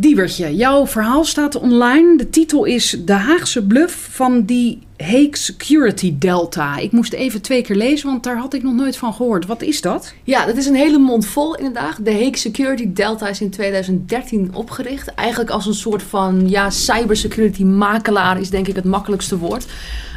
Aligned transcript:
Diewertje, 0.00 0.56
jouw 0.56 0.86
verhaal 0.86 1.24
staat 1.24 1.60
online. 1.60 2.16
De 2.16 2.30
titel 2.30 2.64
is 2.64 2.96
De 3.04 3.12
Haagse 3.12 3.66
bluff 3.66 4.08
van 4.10 4.44
die 4.44 4.78
Hague 4.98 5.36
Security 5.36 6.14
Delta. 6.18 6.76
Ik 6.76 6.92
moest 6.92 7.12
even 7.12 7.42
twee 7.42 7.62
keer 7.62 7.76
lezen, 7.76 8.08
want 8.08 8.22
daar 8.22 8.38
had 8.38 8.54
ik 8.54 8.62
nog 8.62 8.74
nooit 8.74 8.96
van 8.96 9.14
gehoord. 9.14 9.46
Wat 9.46 9.62
is 9.62 9.80
dat? 9.80 10.14
Ja, 10.24 10.46
dat 10.46 10.56
is 10.56 10.66
een 10.66 10.74
hele 10.74 10.98
mond 10.98 11.26
vol 11.26 11.54
inderdaad. 11.54 12.04
De 12.04 12.12
Hague 12.12 12.36
Security 12.36 12.92
Delta 12.92 13.28
is 13.28 13.40
in 13.40 13.50
2013 13.50 14.54
opgericht. 14.54 15.14
Eigenlijk 15.14 15.50
als 15.50 15.66
een 15.66 15.74
soort 15.74 16.02
van 16.02 16.48
ja, 16.48 16.70
cybersecurity 16.70 17.64
makelaar 17.64 18.40
is 18.40 18.50
denk 18.50 18.68
ik 18.68 18.76
het 18.76 18.84
makkelijkste 18.84 19.38
woord. 19.38 19.66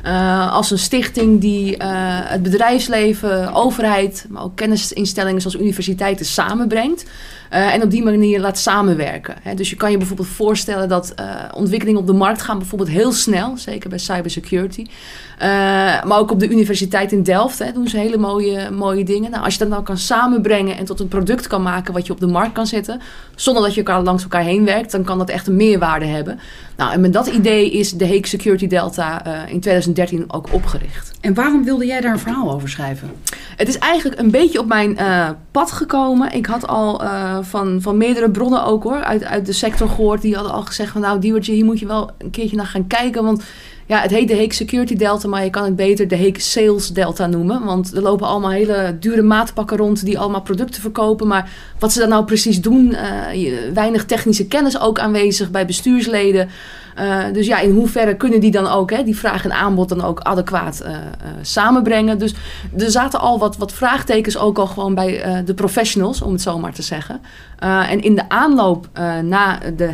Uh, 0.05 0.53
als 0.53 0.71
een 0.71 0.79
stichting 0.79 1.41
die 1.41 1.71
uh, 1.71 1.77
het 2.23 2.43
bedrijfsleven, 2.43 3.53
overheid, 3.53 4.25
maar 4.29 4.43
ook 4.43 4.55
kennisinstellingen 4.55 5.41
zoals 5.41 5.55
universiteiten 5.55 6.25
samenbrengt. 6.25 7.05
Uh, 7.53 7.73
en 7.73 7.83
op 7.83 7.91
die 7.91 8.03
manier 8.03 8.39
laat 8.39 8.57
samenwerken. 8.57 9.35
Dus 9.55 9.69
je 9.69 9.75
kan 9.75 9.91
je 9.91 9.97
bijvoorbeeld 9.97 10.27
voorstellen 10.27 10.89
dat 10.89 11.13
ontwikkelingen 11.53 11.99
op 11.99 12.07
de 12.07 12.13
markt 12.13 12.41
gaan 12.41 12.57
bijvoorbeeld 12.57 12.89
heel 12.89 13.11
snel, 13.11 13.57
zeker 13.57 13.89
bij 13.89 13.97
cybersecurity. 13.97 14.70
Maar 16.07 16.17
ook 16.17 16.31
op 16.31 16.39
de 16.39 16.49
universiteit 16.49 17.11
in 17.11 17.23
Delft 17.23 17.59
hè, 17.59 17.71
doen 17.71 17.87
ze 17.87 17.97
hele 17.97 18.17
mooie, 18.17 18.69
mooie 18.71 19.03
dingen. 19.03 19.31
Nou, 19.31 19.43
als 19.43 19.53
je 19.53 19.59
dat 19.59 19.69
nou 19.69 19.83
kan 19.83 19.97
samenbrengen 19.97 20.77
en 20.77 20.85
tot 20.85 20.99
een 20.99 21.07
product 21.07 21.47
kan 21.47 21.61
maken 21.61 21.93
wat 21.93 22.05
je 22.07 22.13
op 22.13 22.19
de 22.19 22.27
markt 22.27 22.53
kan 22.53 22.67
zetten, 22.67 23.01
zonder 23.35 23.63
dat 23.63 23.73
je 23.73 23.83
elkaar 23.83 24.03
langs 24.03 24.23
elkaar 24.23 24.43
heen 24.43 24.65
werkt, 24.65 24.91
dan 24.91 25.03
kan 25.03 25.17
dat 25.17 25.29
echt 25.29 25.47
een 25.47 25.55
meerwaarde 25.55 26.05
hebben. 26.05 26.39
Nou, 26.77 26.93
en 26.93 27.01
met 27.01 27.13
dat 27.13 27.27
idee 27.27 27.71
is 27.71 27.91
de 27.91 28.05
Hague 28.05 28.27
Security 28.27 28.67
Delta 28.67 29.25
in 29.47 29.59
2000 29.59 29.91
2013 29.93 30.25
ook 30.33 30.53
opgericht. 30.53 31.11
En 31.21 31.33
waarom 31.33 31.63
wilde 31.63 31.85
jij 31.85 32.01
daar 32.01 32.11
een 32.11 32.19
verhaal 32.19 32.51
over 32.51 32.69
schrijven? 32.69 33.11
Het 33.55 33.67
is 33.67 33.77
eigenlijk 33.77 34.19
een 34.19 34.31
beetje 34.31 34.59
op 34.59 34.67
mijn 34.67 34.91
uh, 34.91 35.29
pad 35.51 35.71
gekomen. 35.71 36.31
Ik 36.33 36.45
had 36.45 36.67
al 36.67 37.01
van, 37.41 37.81
van 37.81 37.97
meerdere 37.97 38.29
bronnen 38.29 38.63
ook 38.63 38.83
hoor, 38.83 39.03
uit, 39.03 39.23
uit 39.23 39.45
de 39.45 39.53
sector 39.53 39.89
gehoord. 39.89 40.21
Die 40.21 40.35
hadden 40.35 40.53
al 40.53 40.61
gezegd 40.61 40.91
van 40.91 41.01
nou 41.01 41.19
Diewertje, 41.19 41.53
hier 41.53 41.65
moet 41.65 41.79
je 41.79 41.85
wel 41.85 42.09
een 42.17 42.29
keertje 42.29 42.55
naar 42.55 42.65
gaan 42.65 42.87
kijken. 42.87 43.23
Want 43.23 43.43
ja, 43.91 44.01
het 44.01 44.11
heet 44.11 44.27
de 44.27 44.33
Heek 44.33 44.53
Security 44.53 44.95
Delta, 44.95 45.27
maar 45.27 45.43
je 45.43 45.49
kan 45.49 45.63
het 45.63 45.75
beter 45.75 46.07
de 46.07 46.15
Heek 46.15 46.39
Sales 46.39 46.87
Delta 46.87 47.27
noemen. 47.27 47.63
Want 47.63 47.95
er 47.95 48.01
lopen 48.01 48.27
allemaal 48.27 48.51
hele 48.51 48.97
dure 48.99 49.21
maatpakken 49.21 49.77
rond 49.77 50.05
die 50.05 50.19
allemaal 50.19 50.41
producten 50.41 50.81
verkopen. 50.81 51.27
Maar 51.27 51.49
wat 51.79 51.91
ze 51.91 51.99
dan 51.99 52.09
nou 52.09 52.25
precies 52.25 52.61
doen, 52.61 52.95
uh, 53.33 53.73
weinig 53.73 54.05
technische 54.05 54.47
kennis 54.47 54.79
ook 54.79 54.99
aanwezig 54.99 55.51
bij 55.51 55.65
bestuursleden. 55.65 56.49
Uh, 57.01 57.23
dus 57.33 57.47
ja, 57.47 57.59
in 57.59 57.71
hoeverre 57.71 58.15
kunnen 58.15 58.39
die 58.39 58.51
dan 58.51 58.67
ook 58.67 58.91
hè, 58.91 59.03
die 59.03 59.17
vraag 59.17 59.43
en 59.43 59.51
aanbod 59.51 59.89
dan 59.89 60.03
ook 60.03 60.19
adequaat 60.19 60.81
uh, 60.83 60.89
uh, 60.89 60.97
samenbrengen? 61.41 62.19
Dus 62.19 62.33
er 62.77 62.91
zaten 62.91 63.19
al 63.19 63.39
wat, 63.39 63.57
wat 63.57 63.73
vraagtekens 63.73 64.37
ook 64.37 64.57
al 64.57 64.67
gewoon 64.67 64.95
bij 64.95 65.43
de 65.45 65.53
professionals, 65.53 66.21
om 66.21 66.31
het 66.31 66.41
zo 66.41 66.59
maar 66.59 66.73
te 66.73 66.81
zeggen. 66.81 67.21
en 67.59 68.01
in 68.01 68.15
de 68.15 68.29
aanloop 68.29 68.87
na 69.23 69.59
de 69.75 69.91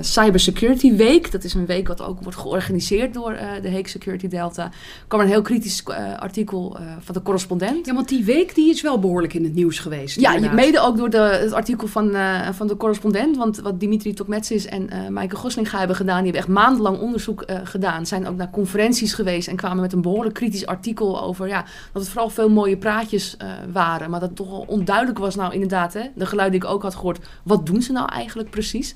Cybersecurity 0.00 0.96
Week, 0.96 1.32
dat 1.32 1.44
is 1.44 1.54
een 1.54 1.66
week 1.66 1.88
wat 1.88 2.02
ook 2.02 2.22
wordt 2.22 2.38
georganiseerd 2.38 3.14
door 3.14 3.36
de 3.62 3.68
Hague 3.68 3.88
Security 3.88 4.28
Delta, 4.28 4.70
kwam 5.08 5.20
er 5.20 5.26
een 5.26 5.32
heel 5.32 5.42
kritisch 5.42 5.84
artikel 6.18 6.76
van 7.00 7.14
de 7.14 7.22
correspondent. 7.22 7.86
Ja, 7.86 7.94
want 7.94 8.08
die 8.08 8.24
week 8.24 8.54
die 8.54 8.70
is 8.70 8.82
wel 8.82 8.98
behoorlijk 8.98 9.34
in 9.34 9.44
het 9.44 9.54
nieuws 9.54 9.78
geweest. 9.78 10.20
Ja, 10.20 10.34
inderdaad. 10.34 10.58
mede 10.58 10.80
ook 10.80 10.96
door 10.96 11.10
de, 11.10 11.18
het 11.18 11.52
artikel 11.52 11.86
van, 11.86 12.12
van 12.52 12.66
de 12.66 12.76
correspondent. 12.76 13.36
Want 13.36 13.60
wat 13.60 13.80
Dimitri 13.80 14.14
Tokmetsis 14.14 14.66
en 14.66 14.88
Maaike 15.10 15.36
Goslinga 15.36 15.78
hebben 15.78 15.96
gedaan, 15.96 16.22
die 16.22 16.24
hebben 16.24 16.40
echt 16.40 16.48
maandenlang 16.52 16.98
onderzoek 16.98 17.44
uh, 17.46 17.56
gedaan. 17.64 18.06
Zijn 18.06 18.28
ook 18.28 18.36
naar 18.36 18.50
conferenties 18.50 19.14
geweest 19.14 19.48
en 19.48 19.56
kwamen 19.56 19.80
met 19.80 19.92
een 19.92 20.02
behoorlijk 20.02 20.34
kritisch 20.34 20.66
artikel 20.66 21.22
over 21.22 21.48
ja, 21.48 21.64
dat 21.92 22.02
het 22.02 22.10
vooral 22.10 22.30
veel 22.30 22.50
mooie 22.50 22.76
praatjes 22.76 23.36
uh, 23.42 23.52
waren. 23.72 24.10
Maar 24.10 24.20
dat 24.20 24.28
het 24.28 24.38
toch 24.38 24.50
wel 24.50 24.64
onduidelijk 24.68 25.18
was, 25.18 25.34
nou 25.34 25.52
inderdaad, 25.52 25.92
hè, 25.92 26.02
de 26.14 26.26
geluiden 26.26 26.60
die 26.60 26.68
ik 26.68 26.74
ook 26.74 26.82
had 26.82 26.94
gehoord. 26.94 27.26
Wat 27.42 27.66
doen 27.66 27.82
ze 27.82 27.92
nou 27.92 28.08
eigenlijk 28.08 28.50
precies? 28.50 28.94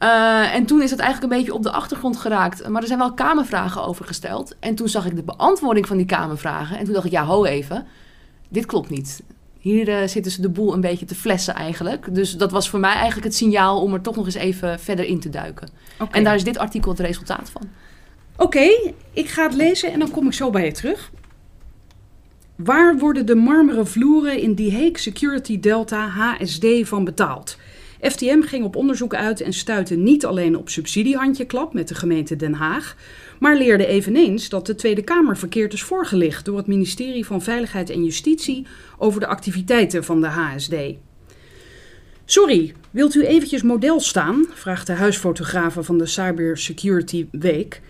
Uh, 0.00 0.54
en 0.54 0.66
toen 0.66 0.82
is 0.82 0.90
het 0.90 1.00
eigenlijk 1.00 1.32
een 1.32 1.38
beetje 1.38 1.54
op 1.54 1.62
de 1.62 1.70
achtergrond 1.70 2.16
geraakt. 2.16 2.68
Maar 2.68 2.80
er 2.80 2.86
zijn 2.86 2.98
wel 2.98 3.14
kamervragen 3.14 3.84
over 3.84 4.04
gesteld. 4.04 4.56
En 4.60 4.74
toen 4.74 4.88
zag 4.88 5.06
ik 5.06 5.16
de 5.16 5.22
beantwoording 5.22 5.86
van 5.86 5.96
die 5.96 6.06
kamervragen. 6.06 6.78
En 6.78 6.84
toen 6.84 6.92
dacht 6.92 7.06
ik, 7.06 7.12
ja, 7.12 7.24
ho 7.24 7.44
even. 7.44 7.86
Dit 8.48 8.66
klopt 8.66 8.90
niet. 8.90 9.22
Hier 9.66 9.88
uh, 9.88 10.08
zitten 10.08 10.32
ze 10.32 10.40
de 10.40 10.48
boel 10.48 10.74
een 10.74 10.80
beetje 10.80 11.06
te 11.06 11.14
flessen 11.14 11.54
eigenlijk. 11.54 12.14
Dus 12.14 12.36
dat 12.36 12.50
was 12.50 12.68
voor 12.68 12.80
mij 12.80 12.94
eigenlijk 12.94 13.24
het 13.24 13.34
signaal 13.34 13.82
om 13.82 13.94
er 13.94 14.00
toch 14.00 14.16
nog 14.16 14.24
eens 14.24 14.34
even 14.34 14.80
verder 14.80 15.04
in 15.04 15.20
te 15.20 15.28
duiken. 15.28 15.68
Okay. 15.94 16.18
En 16.18 16.24
daar 16.24 16.34
is 16.34 16.44
dit 16.44 16.58
artikel 16.58 16.90
het 16.90 17.00
resultaat 17.00 17.50
van. 17.50 17.62
Oké, 18.36 18.44
okay, 18.44 18.94
ik 19.12 19.28
ga 19.28 19.42
het 19.42 19.54
lezen 19.54 19.92
en 19.92 19.98
dan 19.98 20.10
kom 20.10 20.26
ik 20.26 20.32
zo 20.32 20.50
bij 20.50 20.64
je 20.64 20.72
terug. 20.72 21.10
Waar 22.56 22.98
worden 22.98 23.26
de 23.26 23.34
marmeren 23.34 23.86
vloeren 23.86 24.40
in 24.40 24.54
die 24.54 24.72
Hague 24.72 24.98
Security 24.98 25.60
Delta 25.60 26.08
HSD 26.08 26.66
van 26.82 27.04
betaald? 27.04 27.56
FTM 28.00 28.40
ging 28.40 28.64
op 28.64 28.76
onderzoek 28.76 29.14
uit 29.14 29.40
en 29.40 29.52
stuitte 29.52 29.94
niet 29.94 30.26
alleen 30.26 30.56
op 30.56 30.68
subsidiehandjeklap 30.68 31.74
met 31.74 31.88
de 31.88 31.94
gemeente 31.94 32.36
Den 32.36 32.54
Haag, 32.54 32.96
maar 33.38 33.56
leerde 33.56 33.86
eveneens 33.86 34.48
dat 34.48 34.66
de 34.66 34.74
Tweede 34.74 35.02
Kamer 35.02 35.36
verkeerd 35.36 35.72
is 35.72 35.82
voorgelicht 35.82 36.44
door 36.44 36.56
het 36.56 36.66
ministerie 36.66 37.26
van 37.26 37.42
Veiligheid 37.42 37.90
en 37.90 38.04
Justitie 38.04 38.66
over 38.98 39.20
de 39.20 39.26
activiteiten 39.26 40.04
van 40.04 40.20
de 40.20 40.26
HSD. 40.26 40.74
Sorry, 42.24 42.74
wilt 42.90 43.14
u 43.14 43.24
eventjes 43.24 43.62
model 43.62 44.00
staan? 44.00 44.46
vraagt 44.54 44.86
de 44.86 44.92
huisfotografe 44.92 45.82
van 45.82 45.98
de 45.98 46.06
Cybersecurity 46.06 47.26
Week. 47.30 47.80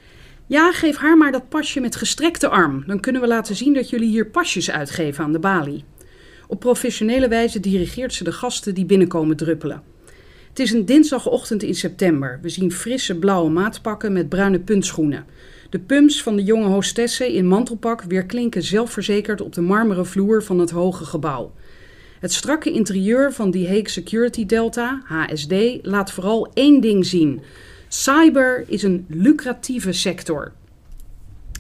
Ja, 0.47 0.73
geef 0.73 0.97
haar 0.97 1.17
maar 1.17 1.33
dat 1.33 1.49
pasje 1.49 1.81
met 1.81 1.97
gestrekte 1.97 2.49
arm. 2.49 2.85
Dan 2.87 3.01
kunnen 3.01 3.21
we 3.21 3.27
laten 3.27 3.57
zien 3.57 3.75
dat 3.75 3.91
jullie 3.91 4.09
hier 4.09 4.27
pasjes 4.27 4.71
uitgeven 4.71 5.25
aan 5.25 5.33
de 5.33 5.39
balie. 5.39 5.85
Op 6.47 6.61
professionele 6.61 7.29
wijze 7.29 7.61
dirigeert 7.61 8.15
ze 8.15 8.25
de 8.25 8.33
gasten 8.33 8.75
die 8.75 8.85
binnenkomen 8.85 9.37
druppelen. 9.37 9.83
Het 10.57 10.67
is 10.67 10.73
een 10.73 10.85
dinsdagochtend 10.85 11.63
in 11.63 11.75
september. 11.75 12.39
We 12.43 12.49
zien 12.49 12.73
frisse 12.73 13.19
blauwe 13.19 13.51
maatpakken 13.51 14.13
met 14.13 14.29
bruine 14.29 14.59
puntschoenen. 14.59 15.25
De 15.71 15.79
pumps 15.79 16.23
van 16.23 16.37
de 16.37 16.43
jonge 16.43 16.67
hostessen 16.67 17.33
in 17.33 17.47
mantelpak 17.47 18.03
weerklinken 18.03 18.63
zelfverzekerd 18.63 19.41
op 19.41 19.53
de 19.53 19.61
marmeren 19.61 20.07
vloer 20.07 20.43
van 20.43 20.59
het 20.59 20.71
hoge 20.71 21.05
gebouw. 21.05 21.53
Het 22.21 22.33
strakke 22.33 22.73
interieur 22.73 23.33
van 23.33 23.51
die 23.51 23.67
Hague 23.67 23.89
Security 23.89 24.47
Delta, 24.47 25.03
HSD, 25.05 25.55
laat 25.83 26.13
vooral 26.13 26.51
één 26.55 26.81
ding 26.81 27.07
zien. 27.07 27.41
Cyber 27.89 28.65
is 28.67 28.83
een 28.83 29.05
lucratieve 29.09 29.93
sector. 29.93 30.53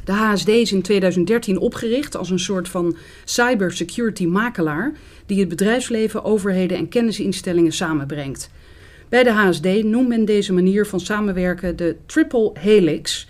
De 0.04 0.12
HSD 0.12 0.48
is 0.48 0.72
in 0.72 0.82
2013 0.82 1.58
opgericht 1.58 2.16
als 2.16 2.30
een 2.30 2.38
soort 2.38 2.68
van 2.68 2.96
cybersecurity 3.24 4.26
makelaar 4.26 4.92
die 5.26 5.40
het 5.40 5.48
bedrijfsleven, 5.48 6.24
overheden 6.24 6.78
en 6.78 6.88
kennisinstellingen 6.88 7.72
samenbrengt. 7.72 8.50
Bij 9.08 9.22
de 9.22 9.30
HSD 9.30 9.82
noemt 9.84 10.08
men 10.08 10.24
deze 10.24 10.52
manier 10.52 10.86
van 10.86 11.00
samenwerken 11.00 11.76
de 11.76 11.96
triple 12.06 12.50
helix. 12.54 13.28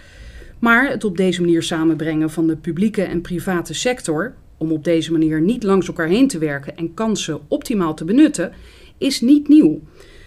Maar 0.59 0.89
het 0.89 1.05
op 1.05 1.17
deze 1.17 1.41
manier 1.41 1.63
samenbrengen 1.63 2.31
van 2.31 2.47
de 2.47 2.57
publieke 2.57 3.03
en 3.03 3.21
private 3.21 3.75
sector, 3.75 4.35
om 4.57 4.73
op 4.73 4.85
deze 4.85 5.13
manier 5.13 5.41
niet 5.41 5.63
langs 5.63 5.87
elkaar 5.87 6.09
heen 6.09 6.29
te 6.29 6.39
werken 6.39 6.77
en 6.77 6.95
kansen 6.95 7.41
optimaal 7.49 7.95
te 7.95 8.05
benutten, 8.05 8.53
is 8.99 9.21
niet 9.21 9.49
nieuw. 9.49 9.81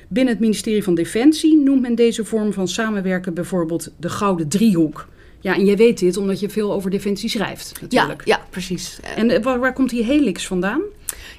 Binnen 0.07 0.33
het 0.33 0.41
ministerie 0.41 0.83
van 0.83 0.95
Defensie 0.95 1.57
noemt 1.57 1.81
men 1.81 1.95
deze 1.95 2.25
vorm 2.25 2.53
van 2.53 2.67
samenwerken 2.67 3.33
bijvoorbeeld 3.33 3.91
de 3.97 4.09
Gouden 4.09 4.47
Driehoek. 4.47 5.07
Ja, 5.39 5.55
en 5.55 5.65
jij 5.65 5.77
weet 5.77 5.99
dit 5.99 6.17
omdat 6.17 6.39
je 6.39 6.49
veel 6.49 6.73
over 6.73 6.91
defensie 6.91 7.29
schrijft, 7.29 7.81
natuurlijk. 7.81 8.25
Ja, 8.25 8.35
ja 8.35 8.45
precies. 8.49 8.99
En 9.15 9.41
waar, 9.41 9.59
waar 9.59 9.73
komt 9.73 9.89
die 9.89 10.03
helix 10.03 10.47
vandaan? 10.47 10.81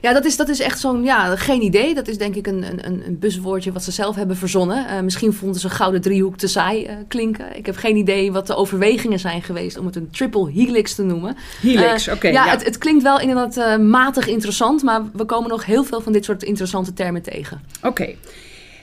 Ja, 0.01 0.13
dat 0.13 0.25
is, 0.25 0.37
dat 0.37 0.49
is 0.49 0.61
echt 0.61 0.81
zo'n, 0.81 1.05
ja, 1.05 1.37
geen 1.37 1.63
idee. 1.63 1.95
Dat 1.95 2.09
is 2.09 2.19
denk 2.19 2.35
ik 2.35 2.47
een, 2.47 2.65
een, 2.87 3.03
een 3.07 3.19
buswoordje 3.19 3.73
wat 3.73 3.85
ze 3.85 3.91
zelf 3.91 4.17
hebben 4.17 4.37
verzonnen. 4.37 4.87
Uh, 4.87 5.01
misschien 5.01 5.33
vonden 5.33 5.61
ze 5.61 5.71
gouden 5.71 6.01
driehoek 6.01 6.37
te 6.37 6.47
saai 6.47 6.85
uh, 6.85 6.93
klinken. 7.09 7.57
Ik 7.57 7.67
heb 7.67 7.77
geen 7.77 7.97
idee 7.97 8.33
wat 8.33 8.47
de 8.47 8.55
overwegingen 8.55 9.19
zijn 9.19 9.43
geweest 9.43 9.79
om 9.79 9.87
het 9.87 9.97
een 9.97 10.11
triple 10.11 10.51
helix 10.51 10.95
te 10.95 11.03
noemen. 11.03 11.37
Helix, 11.61 12.07
uh, 12.07 12.15
oké. 12.15 12.27
Okay, 12.27 12.33
ja, 12.33 12.45
ja. 12.45 12.51
Het, 12.51 12.65
het, 12.65 12.79
klinkt 12.79 13.03
wel 13.03 13.21
inderdaad 13.21 13.79
matig 13.79 14.27
interessant, 14.27 14.83
maar 14.83 15.03
we 15.13 15.25
komen 15.25 15.51
nog 15.51 15.65
heel 15.65 15.85
veel 15.85 16.01
van 16.01 16.13
dit 16.13 16.25
soort 16.25 16.43
interessante 16.43 16.93
termen 16.93 17.23
tegen. 17.23 17.61
Oké. 17.79 17.89
Okay. 17.89 18.17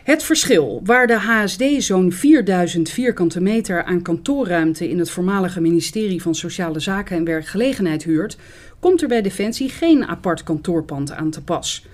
Het 0.08 0.24
verschil, 0.24 0.82
waar 0.84 1.08
de 1.08 1.18
HSD 1.18 1.64
zo'n 1.78 2.12
4000 2.12 2.90
vierkante 2.90 3.42
meter 3.42 3.84
aan 3.84 4.02
kantoorruimte 4.02 4.90
in 4.90 5.00
het 5.00 5.10
voormalige 5.10 5.62
ministerie 5.62 6.22
van 6.22 6.36
Sociale 6.36 6.80
Zaken 6.80 7.18
en 7.18 7.24
Werkgelegenheid 7.24 8.04
huurt, 8.04 8.38
komt 8.80 9.02
er 9.02 9.08
bij 9.08 9.22
Defensie 9.22 9.70
geen 9.70 10.06
apart 10.06 10.44
kantoorpand 10.44 11.12
aan 11.12 11.30
te 11.30 11.44
pas. 11.44 11.86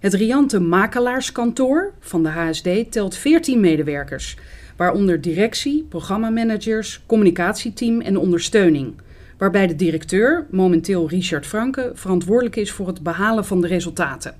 Het 0.00 0.14
riante 0.14 0.60
makelaarskantoor 0.60 1.92
van 2.00 2.22
de 2.22 2.28
HSD 2.28 2.68
telt 2.90 3.16
14 3.16 3.60
medewerkers, 3.60 4.36
waaronder 4.76 5.20
directie, 5.20 5.86
programmamanagers, 5.88 7.02
communicatieteam 7.06 8.00
en 8.00 8.16
ondersteuning. 8.16 8.94
Waarbij 9.38 9.66
de 9.66 9.76
directeur, 9.76 10.46
momenteel 10.50 11.08
Richard 11.08 11.46
Franke, 11.46 11.90
verantwoordelijk 11.94 12.56
is 12.56 12.70
voor 12.70 12.86
het 12.86 13.02
behalen 13.02 13.44
van 13.44 13.60
de 13.60 13.66
resultaten. 13.66 14.34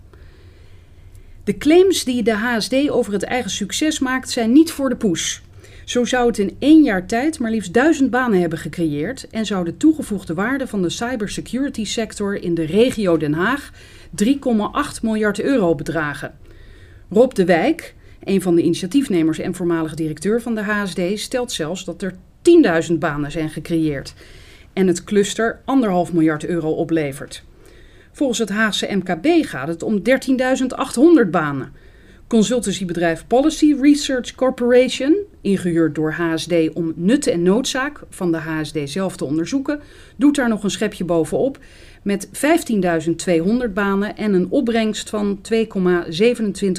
De 1.44 1.58
claims 1.58 2.04
die 2.04 2.22
de 2.22 2.34
HSD 2.34 2.90
over 2.90 3.12
het 3.12 3.22
eigen 3.22 3.50
succes 3.50 3.98
maakt 3.98 4.30
zijn 4.30 4.52
niet 4.52 4.72
voor 4.72 4.88
de 4.88 4.96
poes. 4.96 5.42
Zo 5.84 6.04
zou 6.04 6.26
het 6.26 6.38
in 6.38 6.56
één 6.58 6.82
jaar 6.82 7.06
tijd 7.06 7.38
maar 7.38 7.50
liefst 7.50 7.72
duizend 7.72 8.10
banen 8.10 8.40
hebben 8.40 8.58
gecreëerd 8.58 9.28
en 9.30 9.46
zou 9.46 9.64
de 9.64 9.76
toegevoegde 9.76 10.34
waarde 10.34 10.66
van 10.66 10.82
de 10.82 10.90
cybersecurity 10.90 11.84
sector 11.84 12.42
in 12.42 12.54
de 12.54 12.64
regio 12.64 13.16
Den 13.16 13.32
Haag 13.32 13.70
3,8 14.24 15.02
miljard 15.02 15.40
euro 15.40 15.74
bedragen. 15.74 16.34
Rob 17.10 17.32
de 17.32 17.44
Wijk, 17.44 17.94
een 18.24 18.42
van 18.42 18.54
de 18.54 18.62
initiatiefnemers 18.62 19.38
en 19.38 19.54
voormalig 19.54 19.94
directeur 19.94 20.42
van 20.42 20.54
de 20.54 20.62
HSD, 20.62 21.00
stelt 21.14 21.52
zelfs 21.52 21.84
dat 21.84 22.02
er 22.02 22.14
10.000 22.90 22.94
banen 22.98 23.30
zijn 23.30 23.50
gecreëerd 23.50 24.14
en 24.72 24.86
het 24.86 25.04
cluster 25.04 25.60
1,5 26.08 26.12
miljard 26.12 26.44
euro 26.44 26.70
oplevert. 26.70 27.44
Volgens 28.12 28.38
het 28.38 28.48
Haagse 28.48 28.88
MKB 28.90 29.26
gaat 29.46 29.68
het 29.68 29.82
om 29.82 30.02
13.800 31.24 31.30
banen. 31.30 31.72
Consultancybedrijf 32.26 33.26
Policy 33.26 33.76
Research 33.80 34.34
Corporation, 34.34 35.16
ingehuurd 35.40 35.94
door 35.94 36.12
HSD 36.12 36.52
om 36.72 36.92
nut 36.96 37.26
en 37.26 37.42
noodzaak 37.42 38.00
van 38.10 38.32
de 38.32 38.38
HSD 38.38 38.78
zelf 38.84 39.16
te 39.16 39.24
onderzoeken, 39.24 39.80
doet 40.16 40.36
daar 40.36 40.48
nog 40.48 40.62
een 40.62 40.70
schepje 40.70 41.04
bovenop 41.04 41.58
met 42.02 42.28
15.200 43.66 43.72
banen 43.74 44.16
en 44.16 44.32
een 44.32 44.50
opbrengst 44.50 45.10
van 45.10 45.38
2,27 45.52 45.60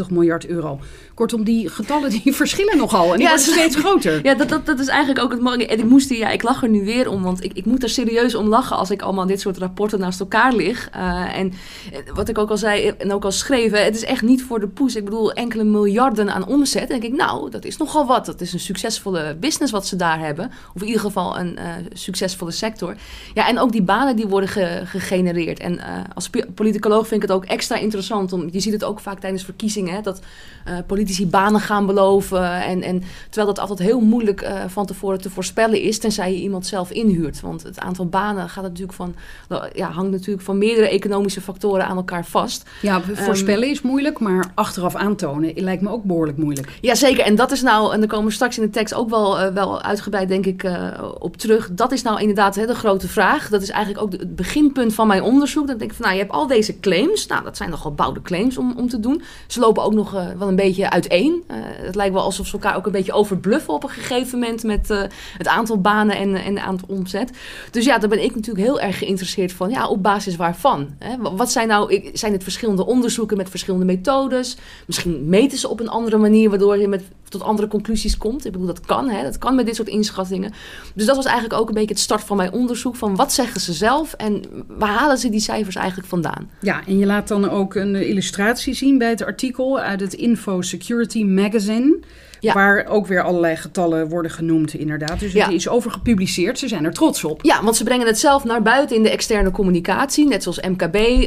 miljard 0.10 0.46
euro. 0.46 0.80
Kortom, 1.16 1.44
die 1.44 1.70
getallen 1.70 2.10
die 2.10 2.34
verschillen 2.42 2.78
nogal 2.78 3.12
en 3.12 3.18
die 3.18 3.28
Ja, 3.28 3.36
worden 3.36 3.54
steeds 3.54 3.76
groter. 3.76 4.24
Ja, 4.24 4.34
dat, 4.34 4.50
dat, 4.50 4.66
dat 4.66 4.80
is 4.80 4.88
eigenlijk 4.88 5.24
ook 5.26 5.32
het 5.32 5.42
mooie. 5.42 5.68
En 5.68 5.80
ik 5.80 5.86
moest 5.86 6.10
hier, 6.10 6.18
ja, 6.18 6.30
ik 6.30 6.44
lach 6.44 6.64
er 6.64 6.70
nu 6.70 6.86
weer 6.86 7.10
om, 7.10 7.24
want 7.24 7.44
ik, 7.44 7.52
ik 7.54 7.66
moet 7.66 7.84
er 7.84 7.90
serieus 7.90 8.36
om 8.36 8.48
lachen 8.48 8.78
als 8.78 8.92
ik 8.92 9.02
allemaal 9.02 9.26
dit 9.26 9.42
soort 9.42 9.58
rapporten 9.58 10.00
naast 10.00 10.20
elkaar 10.20 10.54
lig. 10.54 10.90
Eh, 10.92 11.38
en 11.38 11.54
eh, 11.94 12.00
wat 12.14 12.30
ik 12.30 12.38
ook 12.38 12.50
al 12.50 12.58
zei 12.58 12.88
en 12.98 13.14
ook 13.14 13.24
al 13.26 13.32
schreef, 13.32 13.72
hè, 13.72 13.78
het 13.80 13.96
is 13.96 14.04
echt 14.04 14.22
niet 14.22 14.44
voor 14.44 14.60
de 14.60 14.68
poes. 14.68 14.96
Ik 14.96 15.04
bedoel, 15.04 15.34
enkele 15.34 15.64
miljarden 15.64 16.34
aan 16.34 16.48
omzet. 16.48 16.82
En 16.90 17.00
denk 17.00 17.04
ik, 17.14 17.20
nou, 17.20 17.50
dat 17.50 17.66
is 17.66 17.78
nogal 17.78 18.06
wat. 18.06 18.26
Dat 18.26 18.42
is 18.42 18.54
een 18.54 18.60
succesvolle 18.60 19.36
business 19.40 19.72
wat 19.72 19.88
ze 19.88 19.96
daar 19.96 20.20
hebben. 20.20 20.52
Of 20.76 20.82
in 20.82 20.88
ieder 20.88 21.02
geval 21.02 21.40
een 21.40 21.58
eh, 21.58 21.66
succesvolle 21.94 22.52
sector. 22.52 22.96
Ja, 23.34 23.48
en 23.48 23.60
ook 23.60 23.72
die 23.72 23.84
banen 23.84 24.16
die 24.16 24.28
worden 24.28 24.50
ge- 24.50 24.82
gegenereerd. 24.86 25.60
En 25.60 25.80
als 26.14 26.30
politicoloog 26.56 27.08
vind 27.08 27.24
ik 27.24 27.30
het 27.30 27.38
ook 27.38 27.46
extra 27.46 27.76
interessant. 27.76 28.34
Om, 28.34 28.48
je 28.52 28.60
ziet 28.60 28.74
het 28.74 28.84
ook 28.84 29.00
vaak 29.00 29.20
tijdens 29.20 29.44
verkiezingen, 29.44 29.94
hè, 29.94 30.02
dat 30.02 30.20
eh, 30.66 30.78
politici 31.06 31.28
banen 31.28 31.62
gaan 31.62 31.86
beloven. 31.86 32.62
En, 32.62 32.82
en, 32.82 33.04
terwijl 33.30 33.54
dat 33.54 33.60
altijd 33.60 33.80
heel 33.80 34.00
moeilijk 34.00 34.42
eh, 34.42 34.54
van 34.68 34.86
tevoren 34.86 35.22
te 35.22 35.30
voorspellen 35.30 35.82
is, 35.82 36.00
tenzij 36.00 36.32
je 36.32 36.42
iemand 36.42 36.68
zelf 36.68 36.92
inhuurt. 36.92 37.42
Want 37.42 37.64
het 37.64 37.80
aantal 37.80 38.06
banen 38.06 38.50
gaat 38.50 38.64
natuurlijk 38.64 38.94
van, 38.94 39.16
nou, 39.50 39.70
ja, 39.74 39.92
hangt 39.92 40.12
natuurlijk 40.12 40.46
van 40.46 40.58
meerdere 40.58 40.90
economische 40.90 41.42
factoren 41.42 41.86
aan 41.86 41.98
elkaar 41.98 42.26
vast. 42.26 42.70
Ja, 42.82 43.02
voorspellen 43.14 43.70
is 43.70 43.82
moeilijk, 43.82 44.20
maar 44.20 44.52
achteraf 44.56 44.96
aantonen 44.96 45.52
lijkt 45.56 45.82
me 45.82 45.90
ook 45.90 46.04
behoorlijk 46.04 46.38
moeilijk. 46.38 46.78
Jazeker, 46.82 47.26
en 47.26 47.36
dat 47.36 47.52
is 47.52 47.62
nou, 47.62 47.94
en 47.94 48.00
daar 48.00 48.10
komen 48.10 48.26
we 48.26 48.34
straks 48.34 48.58
in 48.58 48.64
de 48.64 48.70
tekst 48.70 48.94
ook 48.94 49.10
wel, 49.10 49.40
eh, 49.40 49.54
wel 49.54 49.82
uitgebreid 49.82 50.28
denk 50.28 50.46
ik 50.46 50.64
eh, 50.64 50.88
op 51.20 51.38
terug. 51.38 51.70
Dat 51.72 51.92
is 51.92 52.02
nou 52.02 52.20
inderdaad 52.20 52.56
hè, 52.56 52.66
de 52.66 52.76
grote 52.76 53.08
vraag. 53.08 53.50
Dat 53.50 53.62
is 53.62 53.70
eigenlijk 53.70 54.04
ook 54.04 54.12
de- 54.12 54.18
het 54.18 54.36
beginpunt 54.36 54.94
van 54.94 55.08
mijn 55.08 55.24
onderzoek. 55.24 55.68
Dan 55.68 55.78
denk 55.78 55.90
ik 55.92 55.98
van, 55.98 56.06
nou, 56.06 56.18
je 56.18 56.24
hebt 56.24 56.36
al 56.36 56.48
deze 56.48 56.80
claims. 56.80 57.28
Nou, 57.28 57.44
dat 57.44 57.58
zijn 57.58 57.70
nogal 57.70 57.94
bouwde 57.94 58.22
claims 58.22 58.58
om, 58.58 58.74
om 58.78 58.90
te 58.90 59.00
doen. 59.00 59.22
Ze 59.48 59.60
lopen 59.60 59.84
ook 59.84 59.94
nog 59.94 60.12
wel 60.12 60.48
een 60.48 60.56
beetje 60.56 60.90
uiteen. 60.96 61.44
Eh, 61.48 61.56
het 61.62 61.96
lijkt 61.96 62.14
wel 62.14 62.24
alsof 62.24 62.48
ze 62.48 62.54
elkaar 62.54 62.76
ook 62.76 62.86
een 62.86 62.92
beetje 62.92 63.14
overbluffen 63.14 63.74
op 63.74 63.84
een 63.84 63.90
gegeven 63.90 64.40
moment 64.40 64.64
met 64.64 64.90
eh, 64.90 65.02
het 65.38 65.48
aantal 65.48 65.82
banen 65.82 66.18
en, 66.18 66.36
en 66.36 66.56
het 66.56 66.66
aantal 66.66 66.88
omzet. 66.92 67.32
Dus 67.72 67.86
ja, 67.86 67.98
daar 67.98 68.10
ben 68.10 68.24
ik 68.24 68.36
natuurlijk 68.36 68.66
heel 68.66 68.80
erg 68.80 68.98
geïnteresseerd 68.98 69.54
van. 69.54 69.70
Ja, 69.70 69.88
op 69.88 70.04
basis 70.04 70.36
waarvan? 70.36 70.88
Hè? 71.00 71.18
Wa- 71.18 71.34
Wat 71.36 71.52
zijn 71.52 71.68
nou, 71.68 72.10
zijn 72.14 72.32
het 72.34 72.44
verschillende 72.44 72.86
onderzoeken 72.86 73.38
met 73.38 73.50
verschillende 73.50 73.86
methodes? 73.86 74.58
Misschien 74.88 75.30
meten 75.30 75.58
ze 75.58 75.68
op 75.70 75.80
een 75.80 75.90
andere 75.90 76.18
manier, 76.18 76.50
waardoor 76.50 76.78
je 76.78 76.88
met, 76.88 77.04
tot 77.30 77.42
andere 77.42 77.68
conclusies 77.68 78.18
komt. 78.18 78.46
Ik 78.46 78.52
bedoel, 78.52 78.68
dat 78.68 78.86
kan, 78.86 79.10
hè? 79.10 79.24
dat 79.24 79.38
kan 79.38 79.56
met 79.56 79.66
dit 79.66 79.76
soort 79.76 79.88
inschattingen. 79.88 80.54
Dus 80.94 81.06
dat 81.06 81.16
was 81.16 81.26
eigenlijk 81.26 81.60
ook 81.60 81.68
een 81.68 81.74
beetje 81.74 81.94
het 81.94 82.00
start 82.00 82.24
van 82.24 82.38
mijn 82.38 82.52
onderzoek. 82.52 82.96
Van 82.96 83.16
wat 83.16 83.34
zeggen 83.34 83.62
ze 83.62 83.74
zelf 83.74 84.14
en 84.14 84.42
waar 84.68 84.90
halen 84.90 85.18
ze 85.18 85.30
die 85.30 85.40
cijfers 85.40 85.76
eigenlijk 85.76 86.08
vandaan? 86.08 86.50
Ja, 86.62 86.82
en 86.88 86.98
je 86.98 87.06
laat 87.06 87.28
dan 87.28 87.50
ook 87.50 87.76
een 87.76 87.96
illustratie 87.96 88.74
zien 88.74 88.98
bij 88.98 89.10
het 89.10 89.24
artikel 89.24 89.80
uit 89.80 90.00
het 90.00 90.14
Info 90.14 90.62
Security 90.86 91.24
Magazine. 91.24 92.06
Ja. 92.46 92.54
Waar 92.54 92.86
ook 92.88 93.08
weer 93.08 93.24
allerlei 93.24 93.56
getallen 93.56 94.10
worden 94.10 94.32
genoemd, 94.32 94.74
inderdaad. 94.74 95.20
Dus 95.20 95.34
het 95.34 95.52
is 95.52 95.70
over 95.70 95.92
gepubliceerd. 95.92 96.60
Ze 96.60 96.68
zijn 96.68 96.86
er 96.86 96.94
trots 96.94 97.24
op. 97.24 97.44
Ja, 97.44 97.64
want 97.64 97.76
ze 97.76 97.84
brengen 97.84 98.08
het 98.08 98.20
zelf 98.20 98.44
naar 98.44 98.62
buiten 98.62 98.96
in 98.96 99.04
de 99.04 99.10
externe 99.10 99.52
communicatie. 99.52 100.28
Net 100.28 100.44
zoals 100.44 100.60
MKB 100.60 100.96
eh, 100.96 101.24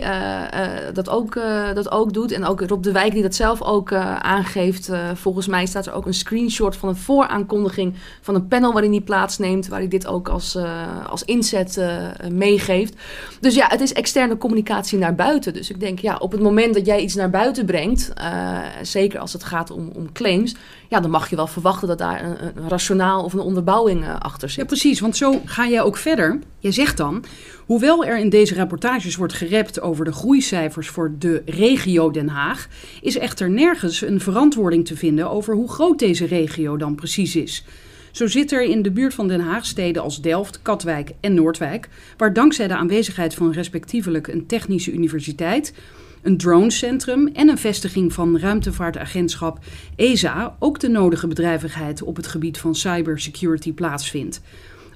eh, 0.53 0.95
dat, 0.95 1.09
ook, 1.09 1.37
eh, 1.37 1.75
dat 1.75 1.91
ook 1.91 2.13
doet. 2.13 2.33
En 2.33 2.45
ook 2.45 2.61
Rob 2.61 2.83
de 2.83 2.93
Wijk 2.93 3.13
die 3.13 3.23
dat 3.23 3.35
zelf 3.35 3.63
ook 3.63 3.93
aangeeft. 3.93 4.91
Volgens 5.15 5.47
mij 5.47 5.67
staat 5.67 5.87
er 5.87 5.93
ook 5.93 6.07
een 6.07 6.15
screenshot 6.15 6.77
van 6.77 6.89
een 6.89 6.97
vooraankondiging 6.97 7.95
van 8.21 8.35
een 8.35 8.49
panel 8.49 8.73
waarin 8.73 8.91
hij 8.91 9.01
plaatsneemt. 9.01 9.69
Waar 9.69 9.79
hij 9.79 9.89
dit 9.89 10.07
ook 10.07 10.29
als, 10.29 10.59
als 11.09 11.25
inzet 11.25 11.83
meegeeft. 12.33 12.95
Dus 13.41 13.55
ja, 13.55 13.67
het 13.69 13.81
is 13.81 13.93
externe 13.93 14.39
communicatie 14.39 14.99
naar 14.99 15.15
buiten. 15.15 15.53
Dus 15.53 15.71
ik 15.71 15.81
denk, 15.81 15.99
ja, 15.99 16.17
op 16.17 16.33
het 16.33 16.41
moment 16.41 16.75
dat 16.75 16.87
jij 16.87 17.01
iets 17.01 17.15
naar 17.15 17.31
buiten 17.31 17.67
brengt, 17.67 18.13
zeker 18.83 19.21
als 19.21 19.33
het 19.33 19.45
gaat 19.45 19.71
om, 19.71 19.91
om 19.95 20.13
claims, 20.13 20.55
ja, 20.89 21.01
dan 21.01 21.11
mag 21.11 21.31
je 21.31 21.37
wel 21.37 21.47
verwachten 21.47 21.89
dat 21.89 21.99
daar 21.99 22.25
een, 22.25 22.69
rationaal 22.69 23.25
of 23.25 23.33
een 23.33 23.41
onderbouwing 23.41 24.05
eh, 24.05 24.17
achter 24.19 24.49
Ja, 24.49 24.55
zit. 24.55 24.67
precies. 24.67 25.01
Want 25.01 25.17
zo 25.17 25.41
ga 25.45 25.69
jij 25.69 25.83
ook 25.83 25.97
verder. 25.97 26.39
Je 26.59 26.71
zegt 26.71 26.97
dan, 26.97 27.25
hoewel 27.67 28.05
er 28.05 28.19
in 28.19 28.29
deze 28.29 28.55
rapportages 28.55 29.17
wordt 29.17 29.33
gerept 29.33 29.81
over 29.81 30.05
de 30.05 30.13
groeicijfers 30.13 30.89
voor 30.89 31.13
de 31.19 31.43
regio 31.47 32.11
Den 32.11 32.29
Haag, 32.29 32.69
is 33.01 33.19
echter 33.19 33.51
nergens 33.51 34.01
een 34.03 34.21
verantwoording 34.21 34.87
te 34.87 34.97
vinden 34.97 35.31
over 35.31 35.55
hoe 35.55 35.71
groot 35.71 35.99
deze 35.99 36.27
regio 36.27 36.77
dan 36.77 36.95
precies 36.95 37.37
is. 37.37 37.65
Zo 38.13 38.27
zit 38.27 38.53
er 38.53 38.63
in 38.63 38.83
de 38.83 38.91
buurt 38.91 39.15
van 39.15 39.29
Den 39.29 39.41
Haag 39.41 39.67
steden 39.67 40.03
als 40.03 40.21
Delft, 40.21 40.63
Katwijk 40.63 41.11
en 41.21 41.35
Noordwijk, 41.35 41.89
waar 42.17 42.33
dankzij 42.33 42.69
de 42.69 42.77
aanwezigheid 42.77 43.35
van 43.35 43.53
respectievelijk 43.53 44.27
een 44.27 44.47
technische 44.47 44.93
universiteit, 44.93 45.73
een 46.29 46.37
dronecentrum 46.37 47.27
en 47.27 47.49
een 47.49 47.59
vestiging 47.59 48.13
van 48.13 48.39
ruimtevaartagentschap 48.39 49.59
ESA 49.97 50.57
ook 50.59 50.81
de 50.81 50.89
nodige 50.89 51.27
bedrijvigheid 51.27 52.03
op 52.03 52.17
het 52.17 52.27
gebied 52.27 52.59
van 52.59 52.75
cybersecurity 52.75 53.73
plaatsvindt. 53.73 54.41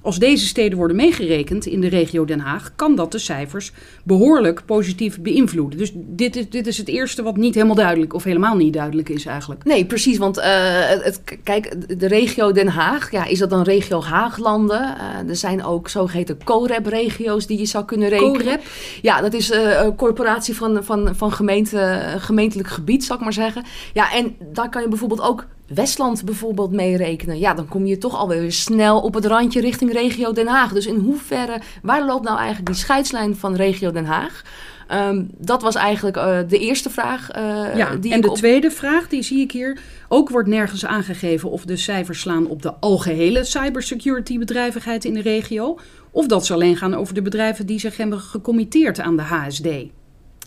Als 0.03 0.19
deze 0.19 0.45
steden 0.45 0.77
worden 0.77 0.95
meegerekend 0.95 1.65
in 1.65 1.81
de 1.81 1.87
regio 1.87 2.25
Den 2.25 2.39
Haag, 2.39 2.71
kan 2.75 2.95
dat 2.95 3.11
de 3.11 3.17
cijfers 3.17 3.71
behoorlijk 4.03 4.65
positief 4.65 5.21
beïnvloeden. 5.21 5.79
Dus 5.79 5.91
dit 5.95 6.35
is, 6.35 6.49
dit 6.49 6.67
is 6.67 6.77
het 6.77 6.87
eerste 6.87 7.23
wat 7.23 7.37
niet 7.37 7.53
helemaal 7.55 7.75
duidelijk 7.75 8.13
of 8.13 8.23
helemaal 8.23 8.55
niet 8.55 8.73
duidelijk 8.73 9.09
is 9.09 9.25
eigenlijk. 9.25 9.63
Nee, 9.63 9.85
precies. 9.85 10.17
Want 10.17 10.37
eh, 10.37 10.51
het, 10.87 11.21
kijk, 11.43 11.99
de 11.99 12.07
regio 12.07 12.51
Den 12.51 12.67
Haag, 12.67 13.11
ja, 13.11 13.25
is 13.25 13.39
dat 13.39 13.49
dan 13.49 13.61
regio 13.61 14.01
Haaglanden? 14.01 14.81
Eh, 14.81 15.29
er 15.29 15.35
zijn 15.35 15.63
ook 15.63 15.89
zogeheten 15.89 16.43
COREP-regio's 16.43 17.47
die 17.47 17.59
je 17.59 17.65
zou 17.65 17.85
kunnen 17.85 18.09
rekenen. 18.09 18.31
COREP? 18.31 18.61
Ja, 19.01 19.21
dat 19.21 19.33
is 19.33 19.51
eh, 19.51 19.83
een 19.83 19.95
corporatie 19.95 20.55
van, 20.55 20.83
van, 20.83 21.15
van 21.15 21.31
gemeente, 21.31 21.99
gemeentelijk 22.17 22.69
gebied, 22.69 23.03
zal 23.03 23.15
ik 23.15 23.21
maar 23.21 23.33
zeggen. 23.33 23.63
Ja, 23.93 24.13
en 24.13 24.35
daar 24.53 24.69
kan 24.69 24.81
je 24.81 24.87
bijvoorbeeld 24.87 25.21
ook 25.21 25.45
Westland 25.73 26.23
bijvoorbeeld 26.25 26.71
mee 26.71 26.97
rekenen. 26.97 27.39
Ja, 27.39 27.53
dan 27.53 27.67
kom 27.67 27.85
je 27.85 27.97
toch 27.97 28.15
alweer 28.15 28.51
snel 28.51 29.01
op 29.01 29.13
het 29.13 29.25
randje 29.25 29.61
richting 29.61 29.91
regio 29.91 30.31
Den 30.31 30.47
Haag. 30.47 30.73
Dus 30.73 30.85
in 30.85 30.95
hoeverre, 30.95 31.59
waar 31.81 32.05
loopt 32.05 32.23
nou 32.23 32.37
eigenlijk 32.37 32.67
die 32.67 32.75
scheidslijn 32.75 33.35
van 33.35 33.55
regio 33.55 33.91
Den 33.91 34.05
Haag? 34.05 34.41
Ehm, 34.87 35.23
dat 35.37 35.61
was 35.61 35.75
eigenlijk 35.75 36.17
eh, 36.17 36.37
de 36.47 36.59
eerste 36.59 36.89
vraag 36.89 37.29
eh, 37.31 37.75
Ja, 37.75 37.95
die 37.95 38.13
en 38.13 38.21
de 38.21 38.29
op- 38.29 38.35
tweede 38.35 38.71
vraag, 38.71 39.07
die 39.07 39.21
zie 39.23 39.39
ik 39.41 39.51
hier. 39.51 39.79
Ook 40.07 40.29
wordt 40.29 40.47
nergens 40.47 40.85
aangegeven 40.85 41.51
of 41.51 41.65
de 41.65 41.77
cijfers 41.77 42.19
slaan 42.19 42.47
op 42.47 42.61
de 42.61 42.73
algehele 42.79 43.43
cybersecurity 43.43 44.37
bedrijvigheid 44.39 45.05
in 45.05 45.13
de 45.13 45.21
regio. 45.21 45.79
Of 46.11 46.27
dat 46.27 46.45
ze 46.45 46.53
alleen 46.53 46.77
gaan 46.77 46.93
over 46.93 47.13
de 47.13 47.21
bedrijven 47.21 47.65
die 47.65 47.79
zich 47.79 47.97
hebben 47.97 48.19
gecommitteerd 48.19 48.99
aan 48.99 49.15
de 49.15 49.21
HSD. 49.21 49.67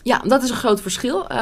Ja, 0.07 0.21
dat 0.25 0.43
is 0.43 0.49
een 0.49 0.55
groot 0.55 0.81
verschil. 0.81 1.27
Eh, 1.27 1.37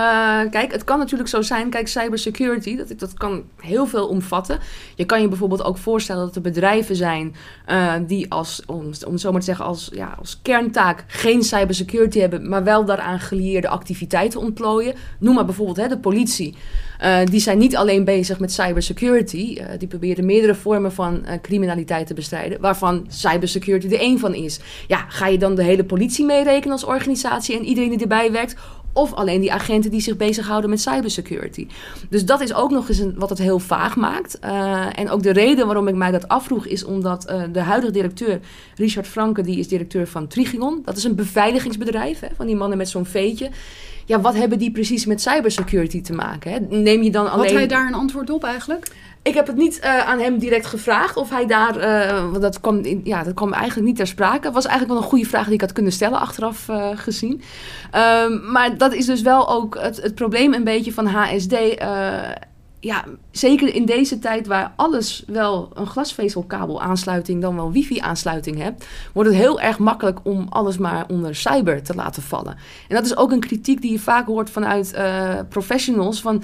kijk, 0.50 0.72
het 0.72 0.84
kan 0.84 1.00
natuurlijk 1.00 1.30
zo 1.30 1.42
zijn, 1.42 1.70
kijk, 1.70 1.88
cybersecurity, 1.88 2.76
dat, 2.76 3.00
dat 3.00 3.14
kan 3.14 3.44
heel 3.62 3.86
veel 3.86 4.08
omvatten. 4.08 4.60
Je 4.96 5.06
kan 5.06 5.22
je 5.22 5.28
bijvoorbeeld 5.28 5.64
ook 5.64 5.78
voorstellen 5.78 6.26
dat 6.26 6.36
er 6.36 6.42
bedrijven 6.42 6.96
zijn 6.96 7.36
eh, 7.66 7.94
die 8.08 8.32
als, 8.32 8.62
om, 8.66 8.92
om 9.08 9.18
zo 9.18 9.32
maar 9.32 9.40
te 9.40 9.46
zeggen, 9.46 9.66
als, 9.66 9.90
ja, 9.94 10.16
als 10.20 10.40
kerntaak 10.42 11.04
geen 11.08 11.44
cybersecurity 11.44 12.20
hebben, 12.20 12.50
maar 12.50 12.64
wel 12.64 12.86
daaraan 12.86 13.20
gelieerde 13.20 13.68
activiteiten 13.68 14.40
ontplooien. 14.40 14.94
Noem 15.20 15.36
maar 15.36 15.46
bijvoorbeeld 15.46 15.78
hè, 15.78 15.88
de 15.88 15.98
politie. 15.98 16.56
Eh, 17.00 17.18
die 17.26 17.40
zijn 17.40 17.58
niet 17.58 17.76
alleen 17.76 18.04
bezig 18.04 18.40
met 18.40 18.52
cybersecurity, 18.52 19.62
die 19.78 19.88
proberen 19.88 20.26
meerdere 20.26 20.56
vormen 20.56 20.92
van 20.92 21.26
criminaliteit 21.42 22.08
te 22.08 22.14
bestrijden, 22.14 22.62
waarvan 22.62 23.06
cybersecurity 23.08 23.88
er 23.88 24.00
één 24.00 24.20
van 24.20 24.34
is. 24.34 24.60
Ja, 24.88 25.06
ga 25.08 25.28
je 25.28 25.38
dan 25.38 25.56
de 25.56 25.64
hele 25.64 25.84
politie 25.84 26.26
meerekenen 26.26 26.72
als 26.72 26.84
organisatie 26.84 27.58
en 27.58 27.66
iedereen 27.66 27.90
die 27.90 28.00
erbij 28.00 28.32
werkt? 28.32 28.55
Of 28.94 29.14
alleen 29.14 29.42
die 29.42 29.54
agenten 29.54 29.92
die 29.92 30.02
zich 30.02 30.18
bezighouden 30.18 30.70
met 30.70 30.82
cybersecurity. 30.82 31.68
Dus 32.10 32.26
dat 32.26 32.42
is 32.42 32.54
ook 32.54 32.72
nog 32.72 32.90
eens 32.90 32.98
een, 32.98 33.14
wat 33.18 33.30
het 33.30 33.38
heel 33.38 33.60
vaag 33.60 33.96
maakt. 33.96 34.38
Uh, 34.44 35.00
en 35.00 35.10
ook 35.10 35.24
de 35.24 35.32
reden 35.32 35.66
waarom 35.66 35.88
ik 35.88 35.96
mij 35.96 36.12
dat 36.12 36.28
afvroeg 36.28 36.66
is 36.66 36.84
omdat 36.84 37.32
uh, 37.32 37.44
de 37.52 37.60
huidige 37.60 37.92
directeur, 37.92 38.40
Richard 38.76 39.08
Franke, 39.08 39.42
die 39.42 39.60
is 39.60 39.68
directeur 39.68 40.08
van 40.08 40.28
Trigion. 40.28 40.82
Dat 40.86 40.98
is 40.98 41.04
een 41.04 41.16
beveiligingsbedrijf 41.16 42.20
hè, 42.20 42.28
van 42.36 42.46
die 42.46 42.56
mannen 42.56 42.78
met 42.78 42.90
zo'n 42.90 43.06
veetje. 43.06 43.50
Ja, 44.06 44.22
wat 44.22 44.36
hebben 44.36 44.60
die 44.60 44.72
precies 44.72 45.06
met 45.06 45.22
cybersecurity 45.22 46.02
te 46.02 46.14
maken? 46.14 46.52
Hè? 46.52 46.60
Neem 46.60 47.04
je 47.04 47.12
dan 47.12 47.32
alleen... 47.32 47.50
Had 47.50 47.58
hij 47.58 47.68
daar 47.68 47.88
een 47.88 47.94
antwoord 47.94 48.30
op 48.30 48.44
eigenlijk? 48.44 48.92
Ik 49.26 49.34
heb 49.34 49.48
het 49.48 49.56
niet 49.56 49.80
uh, 49.84 50.08
aan 50.08 50.20
hem 50.20 50.38
direct 50.38 50.66
gevraagd 50.66 51.18
of 51.18 51.30
hij 51.30 51.46
daar. 51.46 51.78
Uh, 51.78 52.30
want 52.30 52.42
dat 52.42 52.60
kwam, 52.60 52.82
ja, 53.04 53.24
dat 53.24 53.34
kwam 53.34 53.54
eigenlijk 53.54 53.88
niet 53.88 53.96
ter 53.96 54.08
sprake. 54.08 54.46
Het 54.46 54.54
was 54.54 54.66
eigenlijk 54.66 54.94
wel 54.94 55.04
een 55.04 55.10
goede 55.10 55.26
vraag 55.26 55.46
die 55.46 55.54
ik 55.54 55.62
had 55.62 55.72
kunnen 55.72 55.92
stellen 55.92 56.20
achteraf 56.20 56.68
uh, 56.68 56.90
gezien. 56.96 57.42
Um, 58.24 58.52
maar 58.52 58.78
dat 58.78 58.94
is 58.94 59.06
dus 59.06 59.22
wel 59.22 59.50
ook 59.50 59.78
het, 59.80 60.16
probleem 60.16 60.54
een 60.54 60.64
beetje 60.64 60.94
van 60.94 61.06
HSD. 61.06 61.56
ja, 62.80 63.04
zeker 63.32 63.76
in 63.76 63.86
deze 63.86 64.20
tijd 64.20 64.48
waar 64.48 64.74
alles 64.76 65.24
wel 65.28 65.70
een 65.74 65.88
glasvezelkabel 65.88 66.82
aansluiting, 66.82 67.42
dan 67.42 67.56
wel 67.56 67.72
wifi-aansluiting 67.72 68.58
hebt, 68.58 68.86
wordt 69.14 69.30
het 69.30 69.38
heel 69.40 69.62
erg 69.62 69.80
makkelijk 69.80 70.20
om 70.24 70.48
alles 70.50 70.78
maar 70.78 71.06
onder 71.08 71.36
cyber 71.36 71.84
te 71.84 71.96
laten 71.96 72.24
vallen. 72.24 72.58
En 72.88 72.96
dat 72.96 73.06
is 73.06 73.18
ook 73.18 73.32
een 73.32 73.40
kritiek 73.40 73.82
die 73.82 73.92
je 73.92 74.00
vaak 74.00 74.26
hoort 74.26 74.50
vanuit 74.50 74.96
professionals 75.50 76.22
van 76.22 76.44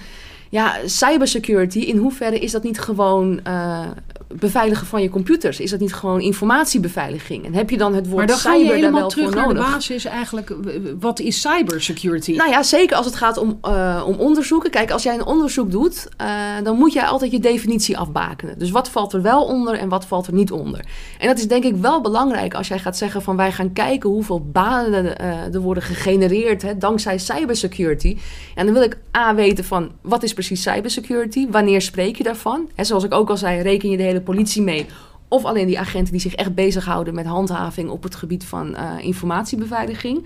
ja, 0.51 0.75
cybersecurity, 0.85 1.79
in 1.79 1.97
hoeverre 1.97 2.39
is 2.39 2.51
dat 2.51 2.63
niet 2.63 2.79
gewoon 2.79 3.39
uh, 3.47 3.79
beveiligen 4.27 4.87
van 4.87 5.01
je 5.01 5.09
computers? 5.09 5.59
Is 5.59 5.69
dat 5.69 5.79
niet 5.79 5.93
gewoon 5.93 6.21
informatiebeveiliging? 6.21 7.45
En 7.45 7.53
heb 7.53 7.69
je 7.69 7.77
dan 7.77 7.93
het 7.93 8.07
woord 8.07 8.17
maar 8.17 8.27
dan 8.27 8.37
cyber 8.37 8.67
ga 8.67 8.75
je 8.75 8.81
daar 8.81 8.91
wel 8.91 9.07
terug 9.07 9.33
naar 9.33 9.47
nodig? 9.47 9.65
de 9.65 9.71
basis 9.71 10.05
eigenlijk. 10.05 10.55
Wat 10.99 11.19
is 11.19 11.41
cybersecurity? 11.41 12.35
Nou 12.35 12.49
ja, 12.49 12.63
zeker 12.63 12.97
als 12.97 13.05
het 13.05 13.15
gaat 13.15 13.37
om, 13.37 13.59
uh, 13.65 14.03
om 14.07 14.15
onderzoeken. 14.15 14.71
Kijk, 14.71 14.91
als 14.91 15.03
jij 15.03 15.13
een 15.13 15.25
onderzoek 15.25 15.71
doet, 15.71 16.07
uh, 16.21 16.27
dan 16.63 16.77
moet 16.77 16.93
jij 16.93 17.05
altijd 17.05 17.31
je 17.31 17.39
definitie 17.39 17.97
afbakenen. 17.97 18.59
Dus 18.59 18.71
wat 18.71 18.89
valt 18.89 19.13
er 19.13 19.21
wel 19.21 19.43
onder 19.43 19.73
en 19.73 19.89
wat 19.89 20.05
valt 20.05 20.27
er 20.27 20.33
niet 20.33 20.51
onder? 20.51 20.85
En 21.19 21.27
dat 21.27 21.37
is 21.37 21.47
denk 21.47 21.63
ik 21.63 21.75
wel 21.75 22.01
belangrijk 22.01 22.53
als 22.53 22.67
jij 22.67 22.79
gaat 22.79 22.97
zeggen 22.97 23.21
van 23.21 23.35
wij 23.35 23.51
gaan 23.51 23.73
kijken 23.73 24.09
hoeveel 24.09 24.41
banen 24.51 25.05
uh, 25.05 25.53
er 25.53 25.59
worden 25.59 25.83
gegenereerd 25.83 26.61
hè, 26.61 26.77
dankzij 26.77 27.17
cybersecurity. 27.17 28.17
En 28.55 28.65
dan 28.65 28.73
wil 28.73 28.83
ik 28.83 28.97
A 29.17 29.35
weten 29.35 29.63
van 29.63 29.91
wat 30.01 30.23
is 30.23 30.33
precies 30.33 30.39
cybersecurity? 30.41 31.47
Wanneer 31.49 31.81
spreek 31.81 32.15
je 32.17 32.23
daarvan? 32.23 32.69
En 32.75 32.85
zoals 32.85 33.03
ik 33.03 33.13
ook 33.13 33.29
al 33.29 33.37
zei, 33.37 33.61
reken 33.61 33.89
je 33.89 33.97
de 33.97 34.03
hele 34.03 34.21
politie 34.21 34.61
mee? 34.61 34.85
Of 35.27 35.45
alleen 35.45 35.67
die 35.67 35.79
agenten 35.79 36.11
die 36.11 36.21
zich 36.21 36.35
echt 36.35 36.55
bezighouden 36.55 37.15
met 37.15 37.25
handhaving 37.25 37.89
op 37.89 38.03
het 38.03 38.15
gebied 38.15 38.43
van 38.43 38.75
uh, 38.75 38.93
informatiebeveiliging. 39.01 40.25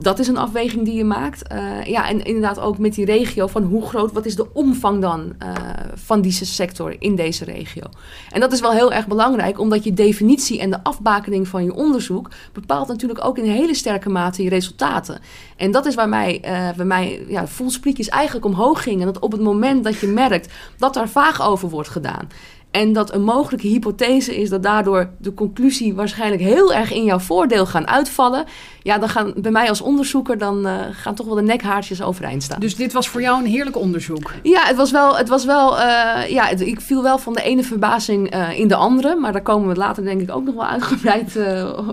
Dat 0.00 0.18
is 0.18 0.28
een 0.28 0.36
afweging 0.36 0.84
die 0.84 0.94
je 0.94 1.04
maakt. 1.04 1.52
Uh, 1.52 1.84
ja, 1.84 2.08
en 2.08 2.24
inderdaad 2.24 2.60
ook 2.60 2.78
met 2.78 2.94
die 2.94 3.04
regio 3.04 3.46
van 3.46 3.62
hoe 3.62 3.86
groot, 3.86 4.12
wat 4.12 4.26
is 4.26 4.36
de 4.36 4.52
omvang 4.52 5.00
dan 5.00 5.32
uh, 5.42 5.54
van 5.94 6.20
deze 6.20 6.46
sector 6.46 6.96
in 6.98 7.16
deze 7.16 7.44
regio. 7.44 7.82
En 8.30 8.40
dat 8.40 8.52
is 8.52 8.60
wel 8.60 8.72
heel 8.72 8.92
erg 8.92 9.06
belangrijk, 9.06 9.58
omdat 9.58 9.84
je 9.84 9.92
definitie 9.92 10.60
en 10.60 10.70
de 10.70 10.82
afbakening 10.82 11.48
van 11.48 11.64
je 11.64 11.74
onderzoek 11.74 12.30
bepaalt 12.52 12.88
natuurlijk 12.88 13.24
ook 13.24 13.38
in 13.38 13.50
hele 13.50 13.74
sterke 13.74 14.08
mate 14.08 14.42
je 14.42 14.48
resultaten. 14.48 15.20
En 15.56 15.70
dat 15.70 15.86
is 15.86 15.94
waar 15.94 16.08
mij, 16.08 16.42
uh, 16.44 16.76
bij 16.76 16.86
mij 16.86 17.24
ja, 17.28 17.46
voelsprietjes 17.46 18.08
eigenlijk 18.08 18.46
omhoog 18.46 18.82
gingen. 18.82 19.06
Dat 19.06 19.18
op 19.18 19.32
het 19.32 19.40
moment 19.40 19.84
dat 19.84 19.98
je 19.98 20.06
merkt 20.06 20.52
dat 20.78 20.94
daar 20.94 21.08
vaag 21.08 21.42
over 21.42 21.68
wordt 21.68 21.88
gedaan. 21.88 22.28
En 22.70 22.92
dat 22.92 23.14
een 23.14 23.22
mogelijke 23.22 23.66
hypothese 23.66 24.40
is 24.40 24.48
dat 24.48 24.62
daardoor 24.62 25.10
de 25.18 25.34
conclusie 25.34 25.94
waarschijnlijk 25.94 26.42
heel 26.42 26.74
erg 26.74 26.92
in 26.92 27.04
jouw 27.04 27.18
voordeel 27.18 27.66
gaan 27.66 27.86
uitvallen. 27.86 28.44
Ja, 28.82 28.98
dan 28.98 29.08
gaan 29.08 29.32
bij 29.36 29.50
mij 29.50 29.68
als 29.68 29.80
onderzoeker 29.80 30.38
dan 30.38 30.66
uh, 30.66 30.80
gaan 30.90 31.14
toch 31.14 31.26
wel 31.26 31.34
de 31.34 31.42
nekhaartjes 31.42 32.02
overeind 32.02 32.42
staan. 32.42 32.60
Dus 32.60 32.76
dit 32.76 32.92
was 32.92 33.08
voor 33.08 33.20
jou 33.20 33.38
een 33.38 33.50
heerlijk 33.50 33.76
onderzoek? 33.76 34.32
Ja, 34.42 34.66
het 34.66 34.76
was 34.76 34.90
wel. 34.90 35.16
Het 35.16 35.28
was 35.28 35.44
wel 35.44 35.72
uh, 35.72 35.82
ja, 36.28 36.44
het, 36.44 36.60
ik 36.60 36.80
viel 36.80 37.02
wel 37.02 37.18
van 37.18 37.32
de 37.32 37.42
ene 37.42 37.62
verbazing 37.62 38.34
uh, 38.34 38.58
in 38.58 38.68
de 38.68 38.74
andere. 38.74 39.14
Maar 39.14 39.32
daar 39.32 39.42
komen 39.42 39.68
we 39.68 39.74
later 39.74 40.04
denk 40.04 40.20
ik 40.20 40.34
ook 40.34 40.44
nog 40.44 40.54
wel 40.54 40.66
uitgebreid 40.66 41.38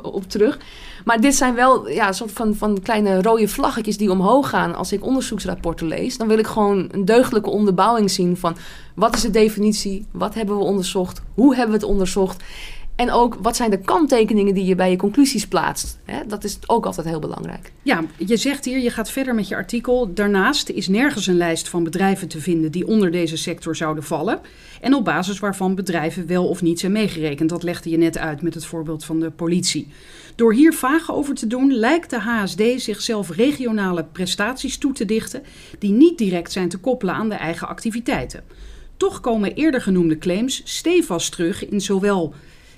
op 0.01 0.29
terug. 0.29 0.59
Maar 1.05 1.21
dit 1.21 1.35
zijn 1.35 1.55
wel 1.55 1.89
ja, 1.89 2.07
een 2.07 2.13
soort 2.13 2.31
van, 2.31 2.55
van 2.55 2.81
kleine 2.81 3.21
rode 3.21 3.47
vlaggetjes 3.47 3.97
die 3.97 4.11
omhoog 4.11 4.49
gaan 4.49 4.75
als 4.75 4.91
ik 4.91 5.05
onderzoeksrapporten 5.05 5.87
lees. 5.87 6.17
Dan 6.17 6.27
wil 6.27 6.37
ik 6.37 6.47
gewoon 6.47 6.89
een 6.91 7.05
deugdelijke 7.05 7.49
onderbouwing 7.49 8.11
zien 8.11 8.37
van 8.37 8.55
wat 8.97 9.15
is 9.15 9.21
de 9.21 9.29
definitie, 9.29 10.05
wat 10.11 10.33
hebben 10.33 10.57
we 10.57 10.63
onderzocht, 10.63 11.21
hoe 11.33 11.55
hebben 11.55 11.75
we 11.75 11.81
het 11.81 11.89
onderzocht. 11.89 12.43
En 12.95 13.11
ook 13.11 13.37
wat 13.41 13.55
zijn 13.55 13.69
de 13.69 13.79
kanttekeningen 13.79 14.53
die 14.53 14.65
je 14.65 14.75
bij 14.75 14.91
je 14.91 14.97
conclusies 14.97 15.47
plaatst. 15.47 15.99
Dat 16.27 16.43
is 16.43 16.59
ook 16.65 16.85
altijd 16.85 17.07
heel 17.07 17.19
belangrijk. 17.19 17.71
Ja, 17.81 18.03
je 18.17 18.37
zegt 18.37 18.65
hier, 18.65 18.79
je 18.79 18.89
gaat 18.89 19.11
verder 19.11 19.35
met 19.35 19.47
je 19.47 19.55
artikel. 19.55 20.13
Daarnaast 20.13 20.69
is 20.69 20.87
nergens 20.87 21.27
een 21.27 21.37
lijst 21.37 21.69
van 21.69 21.83
bedrijven 21.83 22.27
te 22.27 22.41
vinden 22.41 22.71
die 22.71 22.87
onder 22.87 23.11
deze 23.11 23.37
sector 23.37 23.75
zouden 23.75 24.03
vallen. 24.03 24.39
En 24.81 24.93
op 24.93 25.05
basis 25.05 25.39
waarvan 25.39 25.75
bedrijven 25.75 26.27
wel 26.27 26.47
of 26.47 26.61
niet 26.61 26.79
zijn 26.79 26.91
meegerekend. 26.91 27.49
Dat 27.49 27.63
legde 27.63 27.89
je 27.89 27.97
net 27.97 28.17
uit 28.17 28.41
met 28.41 28.53
het 28.53 28.65
voorbeeld 28.65 29.05
van 29.05 29.19
de 29.19 29.31
politie. 29.31 29.87
Door 30.35 30.53
hier 30.53 30.73
vaag 30.73 31.11
over 31.11 31.35
te 31.35 31.47
doen, 31.47 31.73
lijkt 31.73 32.09
de 32.09 32.19
HSD 32.19 32.61
zichzelf 32.75 33.29
regionale 33.29 34.05
prestaties 34.11 34.77
toe 34.77 34.93
te 34.93 35.05
dichten 35.05 35.43
die 35.79 35.91
niet 35.91 36.17
direct 36.17 36.51
zijn 36.51 36.69
te 36.69 36.77
koppelen 36.77 37.13
aan 37.13 37.29
de 37.29 37.35
eigen 37.35 37.67
activiteiten. 37.67 38.43
Toch 38.97 39.19
komen 39.19 39.53
eerder 39.53 39.81
genoemde 39.81 40.17
claims 40.17 40.61
stevast 40.63 41.31
terug 41.31 41.69
in 41.69 41.81
zowel 41.81 42.33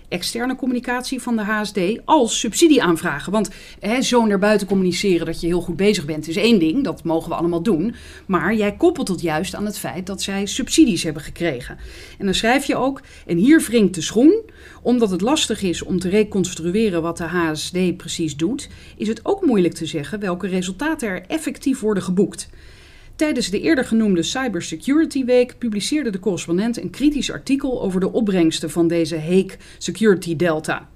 externe 0.07 0.55
communicatie 0.55 1.21
van 1.21 1.35
de 1.35 1.41
HSD 1.41 1.79
als 2.05 2.39
subsidieaanvragen. 2.39 3.31
Want 3.31 3.49
hè, 3.79 4.01
zo 4.01 4.25
naar 4.25 4.39
buiten 4.39 4.67
communiceren 4.67 5.25
dat 5.25 5.41
je 5.41 5.47
heel 5.47 5.61
goed 5.61 5.75
bezig 5.75 6.05
bent 6.05 6.27
is 6.27 6.35
één 6.35 6.59
ding, 6.59 6.83
dat 6.83 7.03
mogen 7.03 7.29
we 7.29 7.35
allemaal 7.35 7.61
doen. 7.61 7.95
Maar 8.25 8.55
jij 8.55 8.75
koppelt 8.75 9.07
het 9.07 9.21
juist 9.21 9.55
aan 9.55 9.65
het 9.65 9.79
feit 9.79 10.05
dat 10.07 10.21
zij 10.21 10.45
subsidies 10.45 11.03
hebben 11.03 11.21
gekregen. 11.21 11.77
En 12.17 12.25
dan 12.25 12.33
schrijf 12.33 12.65
je 12.65 12.75
ook, 12.75 13.01
en 13.25 13.37
hier 13.37 13.61
wringt 13.61 13.95
de 13.95 14.01
schoen, 14.01 14.41
omdat 14.81 15.09
het 15.09 15.21
lastig 15.21 15.61
is 15.61 15.83
om 15.83 15.99
te 15.99 16.09
reconstrueren 16.09 17.01
wat 17.01 17.17
de 17.17 17.23
HSD 17.23 17.97
precies 17.97 18.35
doet, 18.35 18.69
is 18.97 19.07
het 19.07 19.25
ook 19.25 19.45
moeilijk 19.45 19.73
te 19.73 19.85
zeggen 19.85 20.19
welke 20.19 20.47
resultaten 20.47 21.09
er 21.09 21.25
effectief 21.27 21.79
worden 21.79 22.03
geboekt. 22.03 22.49
Tijdens 23.19 23.49
de 23.49 23.61
eerder 23.61 23.85
genoemde 23.85 24.23
Cybersecurity 24.23 25.25
Week 25.25 25.57
publiceerde 25.57 26.09
de 26.09 26.19
correspondent 26.19 26.81
een 26.81 26.89
kritisch 26.89 27.31
artikel 27.31 27.81
over 27.81 27.99
de 27.99 28.11
opbrengsten 28.11 28.69
van 28.69 28.87
deze 28.87 29.19
Hague 29.19 29.51
Security 29.77 30.35
Delta. 30.35 30.89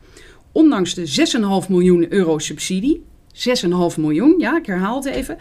Ondanks 0.52 0.94
de 0.94 1.62
6,5 1.66 1.70
miljoen 1.70 2.14
euro 2.14 2.40
subsidie, 2.40 3.04
6,5 3.34 3.98
miljoen, 3.98 4.36
ja, 4.38 4.58
ik 4.58 4.66
herhaal 4.66 4.96
het 4.96 5.06
even, 5.06 5.38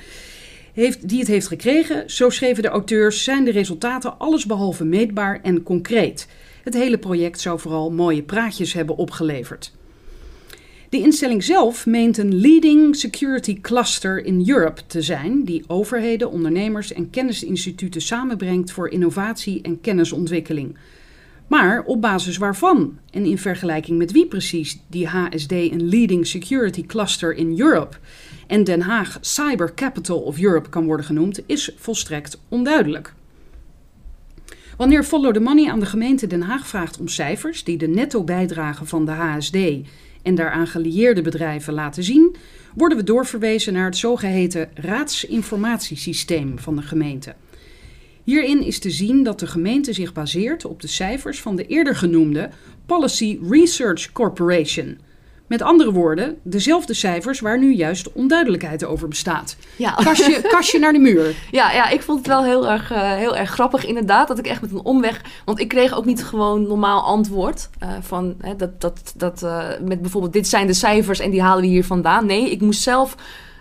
heeft, 0.73 1.09
die 1.09 1.19
het 1.19 1.29
heeft 1.29 1.47
gekregen, 1.47 2.11
zo 2.11 2.31
schreven 2.31 2.63
de 2.63 2.69
auteurs, 2.69 3.25
zijn 3.25 3.45
de 3.45 3.51
resultaten 3.51 4.19
allesbehalve 4.19 4.85
meetbaar 4.85 5.41
en 5.43 5.63
concreet. 5.63 6.29
Het 6.65 6.75
hele 6.75 6.99
project 6.99 7.41
zou 7.41 7.61
vooral 7.61 7.91
mooie 7.91 8.23
praatjes 8.23 8.73
hebben 8.73 8.97
opgeleverd. 8.97 9.73
De 10.93 10.99
instelling 10.99 11.45
zelf 11.45 11.87
meent 11.87 12.19
een 12.19 12.41
leading 12.41 12.97
security 12.97 13.61
cluster 13.61 14.25
in 14.25 14.49
Europe 14.49 14.81
te 14.87 15.03
zijn, 15.03 15.45
die 15.45 15.65
overheden, 15.67 16.31
ondernemers 16.31 16.93
en 16.93 17.11
kennisinstituten 17.11 18.01
samenbrengt 18.01 18.71
voor 18.71 18.89
innovatie 18.89 19.63
en 19.63 19.81
kennisontwikkeling. 19.81 20.77
Maar 21.47 21.83
op 21.85 22.01
basis 22.01 22.37
waarvan 22.37 22.99
en 23.11 23.25
in 23.25 23.39
vergelijking 23.39 23.99
met 23.99 24.13
wie 24.13 24.27
precies 24.27 24.79
die 24.87 25.07
HSD 25.07 25.53
een 25.53 25.89
leading 25.89 26.27
security 26.27 26.87
cluster 26.87 27.35
in 27.35 27.61
Europe 27.61 27.97
en 28.47 28.65
Den 28.65 28.81
Haag 28.81 29.19
Cyber 29.21 29.75
Capital 29.75 30.19
of 30.19 30.41
Europe 30.41 30.69
kan 30.69 30.85
worden 30.85 31.07
genoemd, 31.07 31.41
is 31.47 31.71
volstrekt 31.77 32.41
onduidelijk. 32.49 33.15
Wanneer 34.77 35.05
Follow 35.05 35.33
the 35.33 35.41
Money 35.41 35.71
aan 35.71 35.81
de 35.81 35.87
gemeente 35.87 36.27
Den 36.27 36.43
Haag 36.43 36.67
vraagt 36.67 36.99
om 36.99 37.09
cijfers 37.09 37.65
die 37.65 37.77
de 37.77 37.89
netto 37.89 38.25
bijdrage 38.25 38.85
van 38.85 39.05
de 39.05 39.11
HSD 39.11 39.57
en 40.23 40.35
daaraan 40.35 40.67
gelieerde 40.67 41.23
bedrijven 41.23 41.75
laten 41.75 42.03
zien, 42.03 42.37
worden 42.75 42.99
we 42.99 43.05
doorverwezen 43.05 43.73
naar 43.73 43.85
het 43.85 43.97
zogeheten 43.97 44.71
raadsinformatiesysteem 44.75 46.59
van 46.59 46.77
de 46.77 46.83
gemeente. 46.83 47.35
Hierin 48.25 48.63
is 48.63 48.79
te 48.79 48.91
zien 48.91 49.23
dat 49.23 49.39
de 49.39 49.47
gemeente 49.47 49.93
zich 49.93 50.13
baseert 50.13 50.65
op 50.65 50.81
de 50.81 50.89
cijfers 50.89 51.41
van 51.41 51.57
de 51.57 51.67
eerder 51.67 51.97
genoemde 51.97 52.51
Policy 52.87 53.39
Research 53.49 54.13
Corporation. 54.13 54.99
Met 55.47 55.63
andere 55.63 55.93
woorden, 55.93 56.39
dezelfde 56.43 56.95
cijfers 56.95 57.41
waar 57.41 57.59
nu 57.59 57.75
juist 57.75 58.13
onduidelijkheid 58.13 58.85
over 58.85 59.09
bestaat. 59.09 59.57
Ja. 59.77 59.91
Kastje, 59.91 60.41
kastje 60.55 60.79
naar 60.79 60.93
de 60.93 60.99
muur. 60.99 61.35
Ja, 61.51 61.73
ja, 61.73 61.89
ik 61.89 62.03
vond 62.03 62.19
het 62.19 62.27
wel 62.27 62.45
heel 62.45 62.69
erg, 62.69 62.93
uh, 62.93 63.13
heel 63.13 63.37
erg 63.37 63.51
grappig 63.51 63.87
inderdaad. 63.87 64.29
Dat 64.29 64.39
ik 64.39 64.47
echt 64.47 64.61
met 64.61 64.71
een 64.71 64.85
omweg... 64.85 65.21
Want 65.45 65.61
ik 65.61 65.69
kreeg 65.69 65.95
ook 65.95 66.05
niet 66.05 66.25
gewoon 66.25 66.67
normaal 66.67 67.03
antwoord. 67.03 67.69
Uh, 67.83 67.89
van, 68.01 68.35
hè, 68.41 68.57
dat, 68.57 68.81
dat, 68.81 69.13
dat, 69.17 69.43
uh, 69.43 69.69
met 69.85 70.01
bijvoorbeeld 70.01 70.33
dit 70.33 70.49
zijn 70.49 70.67
de 70.67 70.73
cijfers 70.73 71.19
en 71.19 71.31
die 71.31 71.43
halen 71.43 71.63
we 71.63 71.69
hier 71.69 71.85
vandaan. 71.85 72.27
Nee, 72.27 72.51
ik 72.51 72.61
moest 72.61 72.83
zelf... 72.83 73.17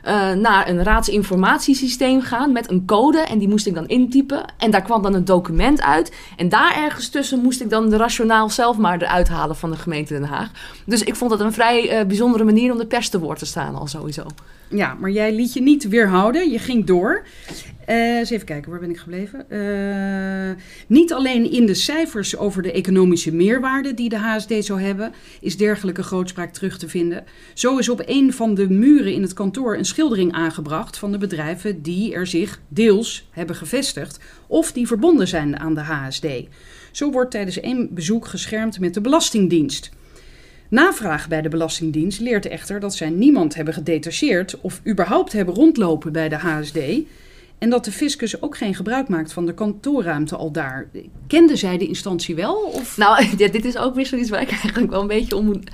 Uh, 0.08 0.31
naar 0.31 0.70
een 0.70 0.84
raadsinformatiesysteem 0.84 2.22
gaan 2.22 2.51
met 2.51 2.72
een 2.72 2.86
code. 2.86 3.20
En 3.20 3.39
die 3.39 3.48
moest 3.48 3.67
ik 3.67 3.74
dan 3.74 3.88
intypen. 3.88 4.46
En 4.58 4.72
daar 4.72 4.81
kwam 4.81 5.01
dan 5.01 5.13
een 5.13 5.25
document 5.25 5.81
uit. 5.81 6.12
En 6.38 6.50
daar 6.50 6.75
ergens 6.75 7.10
tussen 7.10 7.39
moest 7.39 7.62
ik 7.62 7.70
dan 7.70 7.89
de 7.89 7.98
rationaal 7.98 8.50
zelf 8.50 8.77
maar 8.77 9.01
eruit 9.01 9.27
halen 9.27 9.55
van 9.55 9.72
de 9.72 9.77
gemeente 9.77 10.13
Den 10.13 10.24
Haag. 10.24 10.51
Dus 10.86 11.03
ik 11.03 11.15
vond 11.15 11.31
dat 11.31 11.39
een 11.39 11.53
vrij 11.53 12.00
uh, 12.00 12.05
bijzondere 12.05 12.43
manier 12.43 12.72
om 12.72 12.77
de 12.77 12.86
pers 12.86 13.10
te 13.10 13.20
woord 13.20 13.39
te 13.39 13.46
staan 13.46 13.75
al 13.75 13.88
sowieso. 13.88 14.25
Ja, 14.67 14.93
maar 15.00 15.10
jij 15.10 15.34
liet 15.34 15.53
je 15.53 15.62
niet 15.62 15.88
weerhouden. 15.88 16.51
Je 16.51 16.60
ging 16.60 16.86
door. 16.86 17.24
Eh, 17.86 18.18
eens 18.18 18.30
even 18.30 18.46
kijken, 18.46 18.72
waar 18.72 18.80
ben 18.80 18.90
ik 18.90 18.98
gebleven? 18.98 19.50
Eh, 19.50 20.64
niet 20.88 21.14
alleen 21.14 21.52
in 21.52 21.66
de 21.66 21.74
cijfers 21.74 22.38
over 22.38 22.62
de 22.62 22.72
economische 22.72 23.34
meerwaarde 23.34 23.94
die 23.94 24.10
de 24.10 24.18
HSD 24.18 24.54
zou 24.60 24.82
hebben, 24.82 25.14
is 25.42 25.58
dergelijke 25.58 26.04
grootspraak 26.04 26.54
terug 26.54 26.78
te 26.78 26.90
vinden. 26.90 27.24
Zo 27.54 27.78
is 27.78 27.90
op 27.90 28.02
een 28.06 28.34
van 28.34 28.54
de 28.54 28.70
muren 28.70 29.14
in 29.14 29.22
het 29.22 29.34
kantoor 29.34 29.78
een 29.78 29.86
schildering 29.86 30.34
aangebracht 30.34 30.98
van 30.98 31.12
de 31.12 31.18
bedrijven 31.18 31.82
die 31.82 32.14
er 32.14 32.28
zich 32.28 32.62
deels 32.68 33.28
hebben 33.32 33.56
gevestigd 33.56 34.20
of 34.48 34.72
die 34.72 34.88
verbonden 34.88 35.28
zijn 35.28 35.60
aan 35.60 35.74
de 35.74 35.82
HSD. 35.82 36.28
Zo 36.92 37.12
wordt 37.12 37.32
tijdens 37.32 37.60
één 37.60 37.94
bezoek 37.94 38.28
geschermd 38.28 38.80
met 38.80 38.94
de 38.94 39.02
Belastingdienst. 39.02 39.90
Navraag 40.70 41.28
bij 41.28 41.42
de 41.42 41.50
Belastingdienst 41.50 42.20
leert 42.20 42.46
echter 42.46 42.80
dat 42.80 42.96
zij 42.96 43.10
niemand 43.10 43.56
hebben 43.56 43.74
gedetacheerd 43.74 44.62
of 44.62 44.82
überhaupt 44.88 45.32
hebben 45.32 45.56
rondlopen 45.56 46.12
bij 46.12 46.30
de 46.30 46.36
HSD. 46.36 46.78
En 47.62 47.70
dat 47.70 47.86
de 47.86 47.91
fiscus 47.91 48.41
ook 48.41 48.58
geen 48.58 48.75
gebruik 48.75 49.08
maakt 49.08 49.34
van 49.34 49.46
de 49.46 49.53
kantoorruimte 49.53 50.36
al 50.36 50.51
daar. 50.51 50.89
Kende 51.27 51.56
zij 51.56 51.77
de 51.77 51.88
instantie 51.88 52.36
wel? 52.36 52.56
Of? 52.56 52.98
Nou, 52.98 53.36
dit 53.36 53.65
is 53.65 53.77
ook 53.77 53.96
weer 53.96 54.06
zoiets 54.06 54.30
waar 54.30 54.41
ik 54.41 54.51
eigenlijk 54.51 54.91
wel 54.91 55.01
een 55.01 55.08
beetje 55.08 55.36
om 55.36 55.46
moet... 55.46 55.72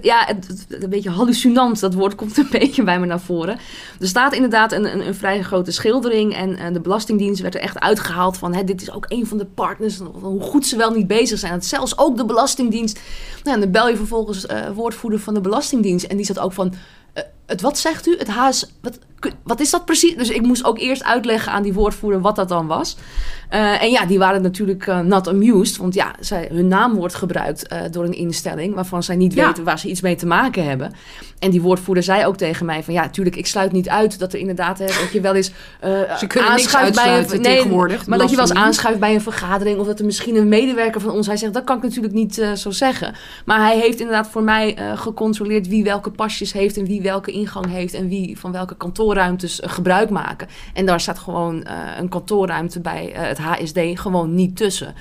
Ja, 0.00 0.24
het, 0.26 0.66
een 0.68 0.90
beetje 0.90 1.10
hallucinant, 1.10 1.80
dat 1.80 1.94
woord 1.94 2.14
komt 2.14 2.36
een 2.36 2.48
beetje 2.58 2.82
bij 2.82 3.00
me 3.00 3.06
naar 3.06 3.20
voren. 3.20 3.58
Er 4.00 4.06
staat 4.06 4.34
inderdaad 4.34 4.72
een, 4.72 5.06
een, 5.06 5.14
vrij 5.14 5.42
grote 5.42 5.70
schildering... 5.70 6.34
en 6.34 6.72
de 6.72 6.80
Belastingdienst 6.80 7.40
werd 7.40 7.54
er 7.54 7.60
echt 7.60 7.80
uitgehaald 7.80 8.36
van... 8.36 8.54
Hè, 8.54 8.64
dit 8.64 8.82
is 8.82 8.92
ook 8.92 9.04
een 9.08 9.26
van 9.26 9.38
de 9.38 9.46
partners, 9.46 9.98
hoe 10.20 10.40
goed 10.40 10.66
ze 10.66 10.76
wel 10.76 10.90
niet 10.90 11.06
bezig 11.06 11.38
zijn. 11.38 11.52
Dat 11.52 11.64
zelfs 11.64 11.98
ook 11.98 12.16
de 12.16 12.24
Belastingdienst... 12.24 13.00
Nou, 13.42 13.54
en 13.54 13.62
dan 13.62 13.70
bel 13.70 13.88
je 13.88 13.96
vervolgens 13.96 14.46
eh, 14.46 14.70
woordvoerder 14.70 15.20
van 15.20 15.34
de 15.34 15.40
Belastingdienst... 15.40 16.04
en 16.04 16.16
die 16.16 16.26
zat 16.26 16.38
ook 16.38 16.52
van... 16.52 16.74
eh, 17.12 17.22
het 17.46 17.60
wat 17.60 17.78
zegt 17.78 18.06
u? 18.06 18.16
Het 18.18 18.30
HS... 18.30 18.72
Wat, 18.80 18.98
wat 19.44 19.60
is 19.60 19.70
dat 19.70 19.84
precies? 19.84 20.16
Dus 20.16 20.30
ik 20.30 20.42
moest 20.42 20.64
ook 20.64 20.78
eerst 20.78 21.04
uitleggen 21.04 21.52
aan 21.52 21.62
die 21.62 21.72
woordvoerder 21.72 22.20
wat 22.20 22.36
dat 22.36 22.48
dan 22.48 22.66
was. 22.66 22.96
Eh, 23.48 23.82
en 23.82 23.90
ja, 23.90 24.06
die 24.06 24.18
waren 24.18 24.42
natuurlijk 24.42 24.86
eh, 24.86 25.00
not 25.00 25.28
amused. 25.28 25.76
Want 25.76 25.94
ja, 25.94 26.14
zij, 26.20 26.48
hun 26.52 26.68
naam 26.68 26.94
wordt 26.94 27.14
gebruikt 27.14 27.66
eh, 27.66 27.80
door 27.90 28.04
een 28.04 28.16
instelling... 28.16 28.74
waarvan 28.74 29.02
zij 29.02 29.16
niet 29.16 29.34
Ja. 29.34 29.46
weten 29.46 29.64
waar 29.64 29.78
ze 29.78 29.88
iets 29.88 30.00
mee 30.00 30.16
te 30.16 30.26
maken 30.26 30.64
hebben. 30.64 30.92
En 31.38 31.50
die 31.50 31.62
woordvoerder 31.62 32.04
zei 32.04 32.26
ook 32.26 32.36
tegen 32.36 32.66
mij 32.66 32.82
van... 32.82 32.94
ja, 32.94 33.02
natuurlijk, 33.02 33.36
ik 33.36 33.46
sluit 33.46 33.72
niet 33.72 33.88
uit 33.88 34.18
dat 34.18 34.32
er 34.32 34.38
inderdaad... 34.38 34.78
Hè, 34.78 34.86
dat 34.86 35.12
je 35.12 35.20
wel 35.20 35.34
eens 35.34 35.52
Ze 36.18 36.26
kunnen 36.26 36.54
niks 36.54 36.74
aanschuift 36.74 36.94
bij 36.94 37.18
een... 37.18 37.42
Nee, 37.42 37.56
tegenwoordig, 37.56 38.06
maar 38.06 38.18
dat 38.18 38.30
je 38.30 38.36
wel 38.36 38.44
eens 38.44 38.58
aanschuift 38.58 39.00
bij 39.00 39.14
een 39.14 39.20
vergadering... 39.20 39.78
of 39.78 39.86
dat 39.86 39.98
er 39.98 40.04
misschien 40.04 40.36
een 40.36 40.48
medewerker 40.48 41.00
van 41.00 41.10
ons... 41.10 41.26
hij 41.26 41.36
zegt, 41.36 41.54
dat 41.54 41.64
kan 41.64 41.76
ik 41.76 41.82
natuurlijk 41.82 42.14
niet 42.14 42.48
zo 42.54 42.70
zeggen. 42.70 43.14
Maar 43.44 43.60
hij 43.60 43.78
heeft 43.78 44.00
inderdaad 44.00 44.28
voor 44.28 44.42
mij 44.42 44.76
gecontroleerd... 44.94 45.68
wie 45.68 45.84
welke 45.84 46.10
pasjes 46.10 46.52
heeft 46.52 46.76
en 46.76 46.84
wie 46.84 47.02
welke 47.02 47.30
ingang 47.30 47.70
heeft... 47.70 47.94
en 47.94 48.08
wie 48.08 48.38
van 48.38 48.52
welke 48.52 48.76
kantoorruimtes 49.08 49.60
eh, 49.60 49.70
gebruik 49.70 50.10
maken. 50.10 50.48
En 50.74 50.86
daar 50.86 51.00
staat 51.00 51.18
gewoon 51.18 51.62
eh, 51.62 51.76
een 51.98 52.08
kantoorruimte 52.08 52.80
bij 52.80 53.12
eh, 53.12 53.28
het 53.28 53.38
HSD 53.38 53.78
gewoon 53.94 54.34
niet 54.34 54.56
tussen. 54.56 54.94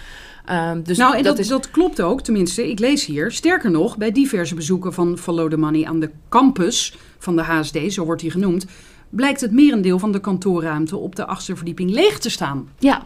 Ehm, 0.45 0.81
dus 0.83 0.97
nou, 0.97 1.17
en 1.17 1.23
dat, 1.23 1.39
is 1.39 1.47
dat 1.47 1.71
klopt 1.71 2.01
ook, 2.01 2.21
tenminste, 2.21 2.69
ik 2.69 2.79
lees 2.79 3.05
hier. 3.05 3.31
Sterker 3.31 3.71
nog, 3.71 3.97
bij 3.97 4.11
diverse 4.11 4.55
bezoeken 4.55 4.93
van 4.93 5.17
Follow 5.17 5.49
the 5.49 5.57
Money 5.57 5.85
aan 5.85 5.99
de 5.99 6.11
campus 6.29 6.97
van 7.19 7.35
de 7.35 7.41
HSD, 7.41 7.77
zo 7.87 8.05
wordt 8.05 8.21
die 8.21 8.31
genoemd, 8.31 8.65
blijkt 9.09 9.41
het 9.41 9.51
merendeel 9.51 9.99
van 9.99 10.11
de 10.11 10.19
kantoorruimte 10.19 10.97
op 10.97 11.15
de 11.15 11.25
achtste 11.25 11.55
verdieping 11.55 11.89
leeg 11.91 12.19
te 12.19 12.29
staan. 12.29 12.69
Ja, 12.79 13.01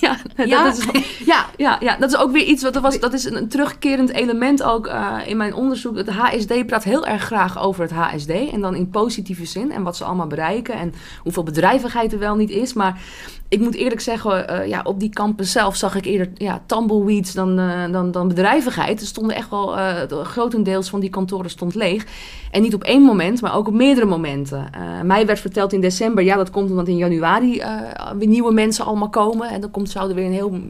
ja, 0.00 0.16
Ja? 0.46 0.64
Dat 0.64 0.76
is, 0.78 1.04
ja, 1.26 1.46
ja, 1.56 1.76
ja, 1.80 1.96
dat 1.96 2.10
is 2.12 2.16
ook 2.18 2.32
weer 2.32 2.44
iets 2.44 2.62
wat 2.62 2.74
er 2.76 2.82
was. 2.82 3.00
Dat 3.00 3.12
is 3.12 3.24
een, 3.24 3.36
een 3.36 3.48
terugkerend 3.48 4.10
element 4.10 4.62
ook 4.62 4.86
eh, 4.86 5.16
in 5.26 5.36
mijn 5.36 5.54
onderzoek. 5.54 5.96
Het 5.96 6.08
HSD 6.08 6.66
praat 6.66 6.84
heel 6.84 7.06
erg 7.06 7.22
graag 7.22 7.58
over 7.62 7.82
het 7.82 7.92
HSD 7.92 8.30
en 8.30 8.60
dan 8.60 8.74
in 8.74 8.90
positieve 8.90 9.44
zin 9.44 9.72
en 9.72 9.82
wat 9.82 9.96
ze 9.96 10.04
allemaal 10.04 10.26
bereiken 10.26 10.74
en 10.74 10.92
hoeveel 11.22 11.42
bedrijvigheid 11.42 12.12
er 12.12 12.18
wel 12.18 12.36
niet 12.36 12.50
is. 12.50 12.72
Maar 12.72 13.00
ik 13.48 13.60
moet 13.60 13.74
eerlijk 13.74 14.00
zeggen, 14.00 14.48
eh, 14.48 14.68
ja, 14.68 14.80
op 14.84 15.00
die 15.00 15.08
campus 15.10 15.52
zelf 15.52 15.76
zag 15.76 15.94
ik 15.94 16.04
eerder 16.04 16.30
ja, 16.34 16.62
tumbleweeds 16.66 17.32
dan, 17.32 17.58
eh, 17.58 17.92
dan, 17.92 18.10
dan 18.10 18.28
bedrijvigheid. 18.28 19.00
Er 19.00 19.06
stonden 19.06 19.36
echt 19.36 19.50
wel, 19.50 19.66
de- 19.66 20.20
grotendeels 20.24 20.90
van 20.90 21.00
die 21.00 21.10
kantoren 21.10 21.50
stond 21.50 21.74
leeg. 21.74 22.06
En 22.50 22.62
niet 22.62 22.74
op 22.74 22.84
één 22.84 23.02
moment, 23.02 23.40
maar 23.40 23.54
ook 23.54 23.66
op 23.68 23.74
meerdere 23.74 24.06
momenten. 24.06 24.70
Eh, 25.00 25.06
mij 25.06 25.26
werd 25.26 25.40
verteld 25.40 25.72
in 25.72 25.80
december, 25.80 26.24
ja, 26.24 26.36
dat 26.36 26.50
komt 26.50 26.70
omdat 26.70 26.88
in 26.88 26.96
januari 26.96 27.58
eh, 27.58 27.80
weer 28.18 28.28
nieuwe 28.28 28.52
mensen 28.52 28.84
allemaal 28.84 29.08
komen. 29.08 29.48
En 29.48 29.60
dan 29.60 29.70
komt, 29.70 29.90
zouden 29.90 30.16
weer 30.16 30.24
een 30.24 30.32
heel 30.32 30.60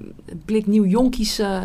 blik 0.44 0.66
nieuw 0.66 0.84
jonkies 0.84 1.38
eh, 1.38 1.62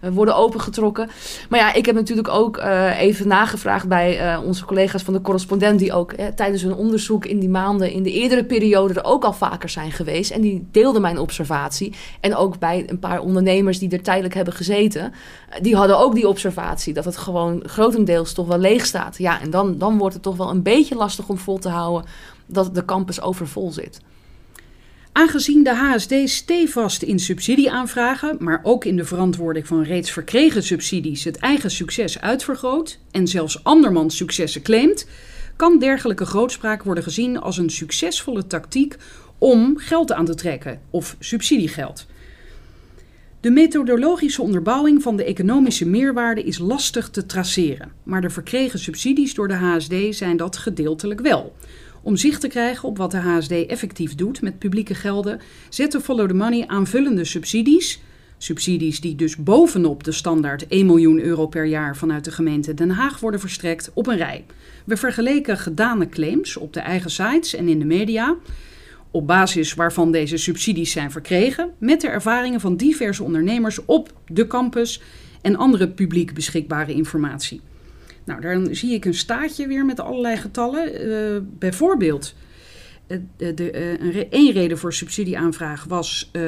worden 0.00 0.36
opengetrokken. 0.36 1.10
Maar 1.48 1.60
ja, 1.60 1.74
ik 1.74 1.86
heb 1.86 1.94
natuurlijk 1.94 2.28
ook 2.28 2.56
eh, 2.56 3.00
even 3.00 3.28
nagevraagd 3.28 3.88
bij 3.88 4.18
eh, 4.18 4.40
onze 4.44 4.64
collega's 4.64 5.02
van 5.02 5.14
de 5.14 5.20
correspondent... 5.20 5.78
die 5.78 5.92
ook 5.92 6.12
eh, 6.12 6.26
tijdens 6.26 6.62
hun 6.62 6.74
onderzoek 6.74 7.26
in 7.26 7.38
die 7.38 7.48
maanden 7.48 7.90
in 7.90 8.02
de 8.02 8.12
eerdere 8.12 8.44
periode 8.44 8.94
er 8.94 9.04
ook 9.04 9.24
al 9.24 9.32
vaker 9.32 9.68
zijn 9.68 9.92
geweest. 9.92 10.30
En 10.30 10.40
die 10.40 10.68
deelden 10.72 11.02
mijn 11.02 11.18
observatie. 11.18 11.94
En 12.20 12.36
ook 12.36 12.58
bij 12.58 12.84
een 12.86 12.98
paar 12.98 13.20
ondernemers 13.20 13.78
die 13.78 13.90
er 13.90 14.02
tijdelijk 14.02 14.34
hebben 14.34 14.54
gezeten... 14.54 15.12
eh, 15.50 15.62
die 15.62 15.76
hadden 15.76 15.98
ook 15.98 16.14
die 16.14 16.28
observatie 16.28 16.94
dat 16.94 17.04
het 17.04 17.16
gewoon 17.16 17.62
grotendeels 17.66 18.32
toch 18.32 18.46
wel 18.46 18.58
leeg 18.58 18.86
staat. 18.86 19.18
Ja, 19.18 19.40
en 19.40 19.50
dan, 19.50 19.78
dan 19.78 19.98
wordt 19.98 20.14
het 20.14 20.22
toch 20.22 20.36
wel 20.36 20.50
een 20.50 20.62
beetje 20.62 20.94
lastig 20.94 21.28
om 21.28 21.38
vol 21.38 21.58
te 21.58 21.68
houden 21.68 22.10
dat 22.46 22.74
de 22.74 22.84
campus 22.84 23.20
overvol 23.20 23.70
zit. 23.70 24.00
Aangezien 25.12 25.62
de 25.64 25.74
HSD 25.74 26.14
stevast 26.24 27.02
in 27.02 27.18
subsidieaanvragen, 27.18 28.36
maar 28.38 28.60
ook 28.62 28.84
in 28.84 28.96
de 28.96 29.04
verantwoording 29.04 29.66
van 29.66 29.82
reeds 29.82 30.10
verkregen 30.10 30.62
subsidies 30.62 31.24
het 31.24 31.36
eigen 31.36 31.70
succes 31.70 32.20
uitvergroot 32.20 32.98
en 33.10 33.28
zelfs 33.28 33.64
andermans 33.64 34.16
successen 34.16 34.62
claimt, 34.62 35.06
kan 35.56 35.78
dergelijke 35.78 36.26
grootspraak 36.26 36.82
worden 36.82 37.04
gezien 37.04 37.40
als 37.40 37.58
een 37.58 37.70
succesvolle 37.70 38.46
tactiek 38.46 38.96
om 39.38 39.78
geld 39.78 40.12
aan 40.12 40.24
te 40.24 40.34
trekken 40.34 40.80
of 40.90 41.16
subsidiegeld. 41.18 42.06
De 43.40 43.50
methodologische 43.50 44.42
onderbouwing 44.42 45.02
van 45.02 45.16
de 45.16 45.24
economische 45.24 45.86
meerwaarde 45.86 46.42
is 46.42 46.58
lastig 46.58 47.08
te 47.08 47.26
traceren, 47.26 47.92
maar 48.02 48.20
de 48.20 48.30
verkregen 48.30 48.78
subsidies 48.78 49.34
door 49.34 49.48
de 49.48 49.54
HSD 49.54 49.94
zijn 50.10 50.36
dat 50.36 50.56
gedeeltelijk 50.56 51.20
wel. 51.20 51.54
Om 52.02 52.16
zicht 52.16 52.40
te 52.40 52.48
krijgen 52.48 52.88
op 52.88 52.96
wat 52.96 53.10
de 53.10 53.16
HSD 53.16 53.52
effectief 53.52 54.14
doet 54.14 54.42
met 54.42 54.58
publieke 54.58 54.94
gelden, 54.94 55.40
zette 55.68 56.00
Follow 56.00 56.28
the 56.28 56.34
Money 56.34 56.66
aanvullende 56.66 57.24
subsidies, 57.24 58.00
subsidies 58.38 59.00
die 59.00 59.14
dus 59.14 59.36
bovenop 59.36 60.04
de 60.04 60.12
standaard 60.12 60.66
1 60.66 60.86
miljoen 60.86 61.20
euro 61.20 61.46
per 61.46 61.66
jaar 61.66 61.96
vanuit 61.96 62.24
de 62.24 62.30
gemeente 62.30 62.74
Den 62.74 62.90
Haag 62.90 63.20
worden 63.20 63.40
verstrekt, 63.40 63.90
op 63.94 64.06
een 64.06 64.16
rij. 64.16 64.44
We 64.84 64.96
vergeleken 64.96 65.58
gedane 65.58 66.08
claims 66.08 66.56
op 66.56 66.72
de 66.72 66.80
eigen 66.80 67.10
sites 67.10 67.54
en 67.54 67.68
in 67.68 67.78
de 67.78 67.84
media, 67.84 68.36
op 69.10 69.26
basis 69.26 69.74
waarvan 69.74 70.12
deze 70.12 70.36
subsidies 70.36 70.92
zijn 70.92 71.10
verkregen, 71.10 71.70
met 71.78 72.00
de 72.00 72.08
ervaringen 72.08 72.60
van 72.60 72.76
diverse 72.76 73.22
ondernemers 73.22 73.84
op 73.84 74.12
de 74.26 74.46
campus 74.46 75.02
en 75.40 75.56
andere 75.56 75.88
publiek 75.88 76.34
beschikbare 76.34 76.92
informatie. 76.92 77.60
Nou, 78.28 78.40
dan 78.40 78.74
zie 78.74 78.94
ik 78.94 79.04
een 79.04 79.14
staatje 79.14 79.66
weer 79.66 79.84
met 79.84 80.00
allerlei 80.00 80.36
getallen. 80.36 80.94
Eh, 80.94 81.40
bijvoorbeeld, 81.58 82.34
eh, 83.06 83.18
de, 83.36 83.70
eh, 83.70 83.90
een 83.90 84.10
re- 84.12 84.26
één 84.30 84.52
reden 84.52 84.78
voor 84.78 84.92
subsidieaanvraag 84.92 85.84
was 85.88 86.28
eh, 86.32 86.42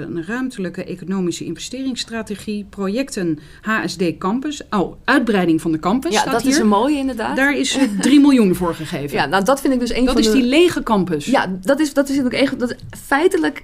een 0.00 0.24
ruimtelijke 0.26 0.84
economische 0.84 1.44
investeringsstrategie, 1.44 2.66
projecten 2.70 3.38
HSD 3.62 4.02
Campus. 4.18 4.62
Oh, 4.70 4.96
uitbreiding 5.04 5.60
van 5.60 5.72
de 5.72 5.78
campus 5.78 6.12
Ja, 6.12 6.20
staat 6.20 6.32
dat 6.32 6.42
hier. 6.42 6.50
is 6.50 6.58
een 6.58 6.68
mooie 6.68 6.96
inderdaad. 6.96 7.36
Daar 7.36 7.56
is 7.56 7.76
eh, 7.76 7.82
3 8.00 8.20
miljoen 8.20 8.54
voor 8.54 8.74
gegeven. 8.74 9.16
Ja, 9.16 9.26
nou 9.26 9.44
dat 9.44 9.60
vind 9.60 9.72
ik 9.74 9.80
dus 9.80 9.90
een 9.94 10.04
dat 10.04 10.12
van 10.14 10.22
is 10.22 10.26
de... 10.30 10.32
die 10.32 10.42
lege 10.42 10.82
campus. 10.82 11.26
Ja, 11.26 11.56
dat 11.60 11.80
is, 11.80 11.94
dat 11.94 12.08
is 12.08 12.20
ook 12.20 12.32
echt. 12.32 12.58
Dat, 12.58 12.74
feitelijk 13.06 13.62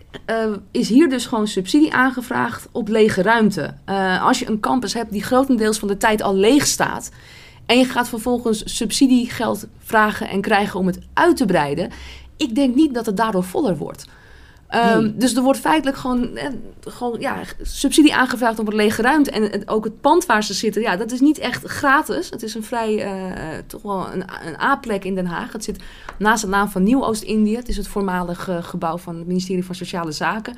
is 0.70 0.88
hier 0.88 1.09
dus 1.09 1.27
gewoon 1.27 1.48
subsidie 1.48 1.92
aangevraagd 1.94 2.68
op 2.72 2.88
lege 2.88 3.22
ruimte. 3.22 3.74
Als 4.20 4.38
je 4.38 4.48
een 4.48 4.61
campus 4.61 4.94
hebt 4.94 5.12
die 5.12 5.22
grotendeels 5.22 5.79
van 5.79 5.88
de 5.88 5.96
tijd 5.96 6.22
al 6.22 6.37
leeg 6.37 6.66
staat. 6.66 7.11
En 7.66 7.79
je 7.79 7.85
gaat 7.85 8.09
vervolgens 8.09 8.62
subsidiegeld 8.77 9.66
vragen 9.79 10.29
en 10.29 10.40
krijgen 10.40 10.81
om 10.81 10.87
het 10.87 10.98
uit 11.12 11.37
te 11.37 11.44
breiden. 11.44 11.90
Ik 12.37 12.55
denk 12.55 12.74
niet 12.74 12.94
dat 12.94 13.07
het 13.07 13.16
daardoor 13.16 13.44
voller 13.44 13.77
wordt. 13.77 14.05
Ehm, 14.68 15.00
Nee. 15.03 15.16
Dus 15.16 15.35
er 15.37 15.42
wordt 15.42 15.61
feitelijk 15.61 15.96
gewoon, 15.96 16.37
eh, 16.37 16.48
gewoon 16.81 17.20
ja, 17.20 17.37
subsidie 17.62 18.14
aangevraagd 18.14 18.59
op 18.59 18.68
een 18.68 18.74
lege 18.74 19.03
ruimte. 19.03 19.31
En 19.31 19.42
het- 19.42 19.68
ook 19.68 19.85
het 19.85 20.00
pand 20.00 20.27
waar 20.27 20.44
ze 20.44 20.55
zitten, 20.55 20.83
ja, 20.83 20.96
dat 20.96 21.12
is 21.12 21.20
niet 21.20 21.38
echt 21.38 21.64
gratis. 21.64 22.31
Het 22.31 22.42
is 22.42 22.55
een 22.55 22.64
vrij, 22.64 23.03
eh, 23.03 23.59
toch 23.66 23.83
wel 23.83 24.12
een, 24.12 24.24
een 24.46 24.61
A-plek 24.61 25.05
in 25.05 25.14
Den 25.14 25.27
Haag. 25.27 25.53
Het 25.53 25.64
zit 25.64 25.83
naast 26.18 26.42
het 26.42 26.50
naam 26.50 26.68
van 26.68 26.83
Nieuw-Oost-Indië. 26.83 27.57
Het 27.57 27.68
is 27.68 27.77
het 27.77 27.88
voormalig 27.88 28.48
eh, 28.48 28.62
gebouw 28.62 28.96
van 28.98 29.16
het 29.16 29.27
ministerie 29.27 29.64
van 29.64 29.74
Sociale 29.74 30.12
Zaken. 30.12 30.57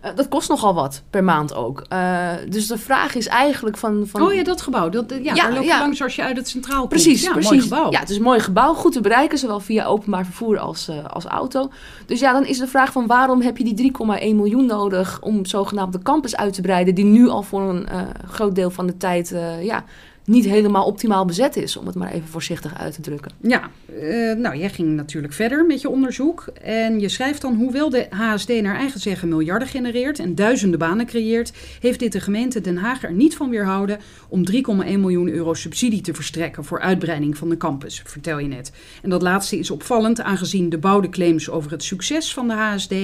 Eh, 0.00 0.10
dat 0.14 0.28
kost 0.28 0.48
nogal 0.48 0.74
wat 0.74 1.02
per 1.10 1.24
maand 1.24 1.54
ook. 1.54 1.84
Eh, 1.88 2.30
dus 2.48 2.66
de 2.66 2.78
vraag 2.78 3.14
is 3.14 3.26
eigenlijk 3.26 3.76
van... 3.76 4.06
van 4.06 4.22
Oh 4.22 4.34
ja, 4.34 4.42
dat 4.42 4.60
gebouw. 4.60 4.88
Dat, 4.88 5.10
ja, 5.10 5.34
Ja, 5.34 5.34
daar 5.34 5.52
loop 5.52 5.62
je 5.62 5.68
ja. 5.68 5.78
langs 5.78 6.02
als 6.02 6.16
je 6.16 6.22
uit 6.22 6.36
het 6.36 6.48
centraal 6.48 6.78
komt. 6.78 6.88
Precies, 6.88 7.22
ja, 7.22 7.32
precies. 7.32 7.50
mooi 7.50 7.62
gebouw. 7.62 7.90
Ja, 7.90 8.00
het 8.00 8.10
is 8.10 8.16
een 8.16 8.22
mooi 8.22 8.40
gebouw, 8.40 8.74
goed 8.74 8.92
te 8.92 9.00
bereiken, 9.00 9.38
zowel 9.38 9.60
via 9.60 9.84
openbaar 9.84 10.24
vervoer 10.24 10.58
als, 10.58 10.88
eh, 10.88 11.04
als 11.04 11.24
auto. 11.24 11.70
Dus 12.06 12.20
ja, 12.20 12.32
dan 12.32 12.46
is 12.46 12.58
de 12.58 12.66
vraag 12.66 12.92
van 12.92 13.06
waarom 13.06 13.40
heb 13.40 13.56
je 13.58 13.64
die 13.64 13.74
3,1 13.74 14.36
miljoen 14.36 14.66
nodig 14.66 15.20
om 15.20 15.44
zogenaamd 15.44 15.92
de 15.92 16.02
campus 16.02 16.36
uit 16.36 16.52
te 16.52 16.60
breiden, 16.60 16.94
die 16.94 17.04
nu 17.04 17.28
al 17.28 17.42
voor 17.42 17.60
een 17.60 17.88
eh, 17.88 18.00
groot 18.26 18.54
deel 18.54 18.70
van 18.70 18.86
de 18.86 18.96
tijd 18.96 19.32
eh, 19.32 19.64
ja, 19.64 19.84
niet 20.26 20.44
helemaal 20.44 20.84
optimaal 20.84 21.24
bezet 21.24 21.56
is, 21.56 21.76
om 21.76 21.86
het 21.86 21.94
maar 21.94 22.12
even 22.12 22.28
voorzichtig 22.28 22.78
uit 22.78 22.94
te 22.94 23.00
drukken. 23.00 23.32
Ja, 23.40 23.70
eh, 24.00 24.36
nou, 24.36 24.56
jij 24.56 24.70
ging 24.70 24.88
natuurlijk 24.88 25.32
verder 25.32 25.66
met 25.66 25.80
je 25.80 25.88
onderzoek. 25.88 26.44
En 26.62 27.00
je 27.00 27.08
schrijft 27.08 27.40
dan, 27.40 27.54
hoewel 27.54 27.90
de 27.90 28.06
HSD 28.10 28.48
naar 28.48 28.76
eigen 28.76 29.00
zeggen 29.00 29.28
miljarden 29.28 29.68
genereert 29.68 30.18
en 30.18 30.34
duizenden 30.34 30.78
banen 30.78 31.06
creëert, 31.06 31.52
heeft 31.80 31.98
dit 31.98 32.12
de 32.12 32.20
gemeente 32.20 32.60
Den 32.60 32.76
Haag 32.76 33.02
er 33.02 33.12
niet 33.12 33.36
van 33.36 33.50
weerhouden 33.50 33.98
om 34.28 34.42
3,1 34.52 34.60
miljoen 35.00 35.28
euro 35.28 35.54
subsidie 35.54 36.00
te 36.00 36.14
verstrekken 36.14 36.64
voor 36.64 36.80
uitbreiding 36.80 37.36
van 37.36 37.48
de 37.48 37.56
campus, 37.56 38.02
vertel 38.04 38.38
je 38.38 38.48
net. 38.48 38.72
En 39.02 39.10
dat 39.10 39.22
laatste 39.22 39.58
is 39.58 39.70
opvallend 39.70 40.20
aangezien 40.20 40.68
de 40.68 40.78
bouwde 40.78 41.08
claims 41.08 41.50
over 41.50 41.70
het 41.70 41.82
succes 41.82 42.34
van 42.34 42.48
de 42.48 42.54
HSD 42.54 42.94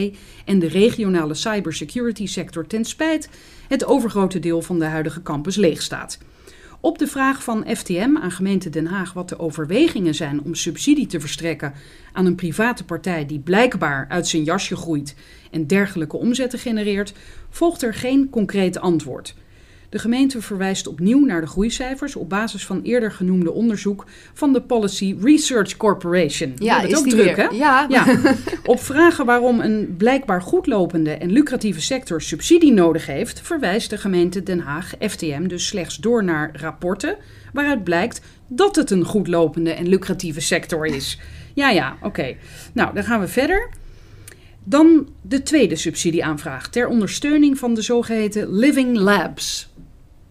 en 0.44 0.58
de 0.58 0.68
regionale 0.68 1.34
cybersecurity 1.34 2.26
sector 2.26 2.66
ten 2.66 2.84
spijt 2.84 3.28
het 3.68 3.84
overgrote 3.84 4.38
deel 4.38 4.62
van 4.62 4.78
de 4.78 4.84
huidige 4.84 5.22
campus 5.22 5.56
leeg 5.56 5.82
staat. 5.82 6.18
Op 6.84 6.98
de 6.98 7.06
vraag 7.06 7.42
van 7.42 7.64
FTM 7.76 8.16
aan 8.20 8.30
gemeente 8.30 8.70
Den 8.70 8.86
Haag 8.86 9.12
wat 9.12 9.28
de 9.28 9.38
overwegingen 9.38 10.14
zijn 10.14 10.42
om 10.42 10.54
subsidie 10.54 11.06
te 11.06 11.20
verstrekken 11.20 11.72
aan 12.12 12.26
een 12.26 12.34
private 12.34 12.84
partij 12.84 13.26
die 13.26 13.38
blijkbaar 13.38 14.06
uit 14.08 14.28
zijn 14.28 14.44
jasje 14.44 14.76
groeit 14.76 15.14
en 15.50 15.66
dergelijke 15.66 16.16
omzetten 16.16 16.58
genereert, 16.58 17.12
volgt 17.50 17.82
er 17.82 17.94
geen 17.94 18.30
concreet 18.30 18.78
antwoord. 18.78 19.34
De 19.92 19.98
gemeente 19.98 20.42
verwijst 20.42 20.86
opnieuw 20.86 21.24
naar 21.24 21.40
de 21.40 21.46
groeicijfers 21.46 22.16
op 22.16 22.28
basis 22.28 22.66
van 22.66 22.82
eerder 22.82 23.12
genoemde 23.12 23.52
onderzoek 23.52 24.04
van 24.32 24.52
de 24.52 24.62
Policy 24.62 25.16
Research 25.22 25.76
Corporation. 25.76 26.52
Ja, 26.56 26.80
dat 26.80 26.90
is 26.90 26.96
ook 26.96 27.04
die 27.04 27.12
druk, 27.12 27.36
hè? 27.36 27.44
Ja. 27.44 27.86
Ja, 27.88 28.06
op 28.64 28.80
vragen 28.80 29.26
waarom 29.26 29.60
een 29.60 29.94
blijkbaar 29.98 30.42
goedlopende 30.42 31.10
en 31.10 31.32
lucratieve 31.32 31.80
sector 31.80 32.22
subsidie 32.22 32.72
nodig 32.72 33.06
heeft, 33.06 33.40
verwijst 33.40 33.90
de 33.90 33.98
gemeente 33.98 34.42
Den 34.42 34.60
Haag 34.60 34.92
FTM 35.00 35.46
dus 35.46 35.66
slechts 35.66 35.96
door 35.96 36.24
naar 36.24 36.50
rapporten 36.52 37.16
waaruit 37.52 37.84
blijkt 37.84 38.20
dat 38.48 38.76
het 38.76 38.90
een 38.90 39.04
goedlopende 39.04 39.72
en 39.72 39.88
lucratieve 39.88 40.40
sector 40.40 40.86
is. 40.86 41.18
Ja, 41.54 41.70
ja, 41.70 41.96
oké. 42.02 42.36
Nou, 42.72 42.94
dan 42.94 43.04
gaan 43.04 43.20
we 43.20 43.28
verder. 43.28 43.70
Dan 44.64 45.08
de 45.22 45.42
tweede 45.42 45.76
subsidieaanvraag 45.76 46.68
ter 46.68 46.86
ondersteuning 46.86 47.58
van 47.58 47.74
de 47.74 47.82
zogeheten 47.82 48.52
living 48.52 48.96
labs. 48.96 49.71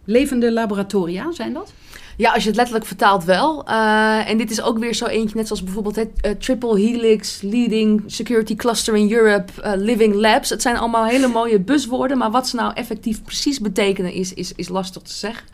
Levende 0.05 0.51
laboratoria 0.51 1.31
zijn 1.31 1.53
dat? 1.53 1.73
Ja, 2.17 2.31
als 2.31 2.41
je 2.41 2.47
het 2.47 2.57
letterlijk 2.57 2.85
vertaalt 2.85 3.23
wel. 3.23 3.65
Eh, 3.65 4.29
en 4.29 4.37
dit 4.37 4.51
is 4.51 4.61
ook 4.61 4.77
weer 4.77 4.93
zo 4.93 5.05
eentje, 5.05 5.35
net 5.35 5.47
zoals 5.47 5.63
bijvoorbeeld 5.63 5.95
het 5.95 6.09
eh, 6.21 6.31
Triple 6.31 6.79
Helix, 6.79 7.41
Leading 7.41 8.03
Security 8.05 8.55
Cluster 8.55 8.95
in 8.95 9.11
Europe, 9.11 9.61
eh, 9.61 9.71
Living 9.75 10.15
Labs. 10.15 10.49
Het 10.49 10.61
zijn 10.61 10.77
allemaal 10.77 11.05
hele 11.05 11.27
mooie 11.27 11.59
buswoorden, 11.59 12.17
maar 12.17 12.31
wat 12.31 12.47
ze 12.47 12.55
nou 12.55 12.73
effectief 12.73 13.23
precies 13.23 13.59
betekenen 13.59 14.13
is, 14.13 14.33
is, 14.33 14.53
is 14.55 14.69
lastig 14.69 15.01
te 15.01 15.13
zeggen. 15.13 15.45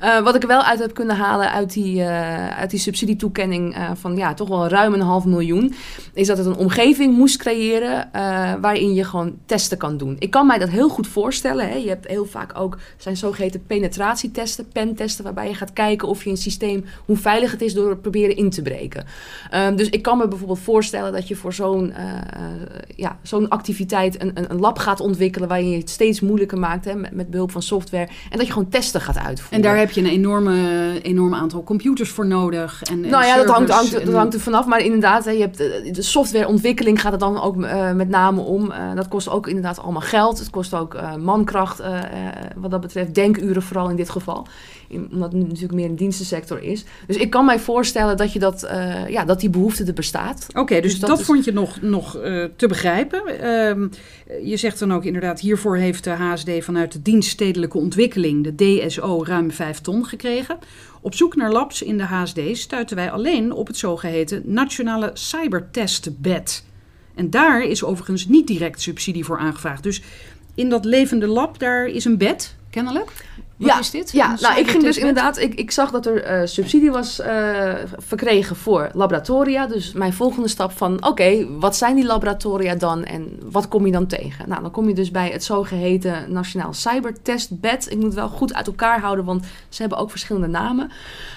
Eh, 0.00 0.20
wat 0.20 0.34
ik 0.34 0.42
wel 0.42 0.62
uit 0.62 0.78
heb 0.78 0.94
kunnen 0.94 1.16
halen 1.16 1.52
uit 1.52 1.72
die, 1.72 2.02
eh, 2.02 2.58
uit 2.58 2.70
die 2.70 2.78
subsidietoekenning 2.78 3.74
eh, 3.74 3.90
van 3.94 4.16
ja, 4.16 4.34
toch 4.34 4.48
wel 4.48 4.68
ruim 4.68 4.94
een 4.94 5.00
half 5.00 5.24
miljoen, 5.24 5.74
is 6.14 6.26
dat 6.26 6.38
het 6.38 6.46
een 6.46 6.56
omgeving 6.56 7.16
moest 7.16 7.36
creëren 7.36 8.08
waarin 8.60 8.94
je 8.94 9.04
gewoon 9.04 9.38
testen 9.46 9.78
kan 9.78 9.96
doen. 9.96 10.16
Ik 10.18 10.30
kan 10.30 10.46
mij 10.46 10.58
dat 10.58 10.68
heel 10.68 10.88
goed 10.88 11.06
voorstellen. 11.06 11.68
Hè. 11.68 11.74
Je 11.74 11.88
hebt 11.88 12.06
heel 12.06 12.26
vaak 12.26 12.58
ook 12.58 12.78
zijn 12.96 13.16
zogeheten 13.16 13.66
penetratietesten, 13.66 14.68
pentesten, 14.68 15.24
waarbij 15.24 15.48
je 15.48 15.54
gaat 15.54 15.72
kijken 15.72 16.08
of 16.08 16.24
je 16.24 16.30
een 16.30 16.36
systeem, 16.36 16.84
hoe 17.04 17.16
veilig 17.16 17.50
het 17.50 17.62
is 17.62 17.74
door 17.74 17.90
het 17.90 18.02
proberen 18.02 18.36
in 18.36 18.50
te 18.50 18.62
breken. 18.62 19.04
Ehm, 19.50 19.76
dus 19.76 19.88
ik 19.88 20.02
kan 20.02 20.18
me 20.18 20.28
bijvoorbeeld 20.28 20.58
voorstellen 20.58 21.12
dat 21.12 21.28
je 21.28 21.36
voor 21.36 21.52
zo'n 21.52 21.92
ja, 22.96 23.18
activiteit 23.48 24.22
een, 24.22 24.30
een, 24.34 24.50
een 24.50 24.60
lab 24.60 24.78
gaat 24.78 25.00
ontwikkelen 25.00 25.48
waarin 25.48 25.70
je 25.70 25.78
het 25.78 25.90
steeds 25.90 26.20
moeilijker 26.20 26.58
maakt 26.58 26.84
hè, 26.84 26.94
met, 26.94 27.12
met 27.12 27.30
behulp 27.30 27.50
van 27.50 27.62
software. 27.62 28.08
En 28.30 28.38
dat 28.38 28.46
je 28.46 28.52
gewoon 28.52 28.68
testen 28.68 29.00
gaat 29.00 29.18
uitvoeren. 29.18 29.56
En 29.56 29.62
daar 29.62 29.78
heb 29.78 29.89
je 29.94 30.00
een 30.00 30.06
enorme, 30.06 30.98
enorm 31.02 31.34
aantal 31.34 31.64
computers 31.64 32.10
voor 32.10 32.26
nodig. 32.26 32.82
En, 32.82 33.04
en 33.04 33.10
Nou 33.10 33.24
ja, 33.24 33.36
dat 33.36 33.48
hangt, 33.48 33.92
dat 34.04 34.14
hangt 34.14 34.34
er 34.34 34.40
vanaf. 34.40 34.66
Maar 34.66 34.80
inderdaad, 34.80 35.24
hè, 35.24 35.30
je 35.30 35.40
hebt 35.40 35.60
eh, 35.60 35.92
de 35.92 36.02
softwareontwikkeling 36.02 37.00
gaat 37.00 37.12
het 37.12 37.20
dan 37.20 37.40
ook 37.40 37.62
eh, 37.62 37.92
met 37.92 38.08
name 38.08 38.40
om. 38.40 38.70
Eh, 38.70 38.94
dat 38.94 39.08
kost 39.08 39.28
ook 39.28 39.46
inderdaad 39.46 39.80
allemaal 39.80 40.00
geld. 40.00 40.38
Het 40.38 40.50
kost 40.50 40.74
ook 40.74 40.96
mankracht, 41.18 41.82
wat 42.56 42.70
dat 42.70 42.80
betreft. 42.80 43.14
Denkuren 43.14 43.62
vooral 43.62 43.90
in 43.90 43.96
dit 43.96 44.10
geval. 44.10 44.46
In- 44.90 45.08
omdat 45.12 45.32
het 45.32 45.42
natuurlijk 45.46 45.72
meer 45.74 45.88
een 45.88 45.96
dienstensector 45.96 46.62
is. 46.62 46.84
Dus 47.06 47.16
ik 47.16 47.30
kan 47.30 47.44
mij 47.44 47.58
voorstellen 47.58 48.16
dat, 48.16 48.32
je 48.32 48.38
dat, 48.38 48.62
eh, 48.62 49.08
ja, 49.08 49.24
dat 49.24 49.40
die 49.40 49.50
behoefte 49.50 49.84
er 49.84 49.92
bestaat. 49.92 50.46
Oké, 50.54 50.74
dus, 50.80 50.82
Dus 50.90 51.00
dat, 51.00 51.10
dat 51.10 51.18
is- 51.18 51.24
vond 51.24 51.44
je 51.44 51.52
nog, 51.52 51.80
nog 51.80 52.16
eh, 52.16 52.44
te 52.56 52.66
begrijpen. 52.66 53.40
Ehm, 53.40 53.88
je 54.44 54.56
zegt 54.56 54.78
dan 54.78 54.92
ook 54.92 55.04
inderdaad, 55.04 55.40
hiervoor 55.40 55.76
heeft 55.76 56.04
de 56.04 56.10
HSD 56.10 56.50
vanuit 56.60 56.92
de 56.92 57.02
dienst 57.02 57.30
stedelijke 57.30 57.78
ontwikkeling, 57.78 58.44
de 58.44 58.54
DSO, 58.86 59.24
ruim 59.24 59.50
5 59.50 59.80
ton 59.80 60.06
gekregen. 60.06 60.58
Op 61.00 61.14
zoek 61.14 61.36
naar 61.36 61.52
labs 61.52 61.82
in 61.82 61.96
de 61.98 62.04
HSD 62.04 62.40
stuiten 62.52 62.96
wij 62.96 63.10
alleen 63.10 63.52
op 63.52 63.66
het 63.66 63.76
zogeheten 63.76 64.42
Nationale 64.44 65.10
Cybertestbed. 65.14 66.64
En 67.14 67.30
daar 67.30 67.62
is 67.62 67.84
overigens 67.84 68.26
niet 68.26 68.46
direct 68.46 68.80
subsidie 68.80 69.24
voor 69.24 69.38
aangevraagd. 69.38 69.82
Dus 69.82 70.02
in 70.54 70.68
dat 70.68 70.84
levende 70.84 71.26
lab, 71.26 71.58
daar 71.58 71.86
is 71.86 72.04
een 72.04 72.18
bed, 72.18 72.56
kennelijk. 72.70 73.10
Wat 73.60 73.68
ja, 73.68 73.78
is 73.78 73.90
dit? 73.90 74.12
Ja, 74.12 74.36
nou, 74.40 74.58
ik 74.58 74.70
ging 74.70 74.82
dus 74.82 74.98
inderdaad, 74.98 75.38
ik, 75.38 75.54
ik 75.54 75.70
zag 75.70 75.90
dat 75.90 76.06
er 76.06 76.22
eh, 76.22 76.46
subsidie 76.46 76.90
was 76.90 77.20
eh, 77.20 77.72
verkregen 77.96 78.56
voor 78.56 78.90
laboratoria. 78.92 79.66
Dus 79.66 79.92
mijn 79.92 80.12
volgende 80.12 80.48
stap 80.48 80.72
van, 80.72 81.06
oké, 81.06 81.46
wat 81.58 81.76
zijn 81.76 81.94
die 81.94 82.04
laboratoria 82.04 82.74
dan 82.74 83.04
en 83.04 83.38
wat 83.50 83.68
kom 83.68 83.86
je 83.86 83.92
dan 83.92 84.06
tegen? 84.06 84.48
Nou, 84.48 84.62
dan 84.62 84.70
kom 84.70 84.88
je 84.88 84.94
dus 84.94 85.10
bij 85.10 85.30
het 85.30 85.44
zogeheten 85.44 86.32
Nationaal 86.32 86.72
Cybertestbed. 86.72 87.90
Ik 87.90 87.96
moet 87.96 88.04
het 88.04 88.14
wel 88.14 88.28
goed 88.28 88.54
uit 88.54 88.66
elkaar 88.66 89.00
houden, 89.00 89.24
want 89.24 89.46
ze 89.68 89.80
hebben 89.80 89.98
ook 89.98 90.10
verschillende 90.10 90.48
namen. 90.48 90.90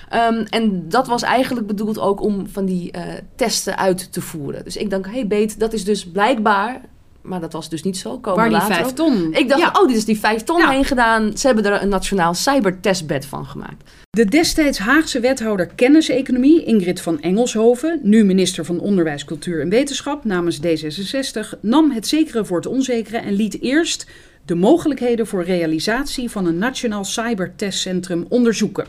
Ehm, 0.09 0.45
en 0.49 0.89
dat 0.89 1.07
was 1.07 1.21
eigenlijk 1.21 1.67
bedoeld 1.67 1.99
ook 1.99 2.21
om 2.21 2.47
van 2.47 2.65
die 2.65 2.91
eh, 2.91 3.01
testen 3.35 3.77
uit 3.77 4.13
te 4.13 4.21
voeren. 4.21 4.63
Dus 4.63 4.77
ik 4.77 4.89
dacht, 4.89 5.05
hey 5.05 5.27
Beet, 5.27 5.59
dat 5.59 5.73
is 5.73 5.85
dus 5.85 6.11
blijkbaar, 6.11 6.81
maar 7.23 7.39
dat 7.39 7.53
was 7.53 7.69
dus 7.69 7.83
niet 7.83 7.97
zo. 7.97 8.17
Komen 8.19 8.39
Waar 8.39 8.49
die 8.49 8.57
later 8.57 8.75
5 8.75 8.87
op. 8.89 8.95
ton. 8.95 9.33
Ik 9.33 9.47
dacht, 9.49 9.61
Ja. 9.61 9.71
oh, 9.81 9.87
dit 9.87 9.97
is 9.97 10.05
die 10.05 10.19
vijf 10.19 10.43
ton 10.43 10.57
Ja. 10.57 10.69
heen 10.69 10.85
gedaan. 10.85 11.37
Ze 11.37 11.47
hebben 11.47 11.65
er 11.65 11.81
een 11.81 11.89
nationaal 11.89 12.33
cybertestbed 12.33 13.25
van 13.25 13.45
gemaakt. 13.45 13.91
De 14.09 14.25
destijds 14.25 14.77
Haagse 14.77 15.19
wethouder 15.19 15.67
kenniseconomie 15.75 16.63
Ingrid 16.63 17.01
van 17.01 17.21
Engelshoven, 17.21 17.99
nu 18.03 18.23
minister 18.23 18.65
van 18.65 18.79
Onderwijs, 18.79 19.25
Cultuur 19.25 19.61
en 19.61 19.69
Wetenschap 19.69 20.23
namens 20.25 20.59
D66, 20.59 21.59
nam 21.61 21.91
het 21.91 22.07
zekere 22.07 22.45
voor 22.45 22.57
het 22.57 22.65
onzekere 22.67 23.17
en 23.17 23.33
liet 23.33 23.61
eerst 23.61 24.05
de 24.45 24.55
mogelijkheden 24.55 25.27
voor 25.27 25.43
realisatie 25.43 26.29
van 26.29 26.45
een 26.45 26.57
nationaal 26.57 27.03
cybertestcentrum 27.03 28.25
onderzoeken. 28.29 28.85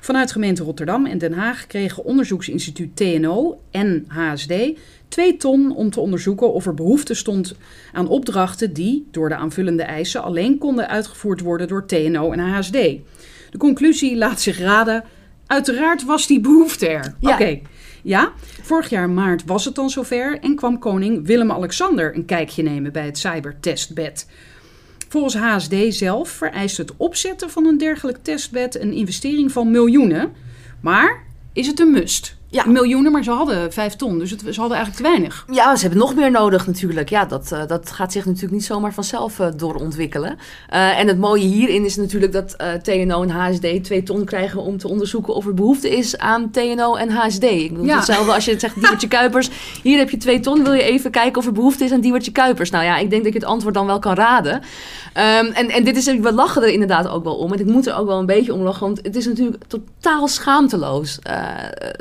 Vanuit 0.00 0.32
gemeente 0.32 0.62
Rotterdam 0.62 1.06
en 1.06 1.18
Den 1.18 1.32
Haag 1.32 1.66
kregen 1.66 2.04
onderzoeksinstituut 2.04 2.96
TNO 2.96 3.60
en 3.70 4.04
HSD 4.08 4.52
2 5.08 5.36
ton 5.36 5.76
om 5.76 5.90
te 5.90 6.00
onderzoeken 6.00 6.52
of 6.52 6.66
er 6.66 6.74
behoefte 6.74 7.14
stond 7.14 7.54
aan 7.92 8.08
opdrachten 8.08 8.72
die, 8.72 9.08
door 9.10 9.28
de 9.28 9.36
aanvullende 9.36 9.82
eisen, 9.82 10.22
alleen 10.22 10.58
konden 10.58 10.88
uitgevoerd 10.88 11.40
worden 11.40 11.68
door 11.68 11.86
TNO 11.86 12.32
en 12.32 12.38
HSD. 12.38 12.72
De 13.50 13.58
conclusie 13.58 14.16
laat 14.16 14.40
zich 14.40 14.58
raden. 14.58 15.04
Uiteraard 15.46 16.04
was 16.04 16.26
die 16.26 16.40
behoefte 16.40 16.88
er. 16.88 17.14
Ja. 17.20 17.32
Oké. 17.32 17.60
Ja, 18.02 18.32
vorig 18.62 18.88
jaar 18.88 19.10
maart 19.10 19.44
was 19.44 19.64
het 19.64 19.74
dan 19.74 19.90
zover 19.90 20.38
en 20.40 20.54
kwam 20.54 20.78
koning 20.78 21.26
Willem-Alexander 21.26 22.14
een 22.14 22.24
kijkje 22.24 22.62
nemen 22.62 22.92
bij 22.92 23.06
het 23.06 23.18
cybertestbed. 23.18 24.26
Volgens 25.08 25.36
HSD 25.36 25.74
zelf 25.88 26.28
vereist 26.28 26.76
het 26.76 26.96
opzetten 26.96 27.50
van 27.50 27.66
een 27.66 27.78
dergelijk 27.78 28.18
testbed 28.22 28.80
een 28.80 28.92
investering 28.92 29.52
van 29.52 29.70
miljoenen. 29.70 30.32
Maar 30.80 31.24
is 31.52 31.66
het 31.66 31.80
een 31.80 31.90
must? 31.90 32.35
Ja. 32.56 32.66
Miljoenen, 32.66 33.12
maar 33.12 33.24
ze 33.24 33.30
hadden 33.30 33.72
vijf 33.72 33.94
ton, 33.94 34.18
dus 34.18 34.30
het, 34.30 34.40
ze 34.40 34.60
hadden 34.60 34.76
eigenlijk 34.76 34.96
te 34.96 35.02
weinig. 35.12 35.44
Ja, 35.50 35.76
ze 35.76 35.80
hebben 35.80 35.98
nog 35.98 36.14
meer 36.14 36.30
nodig 36.30 36.66
natuurlijk. 36.66 37.08
Ja, 37.08 37.24
dat, 37.24 37.52
eh, 37.52 37.66
dat 37.66 37.90
gaat 37.90 38.12
zich 38.12 38.24
natuurlijk 38.24 38.52
niet 38.52 38.64
zomaar 38.64 38.92
vanzelf 38.94 39.40
eh, 39.40 39.46
doorontwikkelen. 39.56 40.38
Eh, 40.68 40.98
en 40.98 41.08
het 41.08 41.18
mooie 41.18 41.44
hierin 41.44 41.84
is 41.84 41.96
natuurlijk 41.96 42.32
dat 42.32 42.56
TNO 42.82 43.22
en 43.22 43.30
HSD 43.30 43.84
twee 43.84 44.02
ton 44.02 44.24
krijgen 44.24 44.60
om 44.60 44.78
te 44.78 44.88
onderzoeken 44.88 45.34
of 45.34 45.46
er 45.46 45.54
behoefte 45.54 45.96
is 45.96 46.18
aan 46.18 46.50
TNO 46.50 46.94
en 46.94 47.10
HSD. 47.10 47.42
Ik 47.42 47.68
bedoel, 47.70 47.86
Ja. 47.86 47.96
hetzelfde 47.96 48.32
als 48.32 48.44
je 48.44 48.58
zegt 48.58 48.74
Diewertje 48.74 49.08
Kuipers. 49.18 49.50
Hier 49.82 49.98
heb 49.98 50.10
je 50.10 50.16
twee 50.16 50.40
ton, 50.40 50.62
wil 50.64 50.72
je 50.72 50.82
even 50.82 51.10
kijken 51.10 51.38
of 51.38 51.46
er 51.46 51.52
behoefte 51.52 51.84
is 51.84 51.92
aan 51.92 52.00
Diewertje 52.00 52.32
Kuipers? 52.32 52.70
Nou 52.70 52.84
ja, 52.84 52.96
ik 52.96 53.10
denk 53.10 53.24
dat 53.24 53.32
je 53.32 53.38
het 53.38 53.48
antwoord 53.48 53.74
dan 53.74 53.86
wel 53.86 53.98
kan 53.98 54.14
raden. 54.14 54.60
Ehm, 55.12 55.46
en, 55.46 55.68
en 55.68 55.84
dit 55.84 55.96
is, 55.96 56.04
we 56.04 56.32
lachen 56.32 56.62
er 56.62 56.68
inderdaad 56.68 57.08
ook 57.08 57.24
wel 57.24 57.36
om. 57.36 57.52
En 57.52 57.58
ik 57.58 57.66
moet 57.66 57.86
er 57.86 57.96
ook 57.96 58.06
wel 58.06 58.18
een 58.18 58.26
beetje 58.26 58.54
om 58.54 58.60
lachen, 58.60 58.80
want 58.80 59.00
het 59.02 59.16
is 59.16 59.26
natuurlijk 59.26 59.62
totaal 59.66 60.28
schaamteloos. 60.28 61.18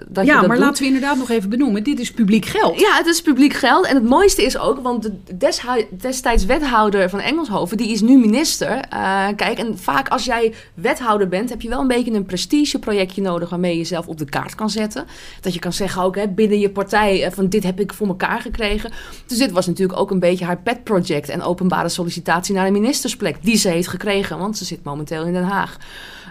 dat 0.07 0.25
Ja, 0.25 0.41
dat 0.41 0.44
maar 0.47 0.57
doet. 0.57 0.65
laten 0.65 0.81
we 0.81 0.87
inderdaad 0.87 1.17
nog 1.17 1.29
even 1.29 1.49
benoemen. 1.49 1.83
Dit 1.83 1.99
is 1.99 2.11
publiek 2.11 2.45
geld. 2.45 2.79
Ja, 2.79 2.95
het 2.95 3.05
is 3.05 3.21
publiek 3.21 3.53
geld. 3.53 3.85
En 3.85 3.95
het 3.95 4.03
mooiste 4.03 4.43
is 4.43 4.57
ook, 4.57 4.79
want 4.79 5.03
de 5.03 5.87
destijds 5.97 6.45
wethouder 6.45 7.09
van 7.09 7.19
Engelshoven, 7.19 7.77
die 7.77 7.91
is 7.91 8.01
nu 8.01 8.17
minister. 8.17 8.79
Eh, 8.89 9.27
kijk, 9.35 9.57
en 9.57 9.77
vaak 9.77 10.07
als 10.07 10.25
jij 10.25 10.53
wethouder 10.73 11.27
bent, 11.27 11.49
heb 11.49 11.61
je 11.61 11.69
wel 11.69 11.79
een 11.79 11.87
beetje 11.87 12.11
een 12.11 12.25
prestigeprojectje 12.25 13.21
nodig 13.21 13.49
waarmee 13.49 13.71
je 13.71 13.77
jezelf 13.77 14.07
op 14.07 14.17
de 14.17 14.25
kaart 14.25 14.55
kan 14.55 14.69
zetten. 14.69 15.05
Dat 15.41 15.53
je 15.53 15.59
kan 15.59 15.73
zeggen 15.73 16.01
ook 16.01 16.15
hè, 16.15 16.27
binnen 16.27 16.59
je 16.59 16.69
partij 16.69 17.23
eh, 17.23 17.31
van 17.31 17.49
dit 17.49 17.63
heb 17.63 17.79
ik 17.79 17.93
voor 17.93 18.07
elkaar 18.07 18.41
gekregen. 18.41 18.91
Dus 19.25 19.37
dit 19.37 19.51
was 19.51 19.67
natuurlijk 19.67 19.99
ook 19.99 20.11
een 20.11 20.19
beetje 20.19 20.45
haar 20.45 20.61
pet 20.61 20.83
project 20.83 21.29
en 21.29 21.41
openbare 21.41 21.89
sollicitatie 21.89 22.55
naar 22.55 22.67
een 22.67 22.73
ministersplek 22.73 23.37
die 23.41 23.57
ze 23.57 23.69
heeft 23.69 23.87
gekregen, 23.87 24.37
want 24.37 24.57
ze 24.57 24.65
zit 24.65 24.83
momenteel 24.83 25.25
in 25.25 25.33
Den 25.33 25.43
Haag. 25.43 25.77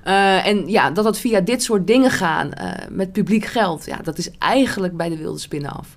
Eh, 0.04 0.46
en 0.46 0.68
ja, 0.68 0.90
dat 0.90 1.04
het 1.04 1.18
via 1.18 1.40
dit 1.40 1.62
soort 1.62 1.86
dingen 1.86 2.10
gaan 2.10 2.52
eh, 2.52 2.88
met 2.90 3.12
publiek 3.12 3.44
geld, 3.44 3.84
ja, 3.84 3.96
dat 3.96 4.18
is 4.18 4.30
eigenlijk 4.38 4.96
bij 4.96 5.08
de 5.08 5.16
wilde 5.16 5.38
spinnen 5.38 5.70
af. 5.70 5.96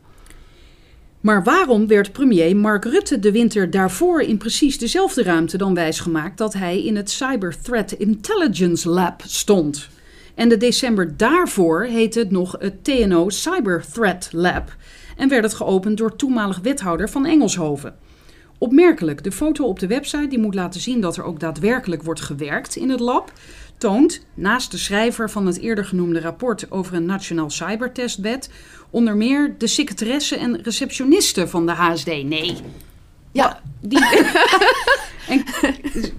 Maar 1.21 1.43
waarom 1.43 1.87
werd 1.87 2.11
premier 2.11 2.55
Mark 2.55 2.85
Rutte 2.85 3.19
de 3.19 3.31
winter 3.31 3.69
daarvoor 3.69 4.21
in 4.21 4.37
precies 4.37 4.77
dezelfde 4.77 5.23
ruimte 5.23 5.57
dan 5.57 5.73
wijsgemaakt 5.73 6.37
dat 6.37 6.53
hij 6.53 6.83
in 6.83 6.95
het 6.95 7.09
Cyber 7.09 7.61
Threat 7.61 7.91
Intelligence 7.91 8.89
Lab 8.89 9.21
stond? 9.25 9.89
En 10.35 10.49
de 10.49 10.57
december 10.57 11.17
daarvoor 11.17 11.83
heette 11.83 12.19
het 12.19 12.31
nog 12.31 12.55
het 12.59 12.83
TNO 12.83 13.29
Cyber 13.29 13.85
Threat 13.93 14.29
Lab 14.31 14.75
en 15.17 15.29
werd 15.29 15.43
het 15.43 15.53
geopend 15.53 15.97
door 15.97 16.15
toenmalig 16.15 16.59
wethouder 16.59 17.09
van 17.09 17.25
Engelshoven. 17.25 17.95
Opmerkelijk, 18.57 19.23
de 19.23 19.31
foto 19.31 19.65
op 19.65 19.79
de 19.79 19.87
website 19.87 20.27
die 20.27 20.39
moet 20.39 20.55
laten 20.55 20.81
zien 20.81 21.01
dat 21.01 21.17
er 21.17 21.23
ook 21.23 21.39
daadwerkelijk 21.39 22.03
wordt 22.03 22.21
gewerkt 22.21 22.75
in 22.75 22.89
het 22.89 22.99
lab, 22.99 23.31
toont 23.77 24.25
naast 24.33 24.71
de 24.71 24.77
schrijver 24.77 25.29
van 25.29 25.45
het 25.45 25.59
eerder 25.59 25.85
genoemde 25.85 26.19
rapport 26.19 26.71
over 26.71 26.93
een 26.93 27.05
nationaal 27.05 27.49
cybertestbed 27.49 28.49
onder 28.89 29.15
meer 29.15 29.55
de 29.57 29.67
secretaresse 29.67 30.37
en 30.37 30.61
receptioniste 30.63 31.47
van 31.47 31.65
de 31.65 31.71
HSD. 31.71 32.05
Nee. 32.05 32.57
Ja, 33.31 33.59
Die, 33.81 34.05
en 35.27 35.43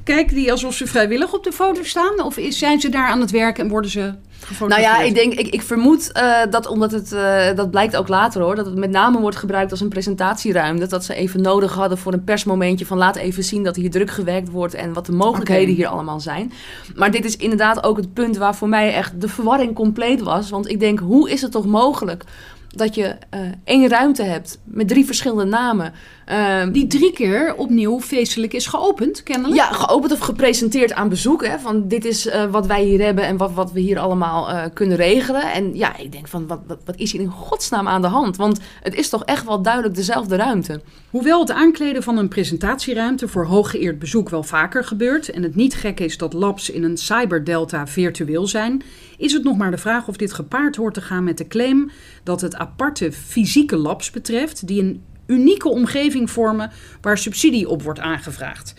kijken 0.05 0.35
die 0.35 0.51
alsof 0.51 0.75
ze 0.75 0.87
vrijwillig 0.87 1.33
op 1.33 1.45
de 1.45 1.53
foto 1.53 1.83
staan? 1.83 2.23
Of 2.23 2.39
zijn 2.49 2.81
ze 2.81 2.89
daar 2.89 3.09
aan 3.09 3.21
het 3.21 3.31
werk 3.31 3.59
en 3.59 3.69
worden 3.69 3.91
ze 3.91 4.15
Nou 4.59 4.81
ja, 4.81 5.01
ik, 5.01 5.15
denk, 5.15 5.33
ik, 5.33 5.49
ik 5.49 5.63
vermoed 5.63 6.13
eh, 6.13 6.37
dat 6.51 6.67
omdat 6.67 6.91
het, 6.91 7.13
eh, 7.13 7.55
dat 7.55 7.71
blijkt 7.71 7.97
ook 7.97 8.09
later 8.09 8.43
hoor, 8.43 8.55
dat 8.55 8.67
het 8.67 8.75
met 8.75 8.91
name 8.91 9.21
wordt 9.21 9.37
gebruikt 9.37 9.71
als 9.71 9.81
een 9.81 9.89
presentatieruimte. 9.89 10.87
Dat 10.87 11.05
ze 11.05 11.15
even 11.15 11.41
nodig 11.41 11.75
hadden 11.75 11.99
voor 11.99 12.13
een 12.13 12.25
persmomentje 12.25 12.87
van 12.87 12.99
laat 12.99 13.17
even 13.17 13.45
zien 13.45 13.65
dat 13.65 13.77
hier 13.77 13.91
druk 13.91 14.11
gewerkt 14.11 14.51
wordt 14.51 14.75
en 14.75 14.93
wat 14.93 15.07
de 15.07 15.13
mogelijkheden 15.13 15.75
hier 15.75 15.87
allemaal 15.87 16.21
zijn. 16.21 16.53
Maar 16.95 17.11
dit 17.11 17.25
is 17.25 17.37
inderdaad 17.37 17.85
ook 17.85 17.97
het 17.97 18.13
punt 18.13 18.37
waar 18.37 18.55
voor 18.55 18.69
mij 18.69 18.95
echt 18.95 19.21
de 19.21 19.29
verwarring 19.29 19.75
compleet 19.75 20.21
was. 20.21 20.51
Want 20.51 20.69
ik 20.69 20.81
denk, 20.81 20.99
hoe 20.99 21.31
is 21.31 21.43
het 21.43 21.53
toch 21.53 21.67
mogelijk 21.67 22.25
dat 22.69 22.95
je 22.95 23.17
eh, 23.31 23.41
één 23.65 23.89
ruimte 23.89 24.23
hebt 24.23 24.59
met 24.65 24.89
drie 24.89 25.05
verschillende 25.07 25.45
namen. 25.45 25.93
Ehm, 26.25 26.73
Die 26.73 26.87
drie 26.87 27.13
keer 27.13 27.55
opnieuw 27.57 28.01
feestelijk 28.01 28.53
is 28.53 28.67
geopend, 28.67 29.23
kennelijk. 29.23 29.57
ja, 29.57 29.73
geopend 29.73 30.13
of 30.13 30.19
gepresenteerd 30.19 30.93
aan 30.93 31.09
bezoek. 31.09 31.47
Hè, 31.47 31.59
van 31.59 31.89
dit 31.89 32.05
is 32.05 32.27
eh, 32.27 32.45
wat 32.51 32.67
wij 32.67 32.85
hier 32.85 33.05
hebben 33.05 33.25
en 33.25 33.37
wat, 33.37 33.53
wat 33.53 33.73
we 33.73 33.81
hier 33.81 33.99
allemaal 33.99 34.49
eh, 34.51 34.65
kunnen 34.75 34.97
regelen. 34.97 35.53
En 35.53 35.77
ja, 35.77 35.97
ik 35.97 36.13
denk 36.13 36.29
van 36.29 36.47
wat, 36.47 36.61
wat, 36.67 36.79
wat 36.85 36.97
is 36.97 37.13
hier 37.13 37.21
in 37.21 37.31
godsnaam 37.31 37.89
aan 37.89 38.03
de 38.03 38.09
hand? 38.09 38.37
Want 38.37 38.61
het 38.83 38.95
is 38.95 39.09
toch 39.09 39.25
echt 39.25 39.45
wel 39.45 39.63
duidelijk 39.63 39.95
dezelfde 39.95 40.37
ruimte. 40.37 40.81
Hoewel 41.11 41.41
het 41.41 41.51
aankleden 41.51 42.03
van 42.03 42.19
een 42.19 42.29
presentatieruimte 42.29 43.29
voor 43.29 43.45
hooggeëerd 43.47 43.99
bezoek 43.99 44.29
wel 44.29 44.43
vaker 44.43 44.85
gebeurt 44.85 45.31
en 45.31 45.43
het 45.43 45.55
niet 45.55 45.75
gek 45.75 46.01
is 46.01 46.17
dat 46.17 46.33
labs 46.33 46.71
in 46.71 46.85
een 46.85 46.97
cyberdelta 46.97 47.87
virtueel 47.87 48.47
zijn, 48.47 48.83
is 49.17 49.33
het 49.33 49.45
nog 49.45 49.57
maar 49.57 49.71
de 49.71 49.79
vraag 49.79 50.09
of 50.09 50.17
dit 50.17 50.33
gepaard 50.33 50.77
hoort 50.77 50.95
te 50.95 51.01
gaan 51.01 51.25
met 51.25 51.39
de 51.39 51.47
claim 51.47 51.91
dat 52.23 52.41
het 52.41 52.57
aparte 52.59 53.13
fysieke 53.13 53.77
labs 53.77 54.11
betreft 54.11 54.67
die 54.67 54.81
een 54.81 55.03
unieke 55.27 55.69
omgeving 55.69 56.31
vormen 56.31 56.71
waar 57.01 57.19
subsidie 57.19 57.69
op 57.69 57.83
wordt 57.83 58.01
aangevraagd. 58.01 58.75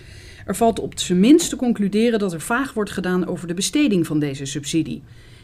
Er 0.45 0.55
valt 0.55 0.79
op 0.79 0.99
zijn 0.99 1.19
minst 1.19 1.49
te 1.49 1.55
concluderen 1.55 2.19
dat 2.19 2.33
er 2.33 2.41
vaag 2.41 2.73
wordt 2.73 2.91
gedaan 2.91 3.27
over 3.27 3.47
de 3.47 3.53
besteding 3.53 4.07
van 4.07 4.19
deze 4.19 4.45
subsidie. 4.45 5.03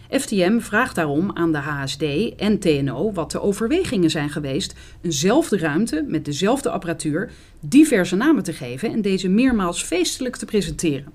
FTM 0.09 0.59
vraagt 0.59 0.95
daarom 0.95 1.31
aan 1.33 1.51
de 1.51 1.57
HSD 1.57 2.03
en 2.37 2.59
TNO 2.59 3.11
wat 3.11 3.31
de 3.31 3.41
overwegingen 3.41 4.09
zijn 4.09 4.29
geweest 4.29 4.73
eenzelfde 5.01 5.57
ruimte 5.57 6.05
met 6.07 6.25
dezelfde 6.25 6.69
apparatuur 6.69 7.31
diverse 7.59 8.15
namen 8.15 8.43
te 8.43 8.53
geven 8.53 8.91
en 8.91 9.01
deze 9.01 9.29
meermaals 9.29 9.83
feestelijk 9.83 10.35
te 10.35 10.45
presenteren. 10.45 11.11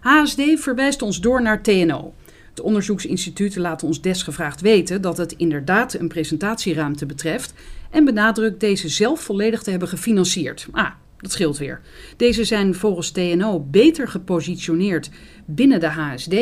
HSD 0.00 0.42
verwijst 0.54 1.02
ons 1.02 1.20
door 1.20 1.42
naar 1.42 1.62
TNO. 1.62 2.14
Het 2.54 2.62
onderzoeksinstituut 2.62 3.56
laat 3.56 3.82
ons 3.82 4.00
desgevraagd 4.00 4.60
weten 4.60 5.00
dat 5.00 5.16
het 5.16 5.32
inderdaad 5.32 5.94
een 5.94 6.08
presentatieruimte 6.08 7.06
betreft 7.06 7.54
en 7.90 8.04
benadrukt 8.04 8.60
deze 8.60 8.88
zelf 8.88 9.20
volledig 9.20 9.62
te 9.62 9.70
hebben 9.70 9.88
gefinancierd. 9.88 10.68
Ah, 10.72 10.90
dat 11.16 11.32
scheelt 11.32 11.58
weer. 11.58 11.80
Deze 12.16 12.44
zijn 12.44 12.74
volgens 12.74 13.10
TNO 13.10 13.60
beter 13.70 14.08
gepositioneerd 14.08 15.10
binnen 15.46 15.80
de 15.80 15.86
HSD 15.86 16.34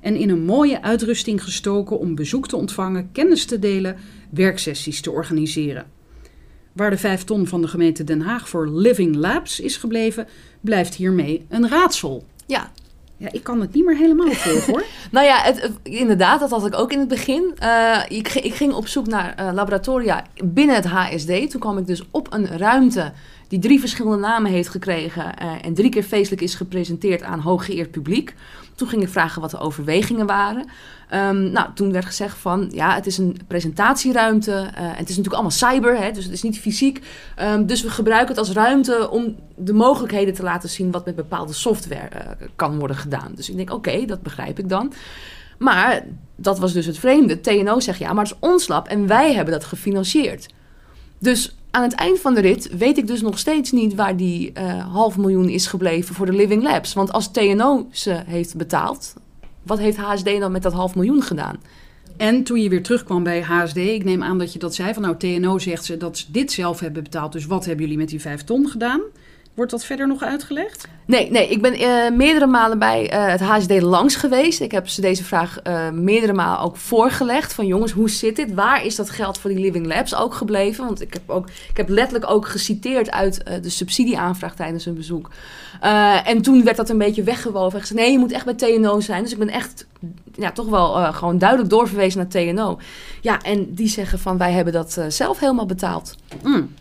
en 0.00 0.16
in 0.16 0.30
een 0.30 0.44
mooie 0.44 0.82
uitrusting 0.82 1.42
gestoken 1.42 1.98
om 1.98 2.14
bezoek 2.14 2.48
te 2.48 2.56
ontvangen, 2.56 3.08
kennis 3.12 3.44
te 3.44 3.58
delen, 3.58 3.96
werksessies 4.30 5.00
te 5.00 5.10
organiseren. 5.10 5.86
Waar 6.72 6.90
de 6.90 6.98
vijf 6.98 7.24
ton 7.24 7.46
van 7.46 7.62
de 7.62 7.68
gemeente 7.68 8.04
Den 8.04 8.20
Haag 8.20 8.48
voor 8.48 8.68
Living 8.70 9.14
Labs 9.14 9.60
is 9.60 9.76
gebleven, 9.76 10.26
blijft 10.60 10.94
hiermee 10.94 11.46
een 11.48 11.68
raadsel. 11.68 12.24
Ja, 12.46 12.72
Ja, 13.18 13.28
ik 13.32 13.42
kan 13.42 13.60
het 13.60 13.72
niet 13.74 13.84
meer 13.84 13.96
helemaal 13.96 14.30
volgen 14.30 14.72
hoor. 14.72 14.84
Nou 15.10 15.26
ja, 15.26 15.52
inderdaad, 15.82 16.40
dat 16.40 16.50
had 16.50 16.66
ik 16.66 16.78
ook 16.78 16.92
in 16.92 16.98
het 16.98 17.08
begin. 17.08 17.54
Eh, 17.58 17.98
ik, 18.08 18.28
ging- 18.28 18.44
ik 18.44 18.54
ging 18.54 18.72
op 18.72 18.86
zoek 18.88 19.06
naar 19.06 19.34
eh, 19.36 19.48
laboratoria 19.52 20.24
binnen 20.44 20.74
het 20.74 20.84
HSD. 20.86 21.50
Toen 21.50 21.60
kwam 21.60 21.78
ik 21.78 21.86
dus 21.86 22.02
op 22.10 22.32
een 22.32 22.46
ruimte 22.58 23.12
die 23.48 23.58
drie 23.58 23.80
verschillende 23.80 24.16
namen 24.18 24.50
heeft 24.50 24.68
gekregen 24.68 25.36
eh, 25.36 25.50
en 25.62 25.74
drie 25.74 25.90
keer 25.90 26.02
feestelijk 26.02 26.42
is 26.42 26.54
gepresenteerd 26.54 27.22
aan 27.22 27.40
hooggeëerd 27.40 27.90
publiek. 27.90 28.34
Toen 28.76 28.88
ging 28.88 29.02
ik 29.02 29.08
vragen 29.08 29.40
wat 29.40 29.50
de 29.50 29.58
overwegingen 29.58 30.26
waren. 30.26 30.68
Ehm, 31.08 31.50
nou, 31.50 31.68
toen 31.74 31.92
werd 31.92 32.04
gezegd 32.04 32.38
van, 32.38 32.68
ja, 32.72 32.94
het 32.94 33.06
is 33.06 33.18
een 33.18 33.36
presentatieruimte. 33.46 34.52
eh, 34.52 34.84
het 34.86 35.08
is 35.08 35.16
natuurlijk 35.16 35.34
allemaal 35.34 35.50
cyber, 35.50 35.98
hè, 35.98 36.10
dus 36.10 36.24
het 36.24 36.32
is 36.32 36.42
niet 36.42 36.58
fysiek. 36.58 37.00
Ehm, 37.36 37.66
dus 37.66 37.82
we 37.82 37.90
gebruiken 37.90 38.28
het 38.28 38.38
als 38.38 38.50
ruimte 38.50 39.10
om 39.10 39.36
de 39.56 39.72
mogelijkheden 39.72 40.34
te 40.34 40.42
laten 40.42 40.68
zien 40.68 40.90
wat 40.90 41.04
met 41.04 41.16
bepaalde 41.16 41.52
software 41.52 42.08
eh, 42.08 42.46
kan 42.56 42.78
worden 42.78 42.96
gedaan. 42.96 43.32
Dus 43.34 43.50
ik 43.50 43.56
denk, 43.56 43.72
oké, 43.72 44.04
dat 44.04 44.22
begrijp 44.22 44.58
ik 44.58 44.68
dan. 44.68 44.92
Maar 45.58 46.04
dat 46.36 46.58
was 46.58 46.72
dus 46.72 46.86
het 46.86 46.98
vreemde. 46.98 47.40
TNO 47.40 47.80
zegt 47.80 47.98
ja, 47.98 48.12
maar 48.12 48.24
het 48.24 48.32
is 48.32 48.48
ons 48.48 48.68
lab 48.68 48.88
en 48.88 49.06
wij 49.06 49.34
hebben 49.34 49.54
dat 49.54 49.64
gefinancierd. 49.64 50.46
Dus 51.18 51.55
aan 51.70 51.82
het 51.82 51.94
eind 51.94 52.20
van 52.20 52.34
de 52.34 52.40
rit 52.40 52.76
weet 52.76 52.98
ik 52.98 53.06
dus 53.06 53.20
nog 53.20 53.38
steeds 53.38 53.72
niet 53.72 53.94
waar 53.94 54.16
die 54.16 54.52
eh, 54.52 54.92
half 54.92 55.16
miljoen 55.16 55.48
is 55.48 55.66
gebleven 55.66 56.14
voor 56.14 56.26
de 56.26 56.32
Living 56.32 56.62
Labs. 56.62 56.92
Want 56.92 57.12
als 57.12 57.30
TNO 57.30 57.86
ze 57.90 58.22
heeft 58.26 58.56
betaald, 58.56 59.14
wat 59.62 59.78
heeft 59.78 59.96
HSD 59.96 60.24
dan 60.40 60.52
met 60.52 60.62
dat 60.62 60.72
half 60.72 60.94
miljoen 60.94 61.22
gedaan? 61.22 61.56
En 62.16 62.42
toen 62.42 62.62
je 62.62 62.68
weer 62.68 62.82
terugkwam 62.82 63.22
bij 63.22 63.42
HSD, 63.42 63.76
ik 63.76 64.04
neem 64.04 64.22
aan 64.22 64.38
dat 64.38 64.52
je 64.52 64.58
dat 64.58 64.74
zei 64.74 64.94
van 64.94 65.02
nou 65.02 65.16
TNO 65.16 65.58
zegt 65.58 65.84
ze 65.84 65.96
dat 65.96 66.18
ze 66.18 66.24
dit 66.28 66.52
zelf 66.52 66.80
hebben 66.80 67.02
betaald. 67.02 67.32
Dus 67.32 67.46
wat 67.46 67.64
hebben 67.64 67.84
jullie 67.84 67.98
met 67.98 68.08
die 68.08 68.20
vijf 68.20 68.44
ton 68.44 68.68
gedaan? 68.68 69.00
Wordt 69.56 69.70
dat 69.70 69.84
verder 69.84 70.06
nog 70.06 70.22
uitgelegd? 70.22 70.88
Nee, 71.06 71.30
nee, 71.30 71.48
ik 71.48 71.62
ben 71.62 71.72
eh, 71.74 72.10
meerdere 72.10 72.46
malen 72.46 72.78
bij 72.78 73.10
eh, 73.10 73.26
het 73.26 73.40
HSD 73.40 73.80
langs 73.80 74.16
geweest. 74.16 74.60
Ik 74.60 74.72
heb 74.72 74.88
ze 74.88 75.00
deze 75.00 75.24
vraag 75.24 75.60
eh, 75.62 75.90
meerdere 75.90 76.32
malen 76.32 76.60
ook 76.60 76.76
voorgelegd. 76.76 77.54
Van 77.54 77.66
jongens, 77.66 77.92
hoe 77.92 78.10
zit 78.10 78.36
dit? 78.36 78.54
Waar 78.54 78.84
is 78.84 78.96
dat 78.96 79.10
geld 79.10 79.38
voor 79.38 79.50
die 79.50 79.58
Living 79.58 79.86
Labs 79.86 80.14
ook 80.14 80.34
gebleven? 80.34 80.84
Want 80.84 81.00
ik 81.00 81.12
heb, 81.12 81.30
ook, 81.30 81.48
ik 81.48 81.76
heb 81.76 81.88
letterlijk 81.88 82.30
ook 82.30 82.48
geciteerd 82.48 83.10
uit 83.10 83.62
de 83.62 83.70
subsidieaanvraag 83.70 84.54
tijdens 84.54 84.84
hun 84.84 84.94
bezoek. 84.94 85.30
En 86.24 86.42
toen 86.42 86.64
werd 86.64 86.76
dat 86.76 86.90
een 86.90 86.98
beetje 86.98 87.22
weggewoven. 87.22 87.74
En 87.74 87.80
gezegd, 87.80 88.00
nee, 88.00 88.12
je 88.12 88.18
moet 88.18 88.32
echt 88.32 88.44
bij 88.44 88.54
TNO 88.54 89.00
zijn. 89.00 89.22
Dus 89.22 89.32
ik 89.32 89.38
ben 89.38 89.48
echt 89.48 89.86
ja, 90.34 90.52
toch 90.52 90.68
wel 90.68 91.12
gewoon 91.12 91.38
duidelijk 91.38 91.70
doorverwezen 91.70 92.18
naar 92.18 92.28
TNO. 92.28 92.78
Ja, 93.20 93.42
en 93.42 93.74
die 93.74 93.88
zeggen 93.88 94.18
van, 94.18 94.38
wij 94.38 94.52
hebben 94.52 94.72
dat 94.72 94.98
zelf 95.08 95.38
helemaal 95.38 95.66
betaald. 95.66 96.14
Mm. 96.42 96.74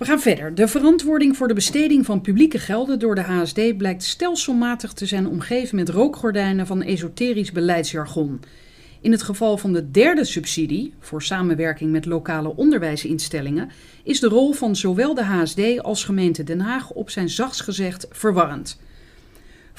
We 0.00 0.06
gaan 0.06 0.20
verder. 0.20 0.54
De 0.54 0.68
verantwoording 0.68 1.36
voor 1.36 1.48
de 1.48 1.54
besteding 1.54 2.06
van 2.06 2.20
publieke 2.20 2.58
gelden 2.58 2.98
door 2.98 3.14
de 3.14 3.20
HSD 3.20 3.76
blijkt 3.76 4.02
stelselmatig 4.02 4.92
te 4.92 5.06
zijn 5.06 5.28
omgeven 5.28 5.76
met 5.76 5.88
rookgordijnen 5.88 6.66
van 6.66 6.82
esoterisch 6.82 7.52
beleidsjargon. 7.52 8.40
In 9.00 9.12
het 9.12 9.22
geval 9.22 9.56
van 9.56 9.72
de 9.72 9.90
derde 9.90 10.24
subsidie, 10.24 10.94
voor 11.00 11.22
samenwerking 11.22 11.90
met 11.90 12.06
lokale 12.06 12.56
onderwijsinstellingen, 12.56 13.70
is 14.02 14.20
de 14.20 14.28
rol 14.28 14.52
van 14.52 14.76
zowel 14.76 15.14
de 15.14 15.24
HSD 15.24 15.82
als 15.82 16.04
gemeente 16.04 16.44
Den 16.44 16.60
Haag 16.60 16.90
op 16.90 17.10
zijn 17.10 17.28
zachtst 17.28 17.62
gezegd 17.62 18.06
verwarrend. 18.10 18.78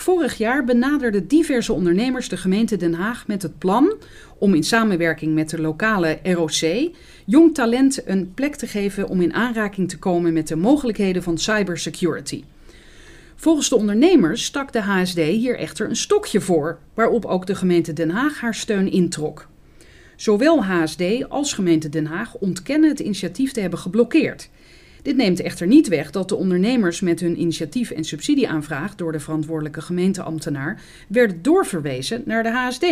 Vorig 0.02 0.38
jaar 0.38 0.64
benaderden 0.64 1.28
diverse 1.28 1.74
ondernemers 1.74 2.30
de 2.30 2.38
gemeente 2.38 2.78
Den 2.78 2.94
Haag 2.94 3.28
met 3.28 3.42
het 3.42 3.58
plan 3.58 3.94
om 4.38 4.54
in 4.54 4.64
samenwerking 4.64 5.34
met 5.34 5.50
de 5.50 5.62
lokale 5.62 6.20
ROC 6.24 6.92
jong 7.26 7.54
talent 7.54 8.08
een 8.08 8.34
plek 8.34 8.56
te 8.56 8.68
geven 8.68 9.08
om 9.08 9.22
in 9.22 9.34
aanraking 9.34 9.90
te 9.90 10.00
komen 10.00 10.34
met 10.34 10.48
de 10.48 10.56
mogelijkheden 10.56 11.24
van 11.24 11.38
cybersecurity. 11.38 12.44
Volgens 13.36 13.70
de 13.70 13.76
ondernemers 13.76 14.46
stak 14.46 14.72
de 14.74 14.82
HSD 14.82 15.18
hier 15.18 15.58
echter 15.58 15.90
een 15.90 15.96
stokje 15.96 16.42
voor, 16.42 16.80
waarop 16.94 17.26
ook 17.26 17.46
de 17.46 17.56
gemeente 17.56 17.94
Den 17.94 18.10
Haag 18.10 18.40
haar 18.40 18.56
steun 18.56 18.92
introk. 18.92 19.48
Zowel 20.16 20.64
HSD 20.64 21.04
als 21.30 21.54
gemeente 21.54 21.90
Den 21.90 22.06
Haag 22.06 22.36
ontkennen 22.36 22.90
het 22.90 23.00
initiatief 23.00 23.52
te 23.52 23.62
hebben 23.62 23.80
geblokkeerd. 23.80 24.50
Dit 25.02 25.16
neemt 25.16 25.42
echter 25.42 25.68
niet 25.68 25.88
weg 25.88 26.12
dat 26.12 26.30
de 26.30 26.36
ondernemers 26.36 27.00
met 27.00 27.20
hun 27.20 27.40
initiatief 27.40 27.92
en 27.92 28.04
subsidieaanvraag 28.04 28.96
door 28.96 29.12
de 29.12 29.20
verantwoordelijke 29.20 29.82
gemeenteambtenaar 29.82 30.82
werden 31.08 31.42
doorverwezen 31.42 32.22
naar 32.26 32.44
de 32.44 32.52
HSD. 32.52 32.86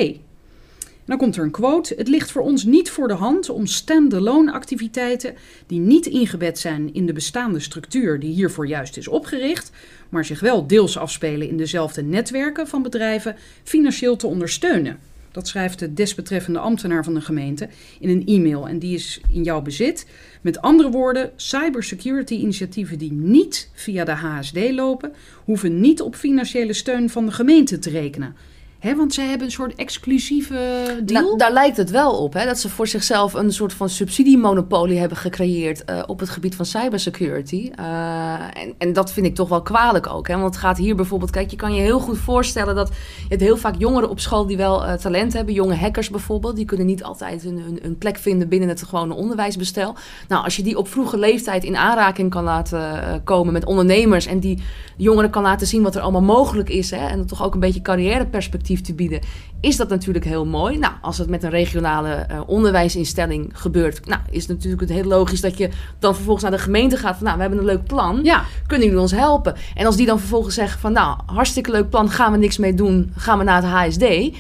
Dan 1.05 1.17
komt 1.17 1.35
er 1.35 1.43
een 1.43 1.51
quote: 1.51 1.93
Het 1.97 2.07
ligt 2.07 2.31
voor 2.31 2.41
ons 2.41 2.63
niet 2.63 2.89
voor 2.89 3.07
de 3.07 3.13
hand 3.13 3.49
om 3.49 3.65
stand-alone 3.65 4.51
activiteiten 4.51 5.35
die 5.67 5.79
niet 5.79 6.05
ingebed 6.05 6.59
zijn 6.59 6.93
in 6.93 7.05
de 7.05 7.13
bestaande 7.13 7.59
structuur 7.59 8.19
die 8.19 8.33
hiervoor 8.33 8.67
juist 8.67 8.97
is 8.97 9.07
opgericht, 9.07 9.71
maar 10.09 10.25
zich 10.25 10.39
wel 10.39 10.67
deels 10.67 10.97
afspelen 10.97 11.47
in 11.49 11.57
dezelfde 11.57 12.01
netwerken 12.01 12.67
van 12.67 12.81
bedrijven, 12.81 13.35
financieel 13.63 14.15
te 14.15 14.27
ondersteunen. 14.27 15.08
Dat 15.39 15.47
schrijft 15.47 15.79
de 15.79 15.93
desbetreffende 15.93 16.59
ambtenaar 16.59 17.03
van 17.03 17.13
de 17.13 17.21
gemeente 17.21 17.69
in 17.99 18.09
een 18.09 18.25
e-mail 18.25 18.67
en 18.67 18.79
die 18.79 18.95
is 18.95 19.21
in 19.31 19.43
jouw 19.43 19.61
bezit. 19.61 20.05
Met 20.41 20.61
andere 20.61 20.89
woorden, 20.89 21.31
cybersecurity 21.35 22.33
initiatieven 22.33 22.97
die 22.97 23.11
niet 23.11 23.69
via 23.73 24.03
de 24.03 24.11
HSD 24.11 24.71
lopen, 24.71 25.13
hoeven 25.45 25.79
niet 25.79 26.01
op 26.01 26.15
financiële 26.15 26.73
steun 26.73 27.09
van 27.09 27.25
de 27.25 27.31
gemeente 27.31 27.79
te 27.79 27.89
rekenen. 27.89 28.35
Hè, 28.79 28.95
want 28.95 29.13
zij 29.13 29.25
hebben 29.25 29.47
een 29.47 29.53
soort 29.53 29.75
exclusieve 29.75 30.55
deal. 31.03 31.23
Nou, 31.23 31.37
daar 31.37 31.53
lijkt 31.53 31.77
het 31.77 31.89
wel 31.89 32.23
op, 32.23 32.33
hè, 32.33 32.45
dat 32.45 32.59
ze 32.59 32.69
voor 32.69 32.87
zichzelf 32.87 33.33
een 33.33 33.53
soort 33.53 33.73
van 33.73 33.89
subsidiemonopolie 33.89 34.99
hebben 34.99 35.17
gecreëerd 35.17 35.83
uh, 35.89 36.03
op 36.07 36.19
het 36.19 36.29
gebied 36.29 36.55
van 36.55 36.65
cybersecurity. 36.65 37.71
Uh, 37.79 38.33
en, 38.33 38.73
en 38.77 38.93
dat 38.93 39.11
vind 39.11 39.25
ik 39.25 39.35
toch 39.35 39.49
wel 39.49 39.61
kwalijk 39.61 40.07
ook. 40.07 40.27
Hè, 40.27 40.33
want 40.33 40.45
het 40.45 40.63
gaat 40.63 40.77
hier 40.77 40.95
bijvoorbeeld, 40.95 41.31
kijk, 41.31 41.51
je 41.51 41.55
kan 41.55 41.73
je 41.73 41.81
heel 41.81 41.99
goed 41.99 42.17
voorstellen 42.17 42.75
dat 42.75 42.87
je 42.87 43.25
hebt 43.27 43.41
heel 43.41 43.57
vaak 43.57 43.75
jongeren 43.77 44.09
op 44.09 44.19
school 44.19 44.45
die 44.45 44.57
wel 44.57 44.85
uh, 44.85 44.93
talent 44.93 45.33
hebben. 45.33 45.53
Jonge 45.53 45.75
hackers 45.75 46.09
bijvoorbeeld, 46.09 46.55
die 46.55 46.65
kunnen 46.65 46.85
niet 46.85 47.03
altijd 47.03 47.45
een, 47.45 47.95
plek 47.99 48.17
vinden 48.17 48.49
binnen 48.49 48.69
het 48.69 48.83
gewone 48.83 49.13
onderwijsbestel. 49.13 49.95
Nou, 50.27 50.43
als 50.43 50.55
je 50.55 50.63
die 50.63 50.77
op 50.77 50.87
vroege 50.87 51.17
leeftijd 51.17 51.63
in 51.63 51.77
aanraking 51.77 52.29
kan 52.29 52.43
laten 52.43 53.21
komen 53.23 53.53
met 53.53 53.65
ondernemers 53.65 54.25
en 54.25 54.39
die 54.39 54.63
jongeren 54.97 55.29
kan 55.29 55.43
laten 55.43 55.67
zien 55.67 55.83
wat 55.83 55.95
er 55.95 56.01
allemaal 56.01 56.21
mogelijk 56.21 56.69
is, 56.69 56.91
hè, 56.91 57.07
en 57.07 57.25
toch 57.25 57.43
ook 57.43 57.53
een 57.53 57.59
beetje 57.59 57.81
carrièreperspectief 57.81 58.68
te 58.77 58.93
bieden, 58.93 59.19
is 59.61 59.77
dat 59.77 59.89
natuurlijk 59.89 60.25
heel 60.25 60.45
mooi. 60.45 60.77
Nou, 60.77 60.93
als 61.01 61.17
het 61.17 61.29
met 61.29 61.43
een 61.43 61.49
regionale 61.49 62.27
uh, 62.31 62.41
onderwijsinstelling 62.45 63.49
gebeurt, 63.53 64.05
nou, 64.05 64.21
is 64.29 64.41
het 64.47 64.55
natuurlijk 64.55 64.81
het 64.81 64.89
heel 64.89 65.03
logisch 65.03 65.41
dat 65.41 65.57
je 65.57 65.69
dan 65.99 66.15
vervolgens 66.15 66.43
naar 66.43 66.57
de 66.57 66.63
gemeente 66.63 66.97
gaat 66.97 67.15
van, 67.15 67.25
nou, 67.25 67.35
we 67.35 67.41
hebben 67.41 67.59
een 67.59 67.65
leuk 67.65 67.83
plan, 67.83 68.19
ja. 68.23 68.43
kunnen 68.67 68.87
jullie 68.87 69.01
ons 69.01 69.11
helpen? 69.11 69.55
En 69.75 69.85
als 69.85 69.95
die 69.95 70.05
dan 70.05 70.19
vervolgens 70.19 70.55
zeggen 70.55 70.79
van, 70.79 70.93
nou, 70.93 71.17
hartstikke 71.25 71.71
leuk 71.71 71.89
plan, 71.89 72.09
gaan 72.09 72.31
we 72.31 72.37
niks 72.37 72.57
mee 72.57 72.73
doen, 72.73 73.13
gaan 73.15 73.37
we 73.37 73.43
naar 73.43 73.63
het 73.63 73.71
HSD. 73.71 74.37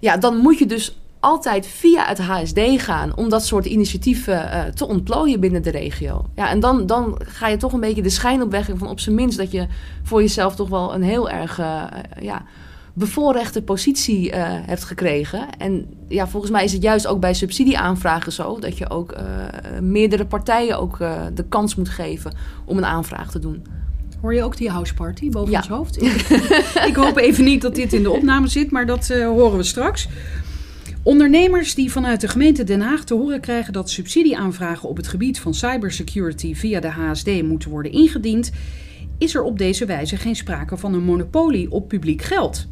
Ja, 0.00 0.16
dan 0.16 0.36
moet 0.36 0.58
je 0.58 0.66
dus 0.66 0.96
altijd 1.20 1.66
via 1.66 2.06
het 2.06 2.18
HSD 2.18 2.60
gaan 2.76 3.16
om 3.16 3.28
dat 3.28 3.46
soort 3.46 3.66
initiatieven 3.66 4.34
uh, 4.34 4.64
te 4.64 4.86
ontplooien 4.86 5.40
binnen 5.40 5.62
de 5.62 5.70
regio. 5.70 6.24
Ja, 6.34 6.50
en 6.50 6.60
dan, 6.60 6.86
dan 6.86 7.20
ga 7.24 7.48
je 7.48 7.56
toch 7.56 7.72
een 7.72 7.80
beetje 7.80 8.02
de 8.02 8.08
schijn 8.08 8.42
opwekken 8.42 8.78
van 8.78 8.88
op 8.88 9.00
zijn 9.00 9.14
minst 9.14 9.38
dat 9.38 9.50
je 9.50 9.66
voor 10.02 10.20
jezelf 10.20 10.54
toch 10.54 10.68
wel 10.68 10.94
een 10.94 11.02
heel 11.02 11.30
erg 11.30 11.58
uh, 11.58 11.82
ja, 12.20 12.44
bevoorrechte 12.98 13.62
positie 13.62 14.30
uh, 14.30 14.34
hebt 14.48 14.84
gekregen. 14.84 15.56
En 15.58 15.86
ja, 16.08 16.28
volgens 16.28 16.52
mij 16.52 16.64
is 16.64 16.72
het 16.72 16.82
juist 16.82 17.06
ook 17.06 17.20
bij 17.20 17.34
subsidieaanvragen 17.34 18.32
zo 18.32 18.58
dat 18.58 18.78
je 18.78 18.90
ook 18.90 19.12
uh, 19.12 19.80
meerdere 19.80 20.26
partijen 20.26 20.78
ook 20.78 20.98
uh, 20.98 21.22
de 21.34 21.44
kans 21.44 21.74
moet 21.74 21.88
geven 21.88 22.34
om 22.64 22.76
een 22.76 22.84
aanvraag 22.84 23.30
te 23.30 23.38
doen. 23.38 23.64
Hoor 24.20 24.34
je 24.34 24.42
ook 24.42 24.56
die 24.56 24.70
houseparty 24.70 25.30
boven 25.30 25.50
ja. 25.50 25.58
ons 25.58 25.68
hoofd? 25.68 26.02
ik 26.90 26.96
hoop 26.96 27.16
even 27.16 27.44
niet 27.44 27.62
dat 27.62 27.74
dit 27.74 27.92
in 27.92 28.02
de 28.02 28.10
opname 28.10 28.46
zit, 28.46 28.70
maar 28.70 28.86
dat 28.86 29.08
horen 29.08 29.56
we 29.56 29.62
straks. 29.62 30.08
Ondernemers 31.02 31.74
die 31.74 31.92
vanuit 31.92 32.20
de 32.20 32.28
gemeente 32.28 32.64
Den 32.64 32.80
Haag 32.80 33.04
te 33.04 33.14
horen 33.14 33.40
krijgen 33.40 33.72
dat 33.72 33.90
subsidieaanvragen 33.90 34.88
op 34.88 34.96
het 34.96 35.08
gebied 35.08 35.40
van 35.40 35.54
cybersecurity 35.54 36.54
via 36.54 36.80
de 36.80 36.90
HSD 36.90 37.42
moeten 37.42 37.70
worden 37.70 37.92
ingediend, 37.92 38.50
is 39.18 39.34
er 39.34 39.42
op 39.42 39.58
deze 39.58 39.84
wijze 39.84 40.16
geen 40.16 40.36
sprake 40.36 40.76
van 40.76 40.94
een 40.94 41.04
monopolie 41.04 41.70
op 41.70 41.88
publiek 41.88 42.22
geld 42.22 42.66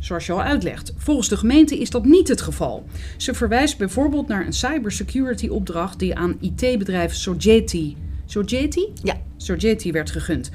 zoals 0.00 0.26
je 0.26 0.32
al 0.32 0.42
uitlegt. 0.42 0.92
Volgens 0.96 1.28
de 1.28 1.36
gemeente 1.36 1.78
is 1.78 1.90
dat 1.90 2.04
niet 2.04 2.28
het 2.28 2.40
geval. 2.40 2.86
Ze 3.16 3.34
verwijst 3.34 3.78
bijvoorbeeld 3.78 4.28
naar 4.28 4.46
een 4.46 4.52
cybersecurity 4.52 5.48
opdracht 5.48 5.98
die 5.98 6.14
aan 6.14 6.36
IT-bedrijf 6.40 7.14
Sogeti, 7.14 7.96
Sogeti? 8.26 8.92
Ja. 9.02 9.16
Sogeti 9.36 9.92
werd 9.92 10.10
gegund. 10.10 10.50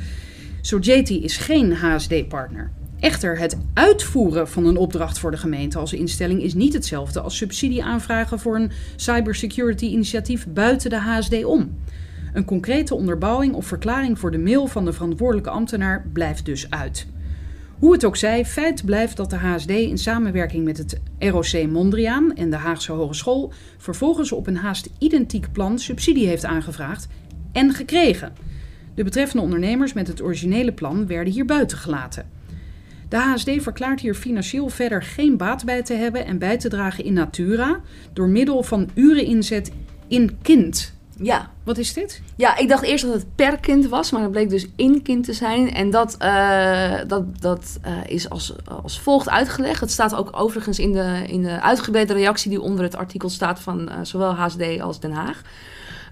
Sogeti 0.61 1.23
is 1.23 1.37
geen 1.37 1.73
HSD-partner. 1.73 2.71
Echter, 2.99 3.39
het 3.39 3.57
uitvoeren 3.73 4.47
van 4.47 4.65
een 4.65 4.77
opdracht 4.77 5.19
voor 5.19 5.31
de 5.31 5.37
gemeente 5.37 5.77
als 5.77 5.93
instelling 5.93 6.41
is 6.41 6.53
niet 6.53 6.73
hetzelfde 6.73 7.21
als 7.21 7.37
subsidieaanvragen 7.37 8.39
voor 8.39 8.55
een 8.55 8.71
cybersecurity-initiatief 8.95 10.47
buiten 10.47 10.89
de 10.89 10.99
HSD 10.99 11.43
om. 11.43 11.77
Een 12.33 12.45
concrete 12.45 12.95
onderbouwing 12.95 13.53
of 13.53 13.65
verklaring 13.65 14.19
voor 14.19 14.31
de 14.31 14.37
mail 14.37 14.67
van 14.67 14.85
de 14.85 14.93
verantwoordelijke 14.93 15.49
ambtenaar 15.49 16.05
blijft 16.13 16.45
dus 16.45 16.69
uit. 16.69 17.07
Hoe 17.81 17.93
het 17.93 18.05
ook 18.05 18.15
zij, 18.15 18.45
feit 18.45 18.85
blijft 18.85 19.17
dat 19.17 19.29
de 19.29 19.35
HSD 19.35 19.69
in 19.69 19.97
samenwerking 19.97 20.65
met 20.65 20.77
het 20.77 21.01
ROC 21.19 21.67
Mondriaan 21.67 22.35
en 22.35 22.49
de 22.49 22.55
Haagse 22.55 22.91
Hogeschool 22.91 23.53
vervolgens 23.77 24.31
op 24.31 24.47
een 24.47 24.57
haast 24.57 24.89
identiek 24.99 25.51
plan 25.51 25.79
subsidie 25.79 26.27
heeft 26.27 26.45
aangevraagd 26.45 27.07
en 27.51 27.73
gekregen. 27.73 28.33
De 28.95 29.03
betreffende 29.03 29.43
ondernemers 29.43 29.93
met 29.93 30.07
het 30.07 30.21
originele 30.21 30.71
plan 30.71 31.07
werden 31.07 31.33
hier 31.33 31.45
buiten 31.45 31.77
gelaten. 31.77 32.29
De 33.09 33.17
HSD 33.17 33.51
verklaart 33.57 33.99
hier 33.99 34.15
financieel 34.15 34.69
verder 34.69 35.03
geen 35.03 35.37
baat 35.37 35.65
bij 35.65 35.83
te 35.83 35.93
hebben 35.93 36.25
en 36.25 36.37
bij 36.37 36.57
te 36.57 36.69
dragen 36.69 37.03
in 37.03 37.13
natura 37.13 37.79
door 38.13 38.27
middel 38.27 38.63
van 38.63 38.89
ureninzet 38.93 39.71
in 40.07 40.37
kind 40.41 40.93
ja. 41.17 41.49
Wat 41.63 41.77
is 41.77 41.93
dit? 41.93 42.21
Ja, 42.35 42.57
ik 42.57 42.69
dacht 42.69 42.83
eerst 42.83 43.05
dat 43.05 43.13
het 43.13 43.35
per 43.35 43.59
kind 43.59 43.87
was, 43.87 44.11
maar 44.11 44.21
het 44.21 44.31
bleek 44.31 44.49
dus 44.49 44.67
in 44.75 45.01
kind 45.01 45.23
te 45.23 45.33
zijn. 45.33 45.73
En 45.73 45.89
dat, 45.89 46.17
uh, 46.21 46.93
dat, 47.07 47.41
dat 47.41 47.79
uh, 47.85 47.91
is 48.05 48.29
als, 48.29 48.53
als 48.81 48.99
volgt 48.99 49.29
uitgelegd. 49.29 49.79
Het 49.81 49.91
staat 49.91 50.15
ook 50.15 50.29
overigens 50.31 50.79
in 50.79 50.91
de, 50.91 51.23
in 51.27 51.41
de 51.41 51.61
uitgebreide 51.61 52.13
reactie 52.13 52.49
die 52.49 52.61
onder 52.61 52.83
het 52.83 52.95
artikel 52.95 53.29
staat 53.29 53.59
van 53.59 53.81
uh, 53.89 53.95
zowel 54.01 54.33
HSD 54.33 54.81
als 54.81 54.99
Den 54.99 55.11
Haag. 55.11 55.41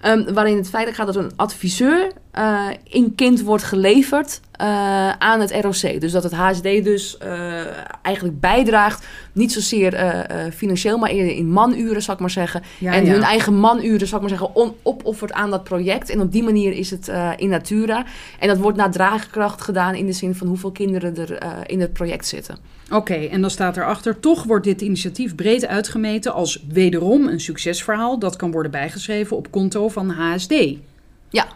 Um, 0.06 0.34
waarin 0.34 0.56
het 0.56 0.68
feit 0.68 0.94
gaat 0.94 1.06
dat 1.06 1.16
een 1.16 1.32
adviseur 1.36 2.12
uh, 2.38 2.68
in 2.84 3.14
kind 3.14 3.42
wordt 3.42 3.64
geleverd 3.64 4.40
uh, 4.60 4.66
aan 5.10 5.40
het 5.40 5.50
ROC. 5.50 6.00
Dus 6.00 6.12
dat 6.12 6.22
het 6.22 6.32
HSD 6.32 6.62
dus 6.62 7.18
uh, 7.22 7.60
eigenlijk 8.02 8.40
bijdraagt, 8.40 9.06
niet 9.32 9.52
zozeer 9.52 10.26
financieel, 10.54 10.98
maar 10.98 11.10
eerder 11.10 11.34
in 11.34 11.50
manuren, 11.50 12.02
zal 12.02 12.14
ik 12.14 12.20
maar 12.20 12.30
zeggen. 12.30 12.62
Ja, 12.78 12.92
en 12.92 13.04
ja. 13.04 13.12
hun 13.12 13.22
eigen 13.22 13.60
manuren, 13.60 14.06
zal 14.06 14.20
ik 14.22 14.28
maar 14.28 14.38
zeggen, 14.38 14.54
on, 14.54 14.74
opoffert 14.82 15.32
aan 15.32 15.50
dat 15.50 15.64
project. 15.64 16.10
En 16.10 16.20
op 16.20 16.32
die 16.32 16.42
manier 16.42 16.72
is 16.72 16.90
het 16.90 17.10
in 17.36 17.48
natura. 17.48 18.04
En 18.38 18.48
dat 18.48 18.58
wordt 18.58 18.78
naar 18.78 18.90
draagkracht 18.90 19.60
gedaan 19.60 19.94
in 19.94 20.06
de 20.06 20.12
zin 20.12 20.34
van 20.34 20.46
hoeveel 20.46 20.70
kinderen 20.70 21.16
er 21.16 21.38
in 21.66 21.80
het 21.80 21.92
project 21.92 22.26
zitten. 22.26 22.56
Oké, 22.86 22.96
okay, 22.96 23.28
en 23.28 23.40
dan 23.40 23.50
staat 23.50 23.76
erachter, 23.76 24.20
toch 24.20 24.44
wordt 24.44 24.64
dit 24.64 24.80
initiatief 24.80 25.34
breed 25.34 25.66
uitgemeten 25.66 26.32
als 26.32 26.64
wederom 26.68 27.28
een 27.28 27.40
succesverhaal 27.40 28.18
dat 28.18 28.36
kan 28.36 28.50
worden 28.50 28.70
bijgeschreven 28.70 29.36
op 29.36 29.50
konto 29.50 29.88
van 29.88 30.10
HSD. 30.10 30.50
Ja, 30.50 30.76
ja. 31.30 31.46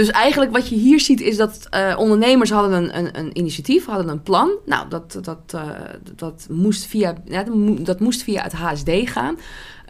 Dus 0.00 0.10
eigenlijk 0.10 0.52
wat 0.52 0.68
je 0.68 0.74
hier 0.74 1.00
ziet 1.00 1.20
is 1.20 1.36
dat 1.36 1.68
uh, 1.74 1.94
ondernemers 1.98 2.50
hadden 2.50 2.72
een, 2.72 2.98
een, 2.98 3.18
een, 3.18 3.38
initiatief, 3.38 3.86
hadden 3.86 4.08
een 4.08 4.22
plan. 4.22 4.50
Nou, 4.66 4.88
dat, 4.88 5.18
dat, 5.22 5.52
uh, 5.54 5.70
dat, 6.16 6.46
moest 6.50 6.86
via, 6.86 7.14
dat 7.80 8.00
moest 8.00 8.22
via 8.22 8.42
het 8.42 8.52
HSD 8.52 8.90
gaan. 9.04 9.38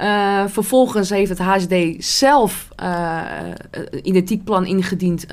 Uh, 0.00 0.44
vervolgens 0.46 1.10
heeft 1.10 1.28
het 1.28 1.38
HSD 1.38 1.74
zelf 1.98 2.68
een 2.76 4.08
identiek 4.08 4.44
plan 4.44 4.66
ingediend 4.66 5.26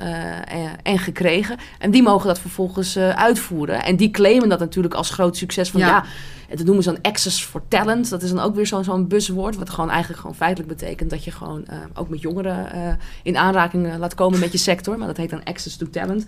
en 0.82 0.98
gekregen. 0.98 1.56
En 1.78 1.90
die 1.90 2.02
mogen 2.02 2.26
dat 2.26 2.38
vervolgens 2.38 2.96
uitvoeren. 2.98 3.82
En 3.82 3.96
die 3.96 4.10
claimen 4.10 4.48
dat 4.48 4.58
natuurlijk 4.58 4.94
als 4.94 5.10
groot 5.10 5.36
succes 5.36 5.70
van 5.70 5.80
ja, 5.80 5.86
ja 5.86 6.56
dat 6.56 6.66
noemen 6.66 6.82
ze 6.82 6.92
dan 6.92 7.02
access 7.02 7.44
for 7.44 7.62
talent. 7.68 8.10
Dat 8.10 8.22
is 8.22 8.30
dan 8.30 8.44
ook 8.44 8.54
weer 8.54 8.66
zo'n 8.66 8.84
zo'n 8.84 9.08
buswoord. 9.08 9.56
Wat 9.56 9.70
gewoon 9.70 9.90
eigenlijk 9.90 10.20
gewoon 10.20 10.36
feitelijk 10.36 10.68
betekent 10.68 11.10
dat 11.10 11.24
je 11.24 11.30
gewoon 11.30 11.64
ook 11.94 12.08
met 12.08 12.20
jongeren 12.20 12.98
in 13.22 13.36
aanraking 13.36 13.96
laat 13.98 14.14
komen 14.14 14.38
met 14.38 14.52
je 14.52 14.58
sector. 14.58 14.98
Maar 14.98 15.06
dat 15.06 15.16
heet 15.16 15.30
dan 15.30 15.44
access 15.44 15.76
to 15.76 15.90
talent. 15.90 16.26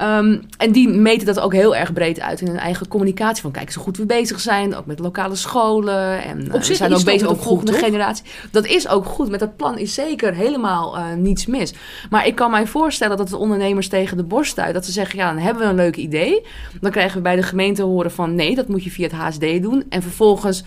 Um, 0.00 0.40
en 0.58 0.72
die 0.72 0.88
meten 0.88 1.26
dat 1.26 1.40
ook 1.40 1.52
heel 1.52 1.76
erg 1.76 1.92
breed 1.92 2.20
uit 2.20 2.40
in 2.40 2.46
hun 2.46 2.58
eigen 2.58 2.88
communicatie. 2.88 3.42
Van 3.42 3.50
kijk, 3.50 3.70
zo 3.70 3.82
goed 3.82 3.96
we 3.96 4.06
bezig 4.06 4.40
zijn, 4.40 4.74
ook 4.76 4.86
met 4.86 4.98
lokale 4.98 5.34
scholen. 5.34 6.22
En 6.22 6.50
we 6.50 6.74
zijn 6.74 6.94
ook 6.94 7.04
bezig 7.04 7.28
met 7.28 7.38
de 7.38 7.44
volgende 7.44 7.72
goed, 7.72 7.82
generatie. 7.82 8.24
Dat 8.50 8.66
is 8.66 8.88
ook 8.88 9.04
goed. 9.04 9.30
Met 9.30 9.40
dat 9.40 9.56
plan 9.56 9.78
is 9.78 9.94
zeker 9.94 10.34
helemaal 10.34 10.98
uh, 10.98 11.04
niets 11.16 11.46
mis. 11.46 11.74
Maar 12.10 12.26
ik 12.26 12.34
kan 12.34 12.50
mij 12.50 12.66
voorstellen 12.66 13.16
dat 13.16 13.28
de 13.28 13.36
ondernemers 13.36 13.88
tegen 13.88 14.16
de 14.16 14.22
borst 14.22 14.58
uit. 14.58 14.74
Dat 14.74 14.84
ze 14.84 14.92
zeggen, 14.92 15.18
ja, 15.18 15.32
dan 15.32 15.42
hebben 15.42 15.62
we 15.62 15.68
een 15.68 15.74
leuk 15.74 15.96
idee. 15.96 16.46
Dan 16.80 16.90
krijgen 16.90 17.16
we 17.16 17.22
bij 17.22 17.36
de 17.36 17.42
gemeente 17.42 17.82
horen 17.82 18.10
van 18.10 18.34
nee, 18.34 18.54
dat 18.54 18.68
moet 18.68 18.84
je 18.84 18.90
via 18.90 19.06
het 19.06 19.16
HSD 19.16 19.62
doen. 19.62 19.84
En 19.88 20.02
vervolgens 20.02 20.64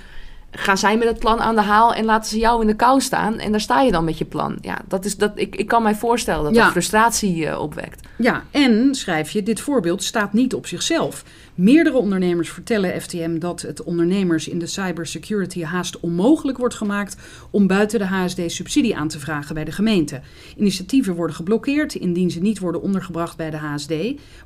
gaan 0.52 0.78
zij 0.78 0.98
met 0.98 1.08
het 1.08 1.20
plan 1.20 1.40
aan 1.40 1.56
de 1.56 1.62
haal 1.62 1.94
en 1.94 2.06
laten 2.06 2.30
ze 2.30 2.38
jou 2.38 2.62
in 2.62 2.68
de 2.68 2.76
kou 2.76 3.02
staan. 3.02 3.40
En 3.40 3.52
daar 3.52 3.62
sta 3.62 3.82
je 3.82 3.92
dan 3.92 4.04
met 4.04 4.18
je 4.18 4.26
plan. 4.26 4.58
Ja, 4.62 4.78
dat 4.88 5.06
is, 5.06 5.18
dat, 5.18 5.32
ik, 5.36 5.56
ik 5.56 5.68
kan 5.68 5.84
mij 5.84 5.96
voorstellen 5.96 6.44
dat 6.44 6.56
Ja. 6.56 6.64
dat 6.64 6.72
frustratie 6.72 7.48
eh, 7.48 7.60
opwekt. 7.60 8.08
Ja, 8.18 8.44
en 8.52 8.96
schrijf 8.96 9.32
je, 9.32 9.44
dit 9.44 9.60
voorbeeld 9.62 10.04
staat 10.04 10.34
niet 10.34 10.54
op 10.54 10.68
zichzelf. 10.68 11.24
Meerdere 11.58 11.98
ondernemers 11.98 12.50
vertellen 12.50 13.02
FTM 13.02 13.40
dat 13.40 13.62
het 13.62 13.84
ondernemers 13.84 14.48
in 14.48 14.60
de 14.60 14.66
cybersecurity 14.68 15.64
haast 15.64 16.00
onmogelijk 16.00 16.58
wordt 16.58 16.76
gemaakt 16.76 17.18
om 17.52 17.68
buiten 17.68 18.00
de 18.00 18.06
HSD 18.06 18.40
subsidie 18.46 18.96
aan 18.96 19.08
te 19.08 19.20
vragen 19.20 19.56
bij 19.56 19.64
de 19.64 19.72
gemeente. 19.72 20.22
Initiatieven 20.58 21.16
worden 21.16 21.36
geblokkeerd 21.36 21.96
indien 21.96 22.32
ze 22.32 22.40
niet 22.40 22.60
worden 22.60 22.82
ondergebracht 22.82 23.38
bij 23.38 23.50
de 23.50 23.58
HSD, 23.58 23.94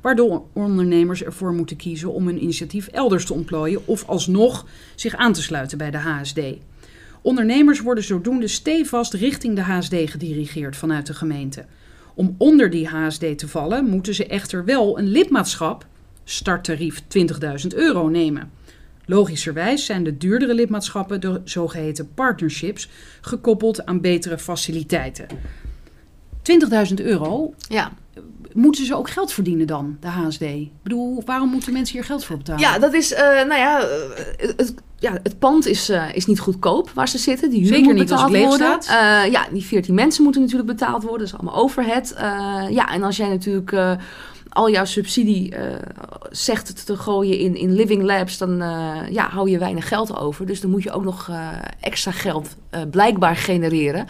waardoor 0.02 0.42
ondernemers 0.52 1.22
ervoor 1.22 1.52
moeten 1.52 1.76
kiezen 1.76 2.12
om 2.12 2.26
hun 2.26 2.42
initiatief 2.42 2.86
elders 2.86 3.24
te 3.24 3.34
ontplooien 3.34 3.86
of 3.86 4.08
alsnog 4.08 4.66
zich 4.94 5.14
aan 5.14 5.32
te 5.32 5.42
sluiten 5.42 5.78
bij 5.78 5.90
de 5.90 5.98
HSD. 5.98 6.40
Ondernemers 7.22 7.80
worden 7.80 8.04
zodoende 8.04 8.48
stevast 8.48 9.12
richting 9.12 9.56
de 9.56 9.62
HSD 9.62 9.94
gedirigeerd 10.04 10.76
vanuit 10.76 11.06
de 11.06 11.14
gemeente. 11.14 11.64
Om 12.14 12.34
onder 12.38 12.70
die 12.70 12.88
HSD 12.88 13.38
te 13.38 13.48
vallen, 13.48 13.84
moeten 13.84 14.14
ze 14.14 14.26
echter 14.26 14.64
wel 14.64 14.98
een 14.98 15.08
lidmaatschap, 15.08 15.86
starttarief 16.24 17.02
20.000 17.08 17.74
euro, 17.74 18.08
nemen. 18.08 18.50
Logischerwijs 19.06 19.84
zijn 19.84 20.04
de 20.04 20.16
duurdere 20.16 20.54
lidmaatschappen, 20.54 21.20
de 21.20 21.40
zogeheten 21.44 22.14
partnerships, 22.14 22.88
gekoppeld 23.20 23.86
aan 23.86 24.00
betere 24.00 24.38
faciliteiten. 24.38 25.26
20.000 26.42 27.00
euro, 27.00 27.54
Ja. 27.68 27.92
moeten 28.52 28.86
ze 28.86 28.96
ook 28.96 29.10
geld 29.10 29.32
verdienen 29.32 29.66
dan, 29.66 29.96
de 30.00 30.06
HSD? 30.06 30.40
Ik 30.42 30.70
bedoel, 30.82 31.22
waarom 31.24 31.48
moeten 31.48 31.72
mensen 31.72 31.94
hier 31.96 32.04
geld 32.04 32.24
voor 32.24 32.36
betalen? 32.36 32.60
Ja, 32.60 32.78
dat 32.78 32.94
is, 32.94 33.12
eh, 33.12 33.22
nou 33.24 33.54
ja, 33.54 33.80
eh, 33.80 34.48
het, 34.56 34.74
ja, 34.98 35.18
het 35.22 35.38
pand 35.38 35.66
is, 35.66 35.88
eh, 35.88 36.04
is 36.14 36.26
niet 36.26 36.40
goedkoop 36.40 36.90
waar 36.94 37.08
ze 37.08 37.18
zitten. 37.18 37.50
Die 37.50 37.58
huur 37.60 37.68
Zeker 37.68 37.84
moet 37.84 37.94
niet 37.94 38.12
als 38.12 38.20
betaald 38.24 38.32
het 38.32 38.40
leeg 38.40 38.48
worden. 38.58 38.82
staat. 38.82 39.30
Ja, 39.30 39.46
die 39.52 39.62
14 39.64 39.94
mensen 39.94 40.22
moeten 40.22 40.40
natuurlijk 40.42 40.68
betaald 40.68 41.02
worden. 41.02 41.18
Dat 41.18 41.28
is 41.28 41.34
allemaal 41.34 41.62
overhead. 41.62 42.14
Ja, 42.70 42.92
en 42.92 43.02
als 43.02 43.16
jij 43.16 43.28
natuurlijk 43.28 43.72
al 44.52 44.70
jouw 44.70 44.84
subsidie 44.84 45.56
eh, 45.56 45.74
zegt 46.30 46.86
te 46.86 46.96
gooien 46.96 47.38
in, 47.38 47.56
in 47.56 47.72
living 47.72 48.02
labs, 48.02 48.38
dan 48.38 48.62
eh, 48.62 48.96
ja, 49.10 49.28
hou 49.28 49.50
je 49.50 49.58
weinig 49.58 49.88
geld 49.88 50.16
over. 50.16 50.46
Dus 50.46 50.60
dan 50.60 50.70
moet 50.70 50.82
je 50.82 50.92
ook 50.92 51.04
nog 51.04 51.28
eh, 51.28 51.48
extra 51.80 52.10
geld 52.10 52.56
blijkbaar 52.90 53.36
genereren. 53.36 54.06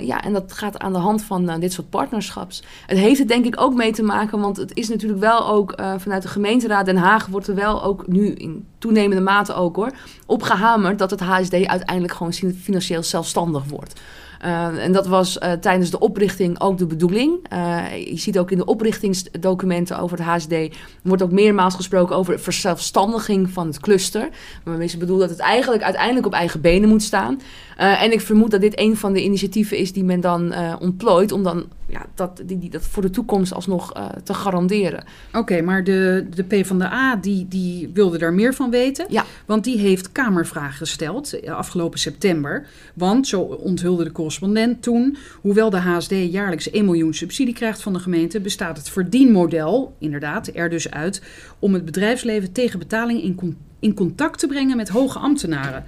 Ja, 0.00 0.22
en 0.24 0.32
dat 0.32 0.52
gaat 0.52 0.78
aan 0.78 0.92
de 0.92 0.98
hand 0.98 1.22
van 1.22 1.60
dit 1.60 1.72
soort 1.72 1.90
partnerschaps. 1.90 2.62
Het 2.86 2.98
heeft 2.98 3.20
er 3.20 3.26
denk 3.26 3.44
ik 3.44 3.60
ook 3.60 3.74
mee 3.74 3.92
te 3.92 4.02
maken, 4.02 4.40
want 4.40 4.56
het 4.56 4.76
is 4.76 4.88
natuurlijk 4.88 5.20
wel 5.20 5.48
ook 5.48 5.74
vanuit 5.96 6.22
de 6.22 6.28
gemeenteraad 6.28 6.86
Den 6.86 6.96
Haag 6.96 7.26
wordt 7.26 7.48
er 7.48 7.54
wel 7.54 7.82
ook 7.82 8.06
nu 8.06 8.26
in 8.26 8.66
toenemende 8.78 9.22
mate 9.22 9.54
ook 9.54 9.76
hoor, 9.76 9.92
opgehamerd 10.26 10.98
dat 10.98 11.10
het 11.10 11.20
HSD 11.20 11.52
uiteindelijk 11.52 12.12
gewoon 12.12 12.32
fin- 12.32 12.60
financieel 12.62 13.02
zelfstandig 13.02 13.64
wordt. 13.64 14.00
Eh, 14.40 14.84
en 14.84 14.92
dat 14.92 15.06
was 15.06 15.38
eh, 15.38 15.52
tijdens 15.52 15.90
de 15.90 15.98
oprichting 15.98 16.60
ook 16.60 16.78
de 16.78 16.86
bedoeling. 16.86 17.38
Eh, 17.48 18.06
je 18.06 18.18
ziet 18.18 18.38
ook 18.38 18.50
in 18.50 18.58
de 18.58 18.64
oprichtingsdocumenten 18.64 19.98
over 19.98 20.18
het 20.18 20.26
HSD... 20.26 20.76
wordt 21.02 21.22
ook 21.22 21.30
meermaals 21.30 21.74
gesproken 21.74 22.16
over 22.16 22.40
verzelfstandiging 22.40 23.50
van 23.50 23.66
het 23.66 23.80
cluster. 23.80 24.28
Waarmee 24.64 24.88
ze 24.88 24.98
bedoelen 24.98 25.28
dat 25.28 25.36
het 25.36 25.46
eigenlijk 25.46 25.82
uiteindelijk 25.82 26.26
op 26.26 26.32
eigen 26.32 26.60
benen 26.60 26.88
moet 26.88 27.02
staan. 27.02 27.40
Eh, 27.76 28.02
en 28.02 28.12
ik 28.12 28.20
vermoed 28.20 28.50
dat 28.50 28.60
dit 28.60 28.78
een 28.78 28.96
van 28.96 29.12
de 29.12 29.24
initiatieven 29.24 29.76
is 29.76 29.92
die 29.92 30.04
men 30.04 30.20
dan 30.20 30.52
eh, 30.52 30.74
ontplooit... 30.80 31.32
om 31.32 31.42
dan 31.42 31.66
ja, 31.86 32.06
dat, 32.14 32.42
die, 32.44 32.58
die, 32.58 32.70
dat 32.70 32.82
voor 32.82 33.02
de 33.02 33.10
toekomst 33.10 33.54
alsnog 33.54 33.92
eh, 33.92 34.06
te 34.24 34.34
garanderen. 34.34 35.04
Oké, 35.32 35.60
maar 35.60 35.84
de, 35.84 36.26
de 36.34 36.42
PvdA 36.42 37.16
die, 37.16 37.48
die 37.48 37.90
wilde 37.94 38.18
daar 38.18 38.32
meer 38.32 38.54
van 38.54 38.70
weten. 38.70 39.06
Ja. 39.08 39.24
Want 39.46 39.64
die 39.64 39.78
heeft 39.78 40.12
Kamervragen 40.12 40.76
gesteld 40.76 41.48
afgelopen 41.48 41.98
september. 41.98 42.66
Want, 42.94 43.26
zo 43.26 43.40
onthulde 43.40 44.04
de 44.04 44.12
correspondent 44.12 44.82
toen... 44.82 45.16
hoewel 45.40 45.70
de 45.70 45.76
HSD 45.76 46.10
jaarlijks 46.10 46.70
1 46.70 46.84
miljoen 46.84 47.14
subsidie 47.14 47.54
krijgt 47.54 47.82
van 47.82 47.92
de 47.92 47.98
gemeente... 47.98 48.40
bestaat 48.40 48.76
het 48.76 48.88
verdienmodel, 48.88 49.94
inderdaad, 49.98 50.50
er 50.54 50.70
dus 50.70 50.90
uit... 50.90 51.22
om 51.58 51.74
het 51.74 51.84
bedrijfsleven 51.84 52.52
tegen 52.52 52.78
betaling 52.78 53.22
in, 53.22 53.58
in 53.78 53.94
contact 53.94 54.38
te 54.38 54.46
brengen 54.46 54.76
met 54.76 54.88
hoge 54.88 55.18
ambtenaren... 55.18 55.84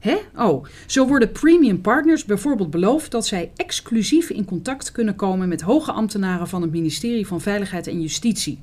Hè? 0.00 0.16
Oh, 0.36 0.64
zo 0.86 1.06
worden 1.06 1.32
premium 1.32 1.80
partners 1.80 2.24
bijvoorbeeld 2.24 2.70
beloofd 2.70 3.10
dat 3.10 3.26
zij 3.26 3.50
exclusief 3.56 4.30
in 4.30 4.44
contact 4.44 4.92
kunnen 4.92 5.16
komen 5.16 5.48
met 5.48 5.60
hoge 5.60 5.92
ambtenaren 5.92 6.48
van 6.48 6.62
het 6.62 6.70
ministerie 6.70 7.26
van 7.26 7.40
Veiligheid 7.40 7.86
en 7.86 8.00
Justitie. 8.00 8.58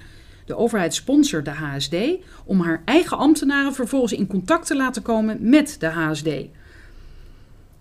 De 0.46 0.56
overheid 0.56 0.94
sponsort 0.94 1.46
de 1.46 1.52
HSD 1.52 1.96
om 2.46 2.62
haar 2.62 2.82
eigen 2.86 3.18
ambtenaren 3.18 3.74
vervolgens 3.74 4.14
in 4.14 4.28
contact 4.28 4.68
te 4.68 4.76
laten 4.76 5.02
komen 5.02 5.38
met 5.50 5.76
de 5.80 5.88
HSD. 5.88 6.30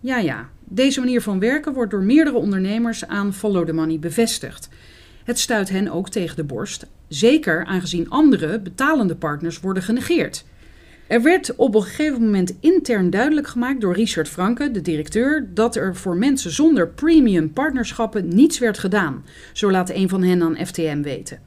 Ja, 0.01 0.19
ja, 0.19 0.49
deze 0.65 1.01
manier 1.01 1.23
van 1.23 1.39
werken 1.39 1.73
wordt 1.73 1.91
door 1.91 2.03
meerdere 2.03 2.37
ondernemers 2.37 3.07
aan 3.07 3.35
Follow 3.35 3.67
the 3.67 3.73
Money 3.73 3.99
bevestigd. 3.99 4.69
Het 5.25 5.39
stuit 5.39 5.69
hen 5.69 5.89
ook 5.89 6.09
tegen 6.09 6.37
de 6.37 6.45
borst, 6.45 6.87
zeker 7.09 7.65
aangezien 7.65 8.11
andere 8.11 8.61
betalende 8.61 9.17
partners 9.17 9.61
worden 9.61 9.83
genegeerd. 9.83 10.45
Er 11.07 11.23
werd 11.23 11.57
op 11.57 11.75
een 11.75 11.83
gegeven 11.83 12.23
moment 12.23 12.55
intern 12.61 13.11
duidelijk 13.11 13.47
gemaakt 13.47 13.81
door 13.81 13.95
Richard 13.95 14.29
Franke, 14.29 14.71
de 14.71 14.83
directeur, 14.83 15.49
dat 15.55 15.77
er 15.77 15.97
voor 15.97 16.17
mensen 16.17 16.51
zonder 16.51 16.89
premium 16.89 17.53
partnerschappen 17.53 18.29
niets 18.29 18.59
werd 18.59 18.79
gedaan. 18.79 19.25
Zo 19.53 19.71
laat 19.71 19.91
een 19.91 20.09
van 20.09 20.23
hen 20.23 20.43
aan 20.43 20.67
FTM 20.67 21.03
weten. 21.03 21.41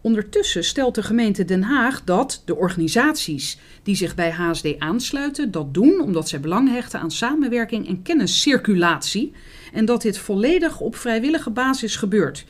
Ondertussen 0.00 0.64
stelt 0.64 0.94
de 0.94 1.02
gemeente 1.02 1.44
Den 1.44 1.62
Haag 1.62 2.04
dat 2.04 2.42
de 2.44 2.56
organisaties 2.56 3.58
die 3.82 3.94
zich 3.94 4.14
bij 4.14 4.30
HSD 4.30 4.78
aansluiten 4.78 5.50
dat 5.50 5.74
doen 5.74 6.00
omdat 6.00 6.28
zij 6.28 6.40
belang 6.40 6.70
hechten 6.70 7.00
aan 7.00 7.10
samenwerking 7.10 7.88
en 7.88 8.02
kenniscirculatie 8.02 9.32
en 9.72 9.84
dat 9.84 10.02
dit 10.02 10.18
volledig 10.18 10.80
op 10.80 10.96
vrijwillige 10.96 11.50
basis 11.50 11.96
gebeurt. 11.96 12.44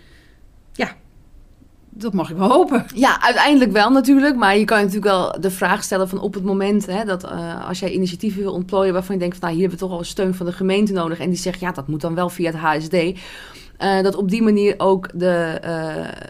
Dat 1.90 2.12
mag 2.12 2.30
ik 2.30 2.36
wel 2.36 2.48
hopen. 2.50 2.86
Ja, 2.94 3.22
uiteindelijk 3.22 3.72
wel 3.72 3.90
natuurlijk. 3.90 4.36
Maar 4.36 4.58
je 4.58 4.64
kan 4.64 4.78
natuurlijk 4.78 5.04
wel 5.04 5.34
de 5.40 5.50
vraag 5.50 5.82
stellen 5.84 6.08
van 6.08 6.20
op 6.20 6.34
het 6.34 6.44
moment 6.44 6.86
hè, 6.86 7.04
dat 7.04 7.24
eh, 7.24 7.68
als 7.68 7.78
jij 7.78 7.90
initiatieven 7.92 8.42
wil 8.42 8.52
ontplooien 8.52 8.92
waarvan 8.92 9.14
je 9.14 9.20
denkt 9.20 9.36
van 9.36 9.48
nou 9.48 9.60
hier 9.60 9.68
hebben 9.68 9.86
we 9.86 9.86
toch 9.88 9.98
wel 9.98 10.08
steun 10.08 10.34
van 10.34 10.46
de 10.46 10.52
gemeente 10.52 10.92
nodig. 10.92 11.18
En 11.18 11.28
die 11.28 11.38
zegt 11.38 11.60
ja, 11.60 11.72
dat 11.72 11.88
moet 11.88 12.00
dan 12.00 12.14
wel 12.14 12.28
via 12.28 12.50
het 12.50 12.60
HSD. 12.60 12.92
eh, 13.78 14.02
dat 14.02 14.16
op 14.16 14.30
die 14.30 14.42
manier 14.42 14.74
ook 14.78 15.08
de, 15.14 15.58
eh, 15.62 15.72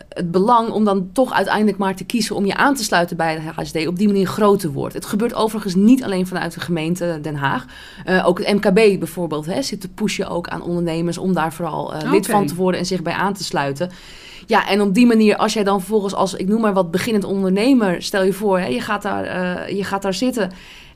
het 0.08 0.30
belang 0.30 0.68
om 0.70 0.84
dan 0.84 1.08
toch 1.12 1.32
uiteindelijk 1.32 1.78
maar 1.78 1.96
te 1.96 2.04
kiezen 2.04 2.36
om 2.36 2.46
je 2.46 2.54
aan 2.54 2.74
te 2.74 2.84
sluiten 2.84 3.16
bij 3.16 3.34
het 3.34 3.54
HSD 3.54 3.86
op 3.86 3.96
die 3.98 4.06
manier 4.06 4.26
groter 4.26 4.70
wordt. 4.72 4.94
Het 4.94 5.06
gebeurt 5.06 5.34
overigens 5.34 5.74
niet 5.74 6.04
alleen 6.04 6.26
vanuit 6.26 6.54
de 6.54 6.60
gemeente 6.60 7.18
Den 7.22 7.36
Haag. 7.36 7.64
Ook 8.24 8.38
het 8.38 8.54
MKB 8.54 8.98
bijvoorbeeld 8.98 9.46
hè, 9.46 9.62
zit 9.62 9.80
te 9.80 9.88
pushen 9.88 10.28
ook 10.28 10.48
aan 10.48 10.62
ondernemers 10.62 11.18
om 11.18 11.32
daar 11.34 11.52
vooral 11.52 11.92
lid 12.10 12.26
van 12.26 12.46
te 12.46 12.54
worden 12.54 12.80
en 12.80 12.86
zich 12.86 13.02
bij 13.02 13.12
aan 13.12 13.34
te 13.34 13.44
sluiten. 13.44 13.90
Ja, 14.48 14.68
en 14.68 14.80
op 14.80 14.94
die 14.94 15.06
manier, 15.06 15.36
als 15.36 15.52
jij 15.52 15.64
dan 15.64 15.78
vervolgens 15.78 16.14
als, 16.14 16.34
ik 16.34 16.48
noem 16.48 16.60
maar 16.60 16.72
wat, 16.72 16.90
beginnend 16.90 17.24
ondernemer, 17.24 18.02
stel 18.02 18.22
je 18.22 18.32
voor, 18.32 18.58
hè, 18.58 18.66
je, 18.66 18.80
gaat 18.80 19.02
daar, 19.02 19.24
eh, 19.24 19.76
je 19.76 19.84
gaat 19.84 20.02
daar 20.02 20.14
zitten 20.14 20.50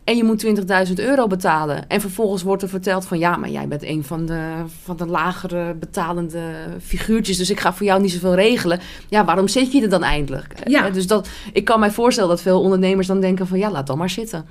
en 0.04 0.16
je 0.16 0.24
moet 0.24 0.44
20.000 0.88 0.92
euro 0.94 1.26
betalen. 1.26 1.88
En 1.88 2.00
vervolgens 2.00 2.42
wordt 2.42 2.62
er 2.62 2.68
verteld 2.68 3.06
van, 3.06 3.18
ja, 3.18 3.36
maar 3.36 3.50
jij 3.50 3.68
bent 3.68 3.82
een 3.82 4.04
van 4.04 4.26
de, 4.26 4.48
van 4.82 4.96
de 4.96 5.06
lagere 5.06 5.74
betalende 5.74 6.40
figuurtjes, 6.82 7.36
dus 7.36 7.50
ik 7.50 7.60
ga 7.60 7.72
voor 7.72 7.86
jou 7.86 8.00
niet 8.00 8.10
zoveel 8.10 8.34
regelen. 8.34 8.80
Ja, 9.08 9.24
waarom 9.24 9.48
zit 9.48 9.72
je 9.72 9.82
er 9.82 9.88
dan 9.88 10.02
eindelijk? 10.02 10.54
Ja. 10.64 10.86
Eh, 10.86 10.92
Dus 10.92 11.06
dat, 11.06 11.28
ik 11.52 11.64
kan 11.64 11.80
mij 11.80 11.90
voorstellen 11.90 12.30
dat 12.30 12.42
veel 12.42 12.60
ondernemers 12.60 13.06
dan 13.06 13.20
denken 13.20 13.46
van, 13.46 13.58
ja, 13.58 13.70
laat 13.70 13.86
dan 13.86 13.98
maar 13.98 14.10
zitten. 14.10 14.46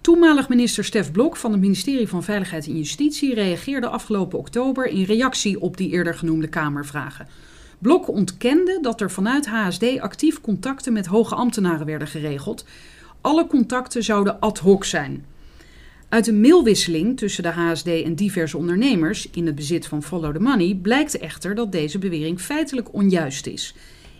Toenmalig 0.00 0.48
minister 0.48 0.84
Stef 0.84 1.12
Blok 1.12 1.36
van 1.36 1.50
het 1.52 1.60
ministerie 1.60 2.08
van 2.08 2.22
Veiligheid 2.22 2.66
en 2.66 2.76
Justitie 2.76 3.34
reageerde 3.34 3.88
afgelopen 3.88 4.38
oktober 4.38 4.86
in 4.86 5.04
reactie 5.04 5.60
op 5.60 5.76
die 5.76 5.90
eerder 5.90 6.14
genoemde 6.14 6.48
Kamervragen. 6.48 7.28
Blok 7.78 8.08
ontkende 8.08 8.78
dat 8.82 9.00
er 9.00 9.10
vanuit 9.10 9.46
HSD 9.46 9.98
actief 9.98 10.40
contacten 10.40 10.92
met 10.92 11.06
hoge 11.06 11.34
ambtenaren 11.34 11.86
werden 11.86 12.08
geregeld. 12.08 12.64
Alle 13.20 13.46
contacten 13.46 14.02
zouden 14.04 14.40
ad 14.40 14.58
hoc 14.58 14.84
zijn. 14.84 15.24
Uit 16.08 16.26
een 16.26 16.40
mailwisseling 16.40 17.16
tussen 17.16 17.42
de 17.42 17.48
HSD 17.48 17.86
en 17.86 18.14
diverse 18.14 18.56
ondernemers 18.56 19.30
in 19.30 19.46
het 19.46 19.54
bezit 19.54 19.86
van 19.86 20.02
Follow 20.02 20.34
the 20.34 20.40
Money 20.40 20.78
blijkt 20.82 21.18
echter 21.18 21.54
dat 21.54 21.72
deze 21.72 21.98
bewering 21.98 22.40
feitelijk 22.40 22.94
onjuist 22.94 23.46
is. 23.46 23.74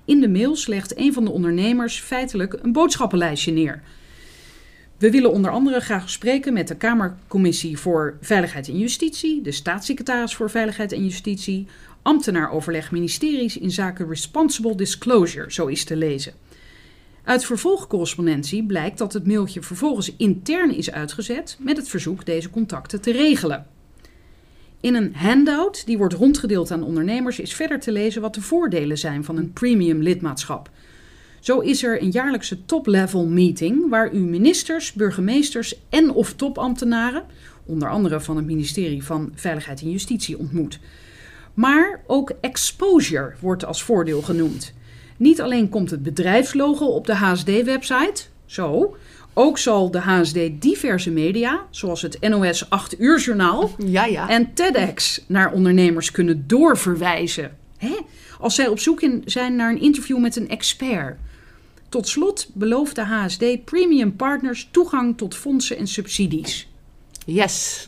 In 0.04 0.20
de 0.20 0.28
mail 0.28 0.56
legt 0.66 0.98
een 0.98 1.12
van 1.12 1.24
de 1.24 1.30
ondernemers 1.30 2.00
feitelijk 2.00 2.58
een 2.62 2.72
boodschappenlijstje 2.72 3.52
neer. 3.52 3.82
We 4.98 5.10
willen 5.10 5.32
onder 5.32 5.50
andere 5.50 5.80
graag 5.80 6.10
spreken 6.10 6.52
met 6.52 6.68
de 6.68 6.76
Kamercommissie 6.76 7.78
voor 7.78 8.16
Veiligheid 8.20 8.68
en 8.68 8.78
Justitie, 8.78 9.42
de 9.42 9.52
staatssecretaris 9.52 10.34
voor 10.34 10.50
Veiligheid 10.50 10.92
en 10.92 11.04
Justitie, 11.04 11.66
ambtenaar 12.02 12.50
overleg 12.50 12.90
ministeries 12.90 13.58
in 13.58 13.70
zaken 13.70 14.08
responsible 14.08 14.74
disclosure, 14.74 15.52
zo 15.52 15.66
is 15.66 15.84
te 15.84 15.96
lezen. 15.96 16.32
Uit 17.24 17.44
vervolgcorrespondentie 17.44 18.66
blijkt 18.66 18.98
dat 18.98 19.12
het 19.12 19.26
mailtje 19.26 19.62
vervolgens 19.62 20.16
intern 20.16 20.74
is 20.74 20.90
uitgezet 20.90 21.56
met 21.60 21.76
het 21.76 21.88
verzoek 21.88 22.26
deze 22.26 22.50
contacten 22.50 23.00
te 23.00 23.12
regelen. 23.12 23.66
In 24.80 24.94
een 24.94 25.14
handout 25.14 25.86
die 25.86 25.98
wordt 25.98 26.14
rondgedeeld 26.14 26.70
aan 26.70 26.82
ondernemers 26.82 27.38
is 27.38 27.54
verder 27.54 27.80
te 27.80 27.92
lezen 27.92 28.22
wat 28.22 28.34
de 28.34 28.40
voordelen 28.40 28.98
zijn 28.98 29.24
van 29.24 29.36
een 29.36 29.52
premium 29.52 30.02
lidmaatschap. 30.02 30.70
Zo 31.40 31.60
is 31.60 31.82
er 31.82 32.02
een 32.02 32.10
jaarlijkse 32.10 32.64
top-level 32.64 33.26
meeting 33.26 33.88
waar 33.88 34.12
u 34.12 34.18
ministers, 34.18 34.92
burgemeesters 34.92 35.80
en 35.88 36.10
of 36.10 36.32
topambtenaren, 36.32 37.24
onder 37.64 37.88
andere 37.88 38.20
van 38.20 38.36
het 38.36 38.46
ministerie 38.46 39.04
van 39.04 39.32
Veiligheid 39.34 39.80
en 39.80 39.90
Justitie, 39.90 40.38
ontmoet. 40.38 40.78
Maar 41.58 42.00
ook 42.06 42.32
exposure 42.40 43.32
wordt 43.40 43.64
als 43.64 43.82
voordeel 43.82 44.22
genoemd. 44.22 44.72
Niet 45.16 45.40
alleen 45.40 45.68
komt 45.68 45.90
het 45.90 46.02
bedrijfslogo 46.02 46.84
op 46.86 47.06
de 47.06 47.14
HSD-website, 47.14 48.22
zo, 48.46 48.96
ook 49.34 49.58
zal 49.58 49.90
de 49.90 49.98
HSD 49.98 50.38
diverse 50.58 51.10
media, 51.10 51.60
zoals 51.70 52.02
het 52.02 52.20
NOS 52.20 52.70
8 52.70 53.00
uur 53.00 53.18
journaal 53.20 53.70
Ja, 53.78 54.04
ja. 54.04 54.28
en 54.28 54.54
TEDx 54.54 55.24
naar 55.26 55.52
ondernemers 55.52 56.10
kunnen 56.10 56.44
doorverwijzen. 56.46 57.56
Hè? 57.76 57.96
Als 58.40 58.54
zij 58.54 58.68
op 58.68 58.78
zoek 58.78 59.00
in- 59.00 59.22
zijn 59.24 59.56
naar 59.56 59.70
een 59.70 59.80
interview 59.80 60.18
met 60.18 60.36
een 60.36 60.48
expert. 60.48 61.16
Tot 61.88 62.08
slot 62.08 62.50
belooft 62.54 62.94
de 62.94 63.04
HSD 63.04 63.64
premium 63.64 64.16
partners 64.16 64.68
toegang 64.70 65.16
tot 65.16 65.34
fondsen 65.34 65.76
en 65.76 65.86
subsidies. 65.86 66.68
Yes. 67.30 67.86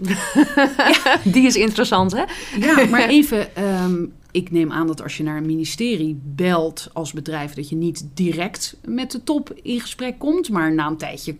Die 1.24 1.46
is 1.46 1.56
interessant, 1.56 2.12
hè? 2.12 2.24
Ja, 2.58 2.86
maar 2.86 3.08
even, 3.18 3.56
ehm, 3.56 4.04
ik 4.30 4.50
neem 4.50 4.72
aan 4.72 4.86
dat 4.86 5.02
als 5.02 5.16
je 5.16 5.22
naar 5.22 5.36
een 5.36 5.46
ministerie 5.46 6.20
belt 6.24 6.88
als 6.92 7.12
bedrijf, 7.12 7.54
dat 7.54 7.68
je 7.68 7.76
niet 7.76 8.06
direct 8.14 8.76
met 8.84 9.10
de 9.10 9.22
top 9.22 9.52
in 9.62 9.80
gesprek 9.80 10.18
komt, 10.18 10.50
maar 10.50 10.74
na 10.74 10.86
een 10.86 10.96
tijdje 10.96 11.36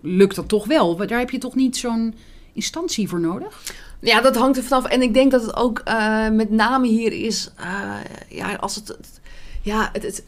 lukt 0.00 0.36
dat 0.36 0.48
toch 0.48 0.66
wel. 0.66 0.96
Daar 0.96 1.18
heb 1.18 1.30
je 1.30 1.38
toch 1.38 1.54
niet 1.54 1.76
zo'n 1.76 2.14
instantie 2.52 3.08
voor 3.08 3.20
nodig? 3.20 3.62
Ja, 4.00 4.20
dat 4.20 4.36
hangt 4.36 4.56
er 4.56 4.62
vanaf. 4.62 4.84
En 4.84 5.02
ik 5.02 5.14
denk 5.14 5.30
dat 5.30 5.42
het 5.42 5.56
ook 5.56 5.78
eh, 5.78 6.28
met 6.30 6.50
name 6.50 6.86
hier 6.86 7.12
is, 7.12 7.50
eh, 7.56 7.94
ja, 8.28 8.54
als 8.54 8.74
het, 8.74 9.20
ja, 9.62 9.90
het, 9.92 10.02
het, 10.02 10.24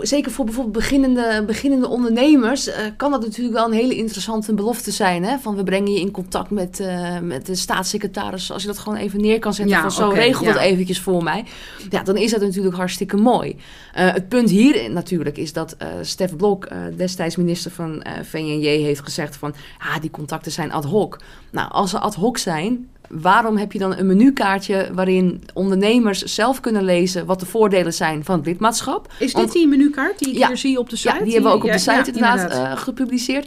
zeker 0.00 0.32
voor 0.32 0.44
bijvoorbeeld 0.44 0.76
beginnende, 0.76 1.44
beginnende 1.46 1.88
ondernemers, 1.88 2.66
eh, 2.66 2.84
kan 2.96 3.10
dat 3.10 3.20
natuurlijk 3.20 3.56
wel 3.56 3.66
een 3.66 3.72
hele 3.72 3.96
interessante 3.96 4.54
belofte 4.54 4.90
zijn. 4.90 5.24
Hè? 5.24 5.38
Van 5.38 5.56
we 5.56 5.62
brengen 5.62 5.92
je 5.92 6.00
in 6.00 6.10
contact 6.10 6.50
met, 6.50 6.80
eh, 6.80 7.18
met 7.18 7.46
de 7.46 7.54
staatssecretaris. 7.54 8.52
Als 8.52 8.62
je 8.62 8.68
dat 8.68 8.78
gewoon 8.78 8.98
even 8.98 9.20
neer 9.20 9.38
kan 9.38 9.54
zetten 9.54 9.74
Ja, 9.74 9.80
van 9.80 9.90
zo 9.90 10.08
regel 10.08 10.44
ja. 10.44 10.52
dat 10.52 10.62
eventjes 10.62 11.00
voor 11.00 11.22
mij. 11.22 11.44
Ja, 11.90 12.02
dan 12.02 12.16
is 12.16 12.30
dat 12.30 12.40
natuurlijk 12.40 12.76
hartstikke 12.76 13.16
mooi. 13.16 13.56
Eh, 13.92 14.12
het 14.12 14.28
punt 14.28 14.50
hier 14.50 14.90
natuurlijk 14.90 15.36
is 15.36 15.52
dat 15.52 15.74
eh 15.78 15.88
Stef 16.02 16.36
Blok, 16.36 16.64
eh, 16.64 16.78
destijds 16.96 17.36
minister 17.36 17.70
van 17.70 18.02
eh 18.02 18.12
VNJ, 18.22 18.66
heeft 18.66 19.00
gezegd 19.00 19.36
van 19.36 19.54
ah, 19.78 20.00
die 20.00 20.10
contacten 20.10 20.52
zijn 20.52 20.72
ad 20.72 20.84
hoc. 20.84 21.20
Nou, 21.50 21.70
als 21.70 21.90
ze 21.90 21.98
ad 21.98 22.14
hoc 22.14 22.38
zijn, 22.38 22.88
waarom 23.08 23.56
heb 23.56 23.72
je 23.72 23.78
dan 23.78 23.96
een 23.96 24.06
menukaartje 24.06 24.88
waarin 24.92 25.42
ondernemers 25.54 26.22
zelf 26.22 26.60
kunnen 26.60 26.84
lezen 26.84 27.26
wat 27.26 27.40
de 27.40 27.46
voordelen 27.46 27.94
zijn 27.94 28.24
van 28.24 28.36
het 28.36 28.46
lidmaatschap? 28.46 29.12
Is 29.18 29.32
Want- 29.32 29.44
dit 29.44 29.54
die 29.54 29.66
menukaart 29.68 30.18
die 30.18 30.28
ik 30.28 30.38
Ja. 30.38 30.46
hier 30.46 30.56
zie 30.56 30.78
op 30.78 30.90
de 30.90 30.96
site? 30.96 31.14
Ja, 31.14 31.22
die 31.24 31.32
hebben 31.32 31.50
we 31.50 31.56
ook 31.56 31.64
op 31.64 31.72
de 31.72 31.78
site 31.78 31.90
ja, 31.92 32.04
inderdaad, 32.06 32.50
eh, 32.50 32.76
gepubliceerd. 32.76 33.46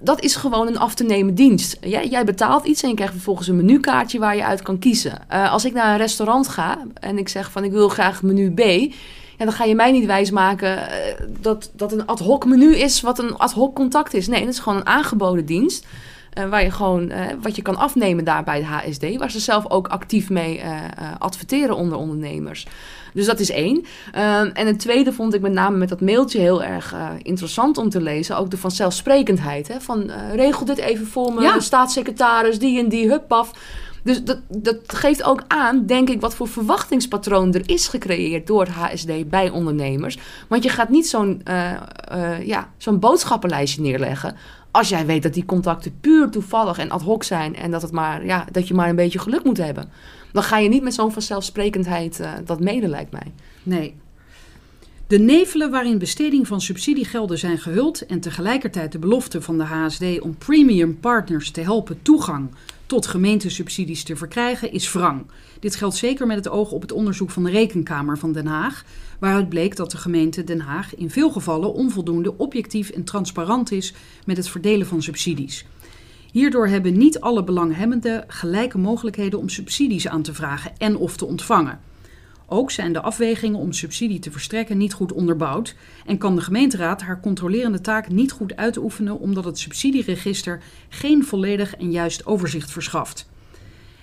Dat 0.00 0.20
is 0.22 0.36
gewoon 0.36 0.66
een 0.66 0.78
af 0.78 0.94
te 0.94 1.04
nemen 1.04 1.34
dienst. 1.34 1.76
Jij, 1.80 2.06
jij 2.08 2.24
betaalt 2.24 2.64
iets 2.64 2.82
en 2.82 2.88
je 2.88 2.94
krijgt 2.94 3.12
vervolgens 3.12 3.48
een 3.48 3.56
menukaartje 3.56 4.18
waar 4.18 4.36
je 4.36 4.44
uit 4.44 4.62
kan 4.62 4.78
kiezen. 4.78 5.18
Eh, 5.28 5.52
als 5.52 5.64
ik 5.64 5.72
naar 5.72 5.90
een 5.92 5.98
restaurant 5.98 6.48
ga 6.48 6.78
en 6.94 7.18
ik 7.18 7.28
zeg 7.28 7.50
van 7.50 7.64
ik 7.64 7.70
wil 7.72 7.88
graag 7.88 8.22
menu 8.22 8.50
B... 8.54 8.60
Ja, 9.38 9.44
dan 9.44 9.52
ga 9.52 9.64
je 9.64 9.74
mij 9.74 9.92
niet 9.92 10.06
wijsmaken 10.06 10.90
eh, 10.90 11.14
dat 11.40 11.70
dat 11.76 11.92
een 11.92 12.06
ad 12.06 12.18
hoc 12.18 12.44
menu 12.44 12.74
is 12.76 13.00
wat 13.00 13.18
een 13.18 13.36
ad 13.36 13.52
hoc 13.52 13.74
contact 13.74 14.14
is. 14.14 14.26
Nee, 14.28 14.40
dat 14.40 14.48
is 14.52 14.58
gewoon 14.58 14.78
een 14.78 14.86
aangeboden 14.86 15.44
dienst. 15.46 15.86
Eh, 16.32 16.48
waar 16.48 16.62
je 16.62 16.70
gewoon 16.70 17.10
eh, 17.10 17.26
wat 17.42 17.56
je 17.56 17.62
kan 17.62 17.76
afnemen 17.76 18.24
daar 18.24 18.44
bij 18.44 18.58
de 18.58 18.66
HSD. 18.66 19.16
Waar 19.16 19.30
ze 19.30 19.40
zelf 19.40 19.70
ook 19.70 19.88
actief 19.88 20.30
mee 20.30 20.58
eh, 20.58 20.72
adverteren 21.18 21.76
onder 21.76 21.98
ondernemers. 21.98 22.66
Dus 23.14 23.26
dat 23.26 23.40
is 23.40 23.50
één. 23.50 23.84
Ehm, 24.12 24.50
en 24.52 24.66
het 24.66 24.78
tweede 24.78 25.12
vond 25.12 25.34
ik 25.34 25.40
met 25.40 25.52
name 25.52 25.76
met 25.76 25.88
dat 25.88 26.00
mailtje 26.00 26.40
heel 26.40 26.62
erg 26.62 26.94
interessant 27.22 27.78
om 27.78 27.88
te 27.88 28.00
lezen. 28.00 28.36
Ook 28.36 28.50
de 28.50 28.56
vanzelfsprekendheid. 28.56 29.68
Hè? 29.68 29.80
Van 29.80 30.10
regel 30.32 30.64
dit 30.64 30.78
even 30.78 31.06
voor 31.06 31.32
me, 31.32 31.40
Ja. 31.40 31.60
staatssecretaris, 31.60 32.58
die 32.58 32.78
en 32.78 32.88
die, 32.88 33.08
hup, 33.08 33.28
paf. 33.28 33.52
Dus 34.02 34.24
dat, 34.24 34.38
dat 34.48 34.76
geeft 34.86 35.22
ook 35.22 35.42
aan, 35.46 35.86
denk 35.86 36.08
ik, 36.10 36.20
wat 36.20 36.34
voor 36.34 36.48
verwachtingspatroon 36.48 37.54
er 37.54 37.68
is 37.68 37.88
gecreëerd 37.88 38.46
door 38.46 38.60
het 38.60 38.70
HSD 38.70 39.28
bij 39.28 39.50
ondernemers. 39.50 40.18
Want 40.48 40.62
je 40.62 40.68
gaat 40.68 40.88
niet 40.88 41.08
zo'n 41.08 41.42
ja, 42.44 42.70
zo'n 42.76 42.98
boodschappenlijstje 42.98 43.82
neerleggen. 43.82 44.36
Als 44.78 44.88
jij 44.88 45.06
weet 45.06 45.22
dat 45.22 45.34
die 45.34 45.44
contacten 45.44 46.00
puur 46.00 46.30
toevallig 46.30 46.78
en 46.78 46.90
ad 46.90 47.02
hoc 47.02 47.24
zijn. 47.24 47.56
En 47.56 47.70
dat, 47.70 47.82
het 47.82 47.92
maar, 47.92 48.26
ja, 48.26 48.44
dat 48.52 48.68
je 48.68 48.74
maar 48.74 48.88
een 48.88 48.96
beetje 48.96 49.18
geluk 49.18 49.44
moet 49.44 49.56
hebben. 49.56 49.90
Dan 50.32 50.42
ga 50.42 50.58
je 50.58 50.68
niet 50.68 50.82
met 50.82 50.94
zo'n 50.94 51.12
vanzelfsprekendheid 51.12 52.20
eh, 52.20 52.32
dat 52.44 52.60
mede, 52.60 52.88
lijkt 52.88 53.12
mij. 53.12 53.32
Nee. 53.62 53.94
De 55.06 55.18
nevelen 55.18 55.70
waarin 55.70 55.98
besteding 55.98 56.46
van 56.46 56.60
subsidiegelden 56.60 57.38
zijn 57.38 57.58
gehuld 57.58 58.06
en 58.06 58.20
tegelijkertijd 58.20 58.92
de 58.92 58.98
belofte 58.98 59.42
van 59.42 59.58
de 59.58 59.64
HSD 59.64 60.20
om 60.20 60.36
premium 60.36 60.98
partners 61.00 61.50
te 61.50 61.60
helpen 61.60 62.02
toegang 62.02 62.48
tot 62.86 63.06
gemeentesubsidies 63.06 64.04
te 64.04 64.16
verkrijgen 64.16 64.72
is 64.72 64.92
wrang. 64.92 65.26
Dit 65.60 65.76
geldt 65.76 65.96
zeker 65.96 66.26
met 66.26 66.36
het 66.36 66.48
oog 66.48 66.70
op 66.70 66.80
het 66.80 66.92
onderzoek 66.92 67.30
van 67.30 67.44
de 67.44 67.50
Rekenkamer 67.50 68.18
van 68.18 68.32
Den 68.32 68.46
Haag, 68.46 68.84
waaruit 69.18 69.48
bleek 69.48 69.76
dat 69.76 69.90
de 69.90 69.96
gemeente 69.96 70.44
Den 70.44 70.60
Haag 70.60 70.94
in 70.94 71.10
veel 71.10 71.30
gevallen 71.30 71.74
onvoldoende 71.74 72.38
objectief 72.38 72.90
en 72.90 73.04
transparant 73.04 73.72
is 73.72 73.94
met 74.26 74.36
het 74.36 74.48
verdelen 74.48 74.86
van 74.86 75.02
subsidies. 75.02 75.66
Hierdoor 76.32 76.66
hebben 76.66 76.98
niet 76.98 77.20
alle 77.20 77.44
belanghebbenden 77.44 78.24
gelijke 78.26 78.78
mogelijkheden 78.78 79.38
om 79.38 79.48
subsidies 79.48 80.08
aan 80.08 80.22
te 80.22 80.34
vragen 80.34 80.72
en 80.78 80.96
of 80.96 81.16
te 81.16 81.24
ontvangen. 81.26 81.80
Ook 82.50 82.70
zijn 82.70 82.92
de 82.92 83.00
afwegingen 83.00 83.58
om 83.60 83.72
subsidie 83.72 84.18
te 84.18 84.30
verstrekken 84.30 84.78
niet 84.78 84.92
goed 84.92 85.12
onderbouwd 85.12 85.74
en 86.06 86.18
kan 86.18 86.34
de 86.34 86.40
gemeenteraad 86.40 87.02
haar 87.02 87.20
controlerende 87.20 87.80
taak 87.80 88.08
niet 88.08 88.32
goed 88.32 88.56
uitoefenen 88.56 89.18
omdat 89.18 89.44
het 89.44 89.58
subsidieregister 89.58 90.62
geen 90.88 91.24
volledig 91.24 91.76
en 91.76 91.90
juist 91.90 92.26
overzicht 92.26 92.70
verschaft. 92.70 93.28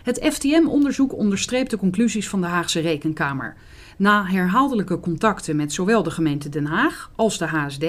Het 0.03 0.20
FTM-onderzoek 0.34 1.13
onderstreept 1.13 1.70
de 1.70 1.78
conclusies 1.78 2.30
van 2.30 2.41
de 2.41 2.47
Haagse 2.47 2.80
Rekenkamer. 2.80 3.55
Na 3.98 4.26
herhaaldelijke 4.26 5.00
contacten 5.00 5.56
met 5.56 5.74
zowel 5.74 6.04
de 6.04 6.12
gemeente 6.12 6.50
Den 6.50 6.66
Haag 6.66 7.12
als 7.16 7.38
de 7.38 7.46
HSD, 7.46 7.86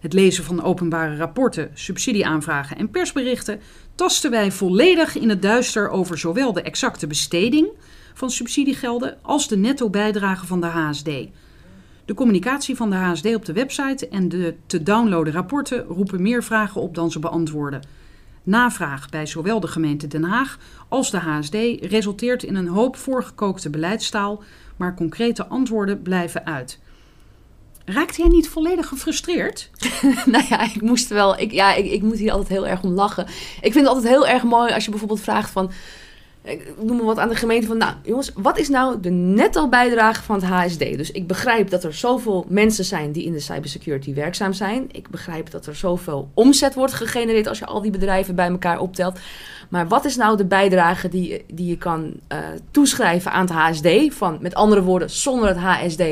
het 0.00 0.12
lezen 0.12 0.44
van 0.44 0.62
openbare 0.62 1.16
rapporten, 1.16 1.70
subsidieaanvragen 1.74 2.76
en 2.76 2.90
persberichten, 2.90 3.60
tasten 3.94 4.30
wij 4.30 4.52
volledig 4.52 5.16
in 5.16 5.28
het 5.28 5.42
duister 5.42 5.88
over 5.88 6.18
zowel 6.18 6.52
de 6.52 6.62
exacte 6.62 7.06
besteding 7.06 7.68
van 8.14 8.30
subsidiegelden 8.30 9.18
als 9.22 9.48
de 9.48 9.56
netto 9.56 9.90
bijdrage 9.90 10.46
van 10.46 10.60
de 10.60 10.66
HSD. 10.66 11.10
De 12.04 12.14
communicatie 12.14 12.76
van 12.76 12.90
de 12.90 12.96
HSD 12.96 13.34
op 13.34 13.44
de 13.44 13.52
website 13.52 14.08
en 14.08 14.28
de 14.28 14.54
te 14.66 14.82
downloaden 14.82 15.32
rapporten 15.32 15.84
roepen 15.84 16.22
meer 16.22 16.42
vragen 16.42 16.80
op 16.80 16.94
dan 16.94 17.10
ze 17.10 17.18
beantwoorden. 17.18 17.82
Navraag 18.42 19.08
bij 19.08 19.26
zowel 19.26 19.60
de 19.60 19.66
gemeente 19.66 20.06
Den 20.06 20.24
Haag 20.24 20.58
als 20.88 21.10
de 21.10 21.18
HSD 21.18 21.54
resulteert 21.80 22.42
in 22.42 22.54
een 22.54 22.68
hoop 22.68 22.96
voorgekookte 22.96 23.70
beleidstaal, 23.70 24.42
maar 24.76 24.94
concrete 24.94 25.46
antwoorden 25.46 26.02
blijven 26.02 26.46
uit. 26.46 26.78
Raakt 27.84 28.16
jij 28.16 28.28
niet 28.28 28.48
volledig 28.48 28.88
gefrustreerd? 28.88 29.70
nou 30.26 30.44
ja, 30.48 30.74
ik 30.74 30.80
moest 30.80 31.08
wel. 31.08 31.38
Ik, 31.38 31.52
ja, 31.52 31.74
ik, 31.74 31.90
ik 31.90 32.02
moet 32.02 32.18
hier 32.18 32.30
altijd 32.30 32.48
heel 32.48 32.66
erg 32.66 32.82
om 32.82 32.90
lachen. 32.90 33.26
Ik 33.60 33.72
vind 33.72 33.74
het 33.74 33.86
altijd 33.86 34.08
heel 34.08 34.26
erg 34.26 34.42
mooi 34.42 34.72
als 34.72 34.84
je 34.84 34.90
bijvoorbeeld 34.90 35.20
vraagt 35.20 35.50
van. 35.50 35.70
Ik 36.42 36.72
noem 36.82 36.96
maar 36.96 37.06
wat 37.06 37.18
aan 37.18 37.28
de 37.28 37.34
gemeente 37.34 37.66
van. 37.66 37.76
Nou, 37.76 37.92
jongens, 38.02 38.32
wat 38.34 38.58
is 38.58 38.68
nou 38.68 39.00
de 39.00 39.10
netto 39.10 39.68
bijdrage 39.68 40.22
van 40.22 40.34
het 40.34 40.44
HSD? 40.44 40.78
Dus 40.78 41.10
ik 41.10 41.26
begrijp 41.26 41.70
dat 41.70 41.84
er 41.84 41.94
zoveel 41.94 42.46
mensen 42.48 42.84
zijn 42.84 43.12
die 43.12 43.24
in 43.24 43.32
de 43.32 43.40
cybersecurity 43.40 44.14
werkzaam 44.14 44.52
zijn. 44.52 44.86
Ik 44.92 45.08
begrijp 45.08 45.50
dat 45.50 45.66
er 45.66 45.76
zoveel 45.76 46.30
omzet 46.34 46.74
wordt 46.74 46.92
gegenereerd 46.92 47.46
als 47.46 47.58
je 47.58 47.66
al 47.66 47.80
die 47.80 47.90
bedrijven 47.90 48.34
bij 48.34 48.48
elkaar 48.48 48.78
optelt. 48.78 49.18
Maar 49.68 49.88
wat 49.88 50.04
is 50.04 50.16
nou 50.16 50.36
de 50.36 50.44
bijdrage 50.44 51.08
die, 51.08 51.44
die 51.46 51.66
je 51.66 51.76
kan 51.76 52.12
eh, 52.28 52.38
toeschrijven 52.70 53.32
aan 53.32 53.46
het 53.46 53.54
HSD? 53.54 54.14
Van, 54.14 54.38
met 54.40 54.54
andere 54.54 54.82
woorden, 54.82 55.10
zonder 55.10 55.48
het 55.48 55.58
HSD 55.58 56.02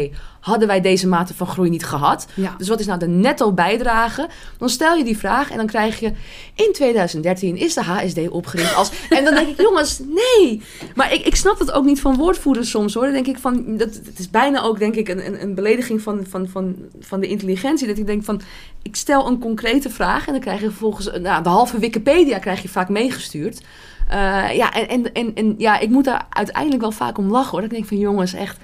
hadden 0.48 0.68
wij 0.68 0.80
deze 0.80 1.06
mate 1.08 1.34
van 1.34 1.46
groei 1.46 1.70
niet 1.70 1.84
gehad. 1.84 2.26
Ja. 2.34 2.54
Dus 2.58 2.68
wat 2.68 2.80
is 2.80 2.86
nou 2.86 2.98
de 2.98 3.06
netto 3.08 3.52
bijdrage? 3.52 4.28
Dan 4.58 4.68
stel 4.68 4.96
je 4.96 5.04
die 5.04 5.18
vraag 5.18 5.50
en 5.50 5.56
dan 5.56 5.66
krijg 5.66 6.00
je... 6.00 6.12
in 6.54 6.70
2013 6.72 7.56
is 7.56 7.74
de 7.74 7.82
HSD 7.82 8.28
opgericht 8.28 8.74
als... 8.74 8.90
en 9.08 9.24
dan 9.24 9.34
denk 9.34 9.48
ik, 9.48 9.60
jongens, 9.60 9.98
nee! 9.98 10.62
Maar 10.94 11.12
ik, 11.12 11.26
ik 11.26 11.36
snap 11.36 11.58
dat 11.58 11.72
ook 11.72 11.84
niet 11.84 12.00
van 12.00 12.16
woordvoerders 12.16 12.70
soms, 12.70 12.94
hoor. 12.94 13.02
Dan 13.04 13.12
denk 13.12 13.26
ik 13.26 13.38
van... 13.38 13.76
Dat, 13.76 13.94
het 14.04 14.18
is 14.18 14.30
bijna 14.30 14.62
ook, 14.62 14.78
denk 14.78 14.94
ik, 14.94 15.08
een, 15.08 15.26
een, 15.26 15.42
een 15.42 15.54
belediging 15.54 16.02
van, 16.02 16.24
van, 16.28 16.48
van, 16.48 16.76
van 17.00 17.20
de 17.20 17.28
intelligentie. 17.28 17.86
Dat 17.86 17.98
ik 17.98 18.06
denk 18.06 18.24
van... 18.24 18.40
ik 18.82 18.96
stel 18.96 19.26
een 19.26 19.38
concrete 19.38 19.90
vraag... 19.90 20.26
en 20.26 20.32
dan 20.32 20.40
krijg 20.42 20.60
je 20.60 20.66
vervolgens... 20.66 21.12
een- 21.14 21.22
Nou, 21.22 21.42
de 21.42 21.48
halve 21.48 21.78
Wikipedia 21.78 22.38
krijg 22.38 22.62
je 22.62 22.68
vaak 22.68 22.88
meegestuurd. 22.88 23.60
Eh, 24.08 24.16
ja, 24.56 24.72
en, 24.72 24.88
en, 24.88 25.12
en, 25.12 25.34
en 25.34 25.54
ja, 25.58 25.78
ik 25.78 25.88
moet 25.88 26.04
daar 26.04 26.26
uiteindelijk 26.30 26.80
wel 26.82 26.90
vaak 26.92 27.18
om 27.18 27.30
lachen, 27.30 27.50
hoor. 27.50 27.60
Dat 27.60 27.70
ik 27.70 27.76
denk 27.76 27.88
van, 27.88 27.98
jongens, 27.98 28.32
echt... 28.32 28.58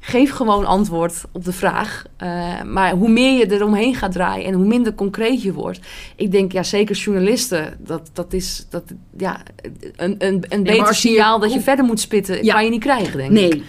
Geef 0.00 0.30
gewoon 0.30 0.64
antwoord 0.66 1.24
op 1.32 1.44
de 1.44 1.52
vraag. 1.52 2.04
Eh, 2.16 2.62
maar 2.62 2.92
hoe 2.92 3.08
meer 3.08 3.38
je 3.38 3.52
eromheen 3.52 3.94
gaat 3.94 4.12
draaien 4.12 4.46
en 4.46 4.52
hoe 4.54 4.66
minder 4.66 4.94
concreet 4.94 5.42
je 5.42 5.52
wordt. 5.52 5.80
Ik 6.16 6.30
denk, 6.32 6.52
ja, 6.52 6.62
zeker 6.62 6.96
journalisten, 6.96 7.76
dat, 7.78 8.10
dat 8.12 8.32
is 8.32 8.66
dat, 8.70 8.82
ja, 9.16 9.40
een, 9.96 10.14
een, 10.18 10.44
een 10.48 10.62
beter 10.62 10.86
je- 10.86 10.94
signaal 10.94 11.38
dat 11.38 11.48
je 11.48 11.54
hoe- 11.54 11.64
verder 11.64 11.84
moet 11.84 12.00
spitten, 12.00 12.44
Ja. 12.44 12.54
kan 12.54 12.64
je 12.64 12.70
niet 12.70 12.80
krijgen, 12.80 13.16
denk 13.16 13.30
ik. 13.30 13.34
Nee. 13.36 13.62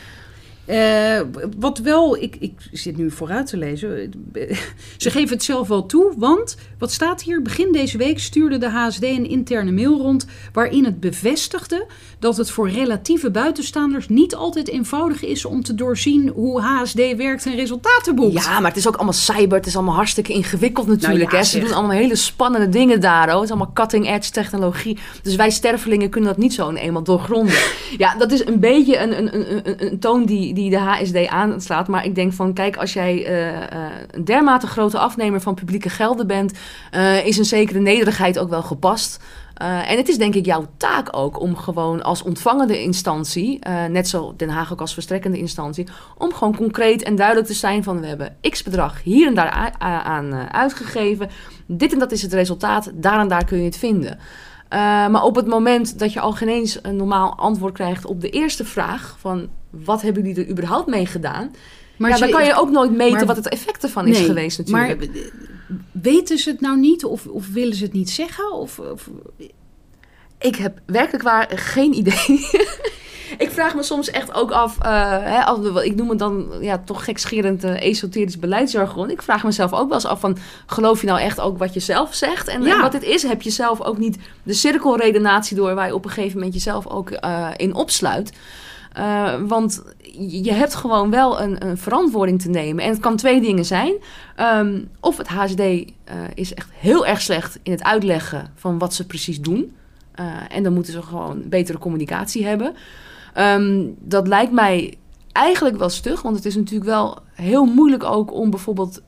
Eh, 0.65 1.21
wat 1.59 1.77
wel, 1.77 2.17
ik, 2.21 2.35
ik 2.39 2.51
zit 2.71 2.97
nu 2.97 3.11
vooruit 3.11 3.47
te 3.47 3.57
lezen. 3.57 4.11
Ze 4.97 5.11
geven 5.11 5.29
het 5.35 5.43
zelf 5.43 5.67
wel 5.67 5.85
toe, 5.85 6.13
want 6.17 6.57
wat 6.79 6.91
staat 6.91 7.21
hier? 7.21 7.41
Begin 7.41 7.71
deze 7.71 7.97
week 7.97 8.19
stuurde 8.19 8.57
de 8.57 8.69
HSD 8.69 9.03
een 9.03 9.29
interne 9.29 9.71
mail 9.71 9.97
rond. 9.97 10.25
waarin 10.53 10.85
het 10.85 10.99
bevestigde 10.99 11.85
dat 12.19 12.37
het 12.37 12.51
voor 12.51 12.69
relatieve 12.69 13.31
buitenstaanders 13.31 14.07
niet 14.07 14.35
altijd 14.35 14.67
eenvoudig 14.67 15.23
is 15.23 15.45
om 15.45 15.63
te 15.63 15.75
doorzien 15.75 16.27
hoe 16.27 16.61
HSD 16.61 17.15
werkt 17.15 17.45
en 17.45 17.55
resultaten 17.55 18.15
boekt. 18.15 18.43
Ja, 18.43 18.59
maar 18.59 18.69
het 18.69 18.79
is 18.79 18.87
ook 18.87 18.95
allemaal 18.95 19.13
cyber. 19.13 19.57
Het 19.57 19.65
is 19.65 19.75
allemaal 19.75 19.95
hartstikke 19.95 20.33
ingewikkeld 20.33 20.87
natuurlijk. 20.87 21.31
Nou 21.31 21.31
ja, 21.31 21.37
hè. 21.37 21.43
Ze 21.43 21.59
doen 21.59 21.73
allemaal 21.73 21.95
hele 21.95 22.15
spannende 22.15 22.69
dingen 22.69 23.01
daar. 23.01 23.27
Oh. 23.27 23.33
Het 23.33 23.43
is 23.43 23.49
allemaal 23.49 23.73
cutting-edge 23.73 24.31
technologie. 24.31 24.97
Dus 25.21 25.35
wij 25.35 25.49
stervelingen 25.49 26.09
kunnen 26.09 26.29
dat 26.29 26.39
niet 26.39 26.53
zo 26.53 26.69
in 26.69 26.75
eenmaal 26.75 27.03
doorgronden. 27.03 27.55
ja, 27.97 28.15
dat 28.15 28.31
is 28.31 28.45
een 28.45 28.59
beetje 28.59 28.97
een, 28.97 29.17
een, 29.17 29.35
een, 29.35 29.67
een, 29.67 29.85
een 29.85 29.99
toon 29.99 30.25
die, 30.25 30.53
die 30.53 30.69
de 30.69 30.79
HSD 30.79 31.27
aanslaat. 31.27 31.87
Maar 31.87 32.05
ik 32.05 32.15
denk 32.15 32.33
van, 32.33 32.53
kijk, 32.53 32.77
als 32.77 32.93
jij 32.93 33.25
eh, 33.25 33.55
eh, 33.55 33.91
een 34.11 34.25
dermate 34.25 34.67
grote 34.67 34.97
afnemer 34.97 35.41
van 35.41 35.53
publieke 35.53 35.89
gelden 35.89 36.27
bent... 36.27 36.53
eh, 36.91 37.25
is 37.25 37.37
een 37.37 37.45
zekere 37.45 37.79
nederigheid 37.79 38.39
ook 38.39 38.49
wel 38.49 38.63
gepast... 38.63 39.19
Uh, 39.61 39.91
en 39.91 39.97
het 39.97 40.07
is 40.07 40.17
denk 40.17 40.35
ik 40.35 40.45
jouw 40.45 40.65
taak 40.77 41.07
ook 41.17 41.39
om 41.39 41.55
gewoon 41.55 42.03
als 42.03 42.21
ontvangende 42.21 42.81
instantie, 42.81 43.59
uh, 43.67 43.85
net 43.85 44.07
zo 44.07 44.33
Den 44.37 44.49
Haag 44.49 44.71
ook 44.71 44.81
als 44.81 44.93
verstrekkende 44.93 45.37
instantie, 45.37 45.87
om 46.17 46.33
gewoon 46.33 46.55
concreet 46.55 47.03
en 47.03 47.15
duidelijk 47.15 47.47
te 47.47 47.53
zijn 47.53 47.83
van 47.83 47.99
we 47.99 48.07
hebben 48.07 48.35
x 48.49 48.63
bedrag 48.63 49.03
hier 49.03 49.27
en 49.27 49.35
daar 49.35 49.75
aan 49.79 50.33
uitgegeven. 50.51 51.29
Dit 51.65 51.93
en 51.93 51.99
dat 51.99 52.11
is 52.11 52.21
het 52.21 52.33
resultaat, 52.33 52.91
daar 52.93 53.19
en 53.19 53.27
daar 53.27 53.45
kun 53.45 53.57
je 53.57 53.63
het 53.63 53.77
vinden. 53.77 54.17
Uh, 54.73 54.79
maar 55.07 55.23
op 55.23 55.35
het 55.35 55.47
moment 55.47 55.99
dat 55.99 56.13
je 56.13 56.19
al 56.19 56.31
geen 56.31 56.49
eens 56.49 56.79
een 56.81 56.95
normaal 56.95 57.37
antwoord 57.37 57.73
krijgt 57.73 58.05
op 58.05 58.21
de 58.21 58.29
eerste 58.29 58.65
vraag 58.65 59.15
van 59.19 59.49
wat 59.69 60.01
hebben 60.01 60.23
jullie 60.23 60.43
er 60.43 60.51
überhaupt 60.51 60.87
mee 60.87 61.05
gedaan, 61.05 61.51
maar 61.97 62.09
ja, 62.09 62.17
dan 62.17 62.29
kan 62.29 62.45
je 62.45 62.55
ook 62.55 62.69
nooit 62.69 62.91
meten 62.91 63.15
maar, 63.15 63.25
wat 63.25 63.35
het 63.35 63.49
effect 63.49 63.83
ervan 63.83 64.07
is 64.07 64.19
geweest 64.19 64.57
natuurlijk. 64.57 64.99
Maar 64.99 65.21
weten 65.91 66.37
ze 66.37 66.49
het 66.49 66.61
nou 66.61 66.79
niet 66.79 67.05
of, 67.05 67.27
of 67.27 67.47
willen 67.47 67.75
ze 67.75 67.83
het 67.83 67.93
niet 67.93 68.09
zeggen? 68.09 68.51
Of, 68.51 68.79
of... 68.79 69.09
Ik 70.37 70.55
heb 70.55 70.79
werkelijk 70.85 71.23
waar 71.23 71.49
geen 71.55 71.93
idee. 71.93 72.49
ik 73.37 73.51
vraag 73.51 73.75
me 73.75 73.83
soms 73.83 74.09
echt 74.09 74.33
ook 74.33 74.51
af, 74.51 74.77
uh, 74.81 75.17
hè, 75.21 75.83
ik 75.83 75.95
noem 75.95 76.09
het 76.09 76.19
dan 76.19 76.47
ja, 76.61 76.77
toch 76.77 77.03
gekscherend 77.03 77.63
uh, 77.63 77.81
esoterisch 77.81 78.39
beleidsjargon. 78.39 79.09
Ik 79.09 79.21
vraag 79.21 79.43
mezelf 79.43 79.73
ook 79.73 79.87
wel 79.87 79.93
eens 79.93 80.05
af 80.05 80.19
van, 80.19 80.37
geloof 80.65 81.01
je 81.01 81.07
nou 81.07 81.19
echt 81.19 81.39
ook 81.39 81.57
wat 81.57 81.73
je 81.73 81.79
zelf 81.79 82.13
zegt? 82.13 82.47
En, 82.47 82.61
ja. 82.61 82.75
en 82.75 82.81
wat 82.81 82.93
het 82.93 83.03
is, 83.03 83.23
heb 83.23 83.41
je 83.41 83.49
zelf 83.49 83.81
ook 83.81 83.97
niet 83.97 84.17
de 84.43 84.53
cirkelredenatie 84.53 85.55
door 85.55 85.75
waar 85.75 85.87
je 85.87 85.95
op 85.95 86.05
een 86.05 86.11
gegeven 86.11 86.37
moment 86.37 86.53
jezelf 86.53 86.87
ook 86.87 87.11
uh, 87.11 87.49
in 87.55 87.73
opsluit. 87.73 88.31
Uh, 88.99 89.33
want 89.47 89.83
je 90.17 90.53
hebt 90.53 90.75
gewoon 90.75 91.09
wel 91.09 91.41
een, 91.41 91.65
een, 91.65 91.77
verantwoording 91.77 92.41
te 92.41 92.49
nemen. 92.49 92.83
En 92.83 92.89
het 92.89 92.99
kan 92.99 93.15
twee 93.15 93.41
dingen 93.41 93.65
zijn. 93.65 93.93
Um, 94.39 94.89
of 94.99 95.17
het 95.17 95.27
HSD 95.27 95.59
uh, 95.59 95.83
is 96.33 96.53
echt 96.53 96.69
heel 96.73 97.05
erg 97.05 97.21
slecht 97.21 97.59
in 97.63 97.71
het 97.71 97.83
uitleggen 97.83 98.51
van 98.55 98.77
wat 98.77 98.93
ze 98.93 99.05
precies 99.05 99.41
doen. 99.41 99.75
Uh, 100.19 100.25
en 100.49 100.63
dan 100.63 100.73
moeten 100.73 100.93
ze 100.93 101.01
gewoon 101.01 101.43
betere 101.45 101.77
communicatie 101.77 102.45
hebben. 102.45 102.75
Um, 103.37 103.95
dat 103.99 104.27
lijkt 104.27 104.51
mij 104.51 104.93
eigenlijk 105.31 105.77
wel 105.77 105.89
stug. 105.89 106.21
Want 106.21 106.35
het 106.35 106.45
is 106.45 106.55
natuurlijk 106.55 106.89
wel 106.89 107.17
heel 107.33 107.65
moeilijk 107.65 108.03
ook 108.03 108.33
om 108.33 108.49
bijvoorbeeld 108.49 109.01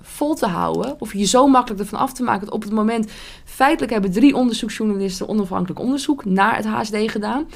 vol 0.00 0.34
te 0.34 0.46
houden. 0.46 0.96
Of 0.98 1.12
je 1.12 1.24
zo 1.24 1.46
makkelijk 1.48 1.80
ervan 1.80 1.98
af 1.98 2.12
te 2.12 2.22
maken. 2.22 2.44
Dat 2.44 2.54
op 2.54 2.62
het 2.62 2.72
moment. 2.72 3.10
Feitelijk 3.44 3.92
hebben 3.92 4.12
drie 4.12 4.36
onderzoeksjournalisten 4.36 5.28
onafhankelijk 5.28 5.80
onderzoek 5.80 6.24
naar 6.24 6.56
het 6.56 6.66
HSD 6.66 6.96
gedaan. 7.10 7.46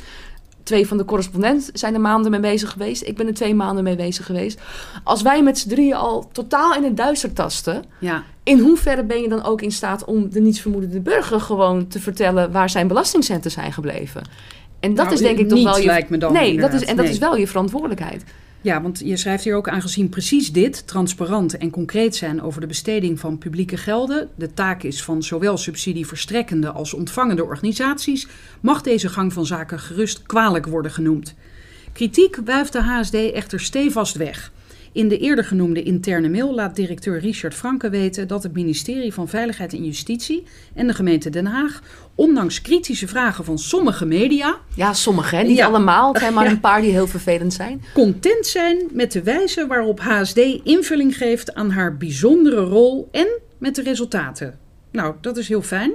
Twee 0.71 0.87
van 0.87 0.97
de 0.97 1.05
correspondenten 1.05 1.79
zijn 1.79 1.95
er 1.95 2.01
maanden 2.01 2.31
mee 2.31 2.41
bezig 2.41 2.71
geweest. 2.71 3.07
Ik 3.07 3.17
ben 3.17 3.27
er 3.27 3.35
twee 3.35 3.55
maanden 3.55 3.85
mee 3.85 3.97
bezig 3.97 4.27
geweest. 4.27 4.61
Als 5.05 5.23
wij 5.23 5.43
met 5.43 5.59
z'n 5.59 5.69
drieën 5.69 5.95
al 5.95 6.29
totaal 6.33 6.75
in 6.75 6.85
het 6.85 6.97
duister 6.97 7.33
tasten... 7.33 7.85
Ja. 7.99 8.23
in 8.43 8.59
hoeverre 8.59 9.05
ben 9.05 9.21
je 9.21 9.29
dan 9.29 9.45
ook 9.45 9.63
in 9.63 9.73
staat 9.73 10.05
om 10.05 10.31
de 10.31 10.41
nietsvermoedende 10.41 11.01
burger... 11.01 11.41
gewoon 11.41 11.87
te 11.89 12.01
vertellen 12.01 12.53
waar 12.53 12.71
zijn 12.71 12.89
belastingcenten 12.89 13.51
zijn 13.51 13.73
gebleven? 13.73 14.23
En 14.81 14.95
dat 14.95 15.05
nou, 15.05 15.17
is 15.17 15.21
denk 15.23 15.39
ik 15.39 15.49
toch 15.49 15.63
wel 15.63 15.79
je... 15.79 15.87
lijkt 15.87 16.11
me 16.11 16.19
dan 16.19 16.33
nee, 16.33 16.61
dat 16.61 16.73
is, 16.73 16.85
en 16.85 16.97
dat 16.97 17.05
Nee. 17.05 17.15
is 17.15 17.19
wel 17.21 17.37
je 17.37 17.47
verantwoordelijkheid. 17.47 18.25
Ja, 18.63 18.83
want 18.83 18.99
je 19.05 19.17
schrijft 19.17 19.45
hier 19.45 19.57
ook 19.57 19.69
aangezien 19.69 20.09
precies 20.09 20.53
dit, 20.53 20.87
transparant 20.87 21.57
en 21.57 21.71
concreet 21.71 22.17
zijn 22.17 22.43
over 22.43 22.61
de 22.61 22.67
besteding 22.67 23.21
van 23.21 23.39
publieke 23.39 23.77
gelden, 23.77 24.29
de 24.35 24.53
taak 24.55 24.83
is 24.83 25.03
van 25.03 25.23
zowel 25.23 25.57
subsidieverstrekkende 25.57 26.71
als 26.71 26.95
ontvangende 26.95 27.45
organisaties, 27.45 28.27
mag 28.61 28.83
deze 28.83 29.09
gang 29.09 29.33
van 29.33 29.47
zaken 29.47 29.79
gerust 29.79 30.23
kwalijk 30.23 30.67
worden 30.67 30.91
genoemd. 30.91 31.35
Kritiek 31.93 32.37
wuift 32.45 32.73
de 32.73 32.83
HSD 32.83 33.15
echter 33.15 33.61
stevast 33.61 34.17
weg. 34.17 34.53
In 34.93 35.09
de 35.09 35.19
eerder 35.19 35.45
genoemde 35.45 35.83
interne 35.83 36.29
mail 36.29 36.55
laat 36.55 36.77
directeur 36.77 37.19
Richard 37.19 37.55
Franke 37.55 37.91
weten 37.91 38.29
dat 38.29 38.43
het 38.43 38.53
ministerie 38.53 39.13
van 39.13 39.29
Veiligheid 39.29 39.73
en 39.73 39.85
Justitie 39.85 40.43
en 40.75 40.87
de 40.87 40.95
gemeente 40.95 41.31
Den 41.31 41.47
Haag, 41.47 41.83
ondanks 42.21 42.63
kritische 42.63 43.09
vragen 43.09 43.45
van 43.45 43.59
sommige 43.59 44.05
media, 44.07 44.57
Ja, 44.75 44.93
sommige, 44.93 45.37
hè? 45.37 45.43
niet 45.43 45.57
Ja. 45.57 45.67
allemaal. 45.67 46.09
Het 46.13 46.19
zijn 46.23 46.35
maar 46.35 46.45
Ja. 46.49 46.51
een 46.51 46.61
paar 46.61 46.81
die 46.81 46.91
heel 46.91 47.07
vervelend 47.07 47.53
zijn. 47.53 47.83
content 47.95 48.47
zijn 48.47 48.79
met 48.93 49.13
de 49.13 49.23
wijze 49.23 49.67
waarop 49.67 50.01
HSD 50.01 50.37
invulling 50.65 51.17
geeft 51.17 51.55
aan 51.55 51.71
haar 51.71 51.97
bijzondere 51.97 52.61
rol 52.61 53.09
en 53.13 53.27
met 53.59 53.75
de 53.75 53.83
resultaten. 53.83 54.59
Nou, 54.93 55.15
dat 55.21 55.37
is 55.37 55.49
heel 55.49 55.63
fijn. 55.63 55.91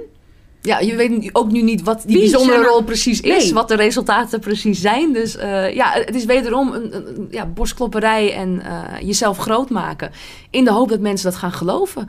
Ja, 0.62 0.78
je 0.78 0.96
weet 0.96 1.30
ook 1.32 1.50
nu 1.50 1.62
niet 1.62 1.82
wat 1.82 2.02
die 2.06 2.18
bijzondere 2.18 2.58
er- 2.58 2.64
rol 2.66 2.82
precies 2.82 3.20
is, 3.20 3.44
Nee. 3.44 3.54
wat 3.54 3.68
de 3.68 3.76
resultaten 3.76 4.40
precies 4.40 4.80
zijn. 4.80 5.12
Dus 5.12 5.36
eh, 5.36 5.74
ja, 5.74 5.90
het 5.92 6.14
is 6.14 6.24
wederom 6.24 6.72
een, 6.72 6.96
een, 6.96 7.08
een, 7.08 7.28
ja, 7.30 7.46
borstklopperij 7.46 8.34
en 8.34 8.62
eh, 8.64 8.82
jezelf 9.06 9.38
groot 9.38 9.70
maken. 9.70 10.10
In 10.50 10.64
de 10.64 10.70
hoop 10.70 10.88
dat 10.88 11.00
mensen 11.00 11.30
dat 11.30 11.38
gaan 11.38 11.52
geloven. 11.52 12.08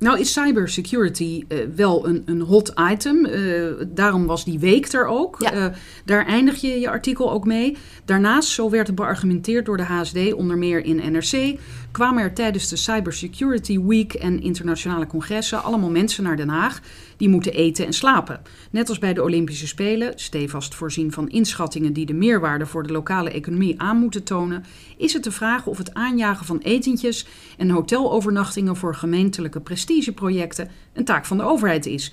Nou 0.00 0.18
is 0.18 0.32
cybersecurity 0.32 1.44
eh, 1.48 1.58
wel 1.76 2.06
een, 2.06 2.22
een 2.24 2.40
hot 2.40 2.72
item. 2.90 3.24
Eh, 3.24 3.64
daarom 3.86 4.26
was 4.26 4.44
die 4.44 4.58
week 4.58 4.92
er 4.92 5.06
ook. 5.06 5.36
Ja. 5.38 5.52
Eh, 5.52 5.66
daar 6.04 6.26
eindig 6.26 6.60
je 6.60 6.80
je 6.80 6.90
artikel 6.90 7.32
ook 7.32 7.44
mee. 7.44 7.76
Daarnaast, 8.04 8.48
zo 8.48 8.70
werd 8.70 8.86
het 8.86 8.96
beargumenteerd 8.96 9.66
door 9.66 9.76
de 9.76 9.82
HSD, 9.82 10.32
onder 10.32 10.58
meer 10.58 10.84
in 10.84 11.12
NRC, 11.12 11.58
kwamen 11.90 12.22
er 12.22 12.32
tijdens 12.32 12.68
de 12.68 12.76
Cybersecurity 12.76 13.80
Week 13.80 14.14
en 14.14 14.42
internationale 14.42 15.06
congressen 15.06 15.62
allemaal 15.62 15.90
mensen 15.90 16.24
naar 16.24 16.36
Den 16.36 16.48
Haag 16.48 16.80
die 17.20 17.28
moeten 17.28 17.52
eten 17.52 17.86
en 17.86 17.92
slapen. 17.92 18.40
Net 18.70 18.88
als 18.88 18.98
bij 18.98 19.14
de 19.14 19.22
Olympische 19.22 19.66
Spelen, 19.66 20.12
stevast 20.16 20.74
voorzien 20.74 21.12
van 21.12 21.28
inschattingen 21.28 21.92
die 21.92 22.06
de 22.06 22.14
meerwaarde 22.14 22.66
voor 22.66 22.82
de 22.82 22.92
lokale 22.92 23.30
economie 23.30 23.80
aan 23.80 23.96
moeten 23.96 24.24
tonen, 24.24 24.64
is 24.96 25.12
het 25.12 25.24
de 25.24 25.30
vraag 25.30 25.66
of 25.66 25.78
het 25.78 25.94
aanjagen 25.94 26.46
van 26.46 26.58
etentjes 26.58 27.26
en 27.58 27.70
hotelovernachtingen 27.70 28.76
voor 28.76 28.94
gemeentelijke 28.94 29.60
prestigeprojecten 29.60 30.70
een 30.92 31.04
taak 31.04 31.24
van 31.24 31.36
de 31.36 31.42
overheid 31.42 31.86
is. 31.86 32.12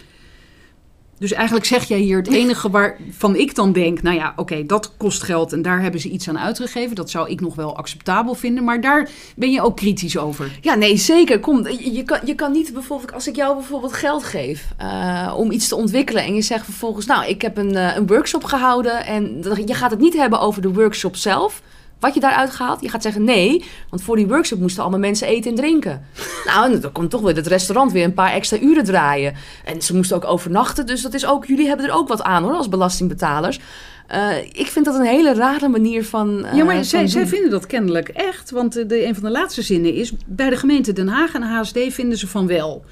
Dus 1.19 1.31
eigenlijk 1.31 1.65
zeg 1.65 1.83
jij 1.83 1.97
hier 1.97 2.17
het 2.17 2.27
enige 2.27 2.69
waarvan 2.69 3.35
ik 3.35 3.55
dan 3.55 3.71
denk, 3.71 4.01
nou 4.01 4.15
ja, 4.15 4.33
oké, 4.35 4.65
dat 4.65 4.97
kost 4.97 5.23
geld 5.23 5.53
en 5.53 5.61
daar 5.61 5.81
hebben 5.81 6.01
ze 6.01 6.09
iets 6.09 6.29
aan 6.29 6.39
uitgegeven. 6.39 6.95
Dat 6.95 7.09
zou 7.09 7.29
ik 7.29 7.41
nog 7.41 7.55
wel 7.55 7.77
acceptabel 7.77 8.33
vinden, 8.33 8.63
maar 8.63 8.81
daar 8.81 9.09
ben 9.35 9.51
je 9.51 9.61
ook 9.61 9.75
kritisch 9.75 10.17
over. 10.17 10.57
Ja, 10.61 10.75
nee, 10.75 10.97
zeker. 10.97 11.39
Kom, 11.39 11.67
je, 11.67 12.03
kan, 12.03 12.19
je 12.25 12.35
kan 12.35 12.51
niet 12.51 12.73
bijvoorbeeld, 12.73 13.13
als 13.13 13.27
ik 13.27 13.35
jou 13.35 13.55
bijvoorbeeld 13.55 13.93
geld 13.93 14.23
geef 14.23 14.67
eh, 14.77 15.33
om 15.37 15.51
iets 15.51 15.67
te 15.67 15.75
ontwikkelen 15.75 16.23
en 16.23 16.35
je 16.35 16.41
zegt 16.41 16.65
vervolgens, 16.65 17.05
nou, 17.05 17.25
ik 17.25 17.41
heb 17.41 17.57
een, 17.57 17.75
eh, 17.75 17.95
een 17.95 18.07
workshop 18.07 18.43
gehouden 18.43 19.05
en 19.05 19.43
je 19.65 19.73
gaat 19.73 19.91
het 19.91 19.99
niet 19.99 20.17
hebben 20.17 20.39
over 20.39 20.61
de 20.61 20.73
workshop 20.73 21.15
zelf. 21.15 21.61
Wat 21.99 22.13
je 22.13 22.19
daaruit 22.19 22.49
gehaald? 22.49 22.81
Je 22.81 22.89
gaat 22.89 23.01
zeggen 23.01 23.23
nee, 23.23 23.63
want 23.89 24.03
voor 24.03 24.15
die 24.15 24.27
workshop 24.27 24.59
moesten 24.59 24.81
allemaal 24.81 24.99
mensen 24.99 25.27
eten 25.27 25.49
en 25.51 25.55
drinken. 25.57 26.05
nou, 26.45 26.73
en 26.73 26.81
dan 26.81 26.91
komt 26.91 27.09
toch 27.09 27.21
weer 27.21 27.35
het 27.35 27.47
restaurant 27.47 27.91
weer 27.91 28.03
een 28.03 28.13
paar 28.13 28.31
extra 28.33 28.57
uren 28.59 28.83
draaien. 28.83 29.33
En 29.65 29.81
ze 29.81 29.95
moesten 29.95 30.15
ook 30.15 30.25
overnachten, 30.25 30.85
dus 30.85 31.01
dat 31.01 31.13
is 31.13 31.25
ook, 31.25 31.45
jullie 31.45 31.67
hebben 31.67 31.85
er 31.85 31.93
ook 31.93 32.07
wat 32.07 32.21
aan 32.21 32.43
hoor, 32.43 32.53
als 32.53 32.69
belastingbetalers. 32.69 33.59
Eh, 34.07 34.37
ik 34.43 34.67
vind 34.67 34.85
dat 34.85 34.95
een 34.95 35.05
hele 35.05 35.33
rare 35.33 35.67
manier 35.67 36.05
van. 36.05 36.45
eh, 36.45 36.57
ja, 36.57 36.63
maar 36.63 36.75
van 36.75 36.83
zij, 36.83 37.07
zij 37.07 37.27
vinden 37.27 37.49
dat 37.49 37.65
kennelijk 37.65 38.09
echt, 38.09 38.51
want 38.51 38.73
de, 38.73 38.85
de- 38.85 39.05
een 39.05 39.13
van 39.13 39.23
de 39.23 39.29
laatste 39.29 39.61
zinnen 39.61 39.93
is, 39.93 40.11
bij 40.25 40.49
de 40.49 40.55
gemeente 40.57 40.93
Den 40.93 41.07
Haag 41.07 41.33
en 41.33 41.41
HSD 41.41 41.79
vinden 41.89 42.17
ze 42.17 42.27
van 42.27 42.47
wel. 42.47 42.85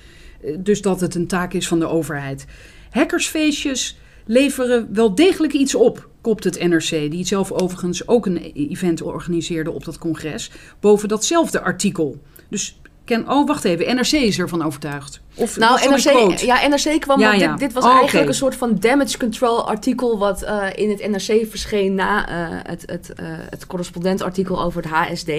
Eh, 0.43 0.55
Dus 0.59 0.81
dat 0.81 1.01
het 1.01 1.15
een 1.15 1.27
taak 1.27 1.53
is 1.53 1.67
van 1.67 1.79
de 1.79 1.87
overheid. 1.87 2.45
Hackersfeestjes 2.89 3.97
leveren 4.25 4.87
wel 4.93 5.15
degelijk 5.15 5.53
iets 5.53 5.75
op, 5.75 6.09
kopt 6.25 6.43
het 6.43 6.67
NRC, 6.67 6.89
die 6.89 7.25
zelf 7.25 7.51
overigens 7.51 8.07
ook 8.07 8.25
een 8.25 8.37
event 8.53 9.01
organiseerde 9.01 9.71
op 9.71 9.85
dat 9.85 9.97
congres, 9.97 10.51
boven 10.79 11.07
datzelfde 11.07 11.61
artikel. 11.61 12.21
Dus 12.49 12.81
ken, 13.03 13.29
oh 13.29 13.47
wacht 13.47 13.65
even, 13.65 13.95
NRC 13.95 14.11
is 14.11 14.39
ervan 14.39 14.61
overtuigd. 14.61 15.21
Of 15.37 15.57
Nou, 15.57 15.89
NRC, 15.89 16.39
ja, 16.39 16.67
NRC 16.67 17.01
kwam, 17.01 17.19
Ja, 17.19 17.27
want 17.29 17.41
ja. 17.41 17.49
Dit, 17.51 17.59
dit 17.59 17.73
was 17.73 17.83
Oh, 17.83 17.95
eigenlijk 17.97 18.27
een 18.27 18.33
soort 18.35 18.55
van 18.55 18.75
damage 18.79 19.17
control 19.17 19.67
artikel 19.67 20.17
wat 20.17 20.41
eh, 20.41 20.63
in 20.75 20.89
het 20.89 21.07
NRC 21.09 21.45
verscheen 21.49 21.95
na 21.95 22.27
eh, 22.27 22.35
het, 22.63 22.83
het, 22.85 23.13
eh, 23.13 23.25
het 23.49 23.67
correspondentartikel 23.67 24.61
over 24.63 24.81
het 24.83 24.91
HSD. 24.91 25.31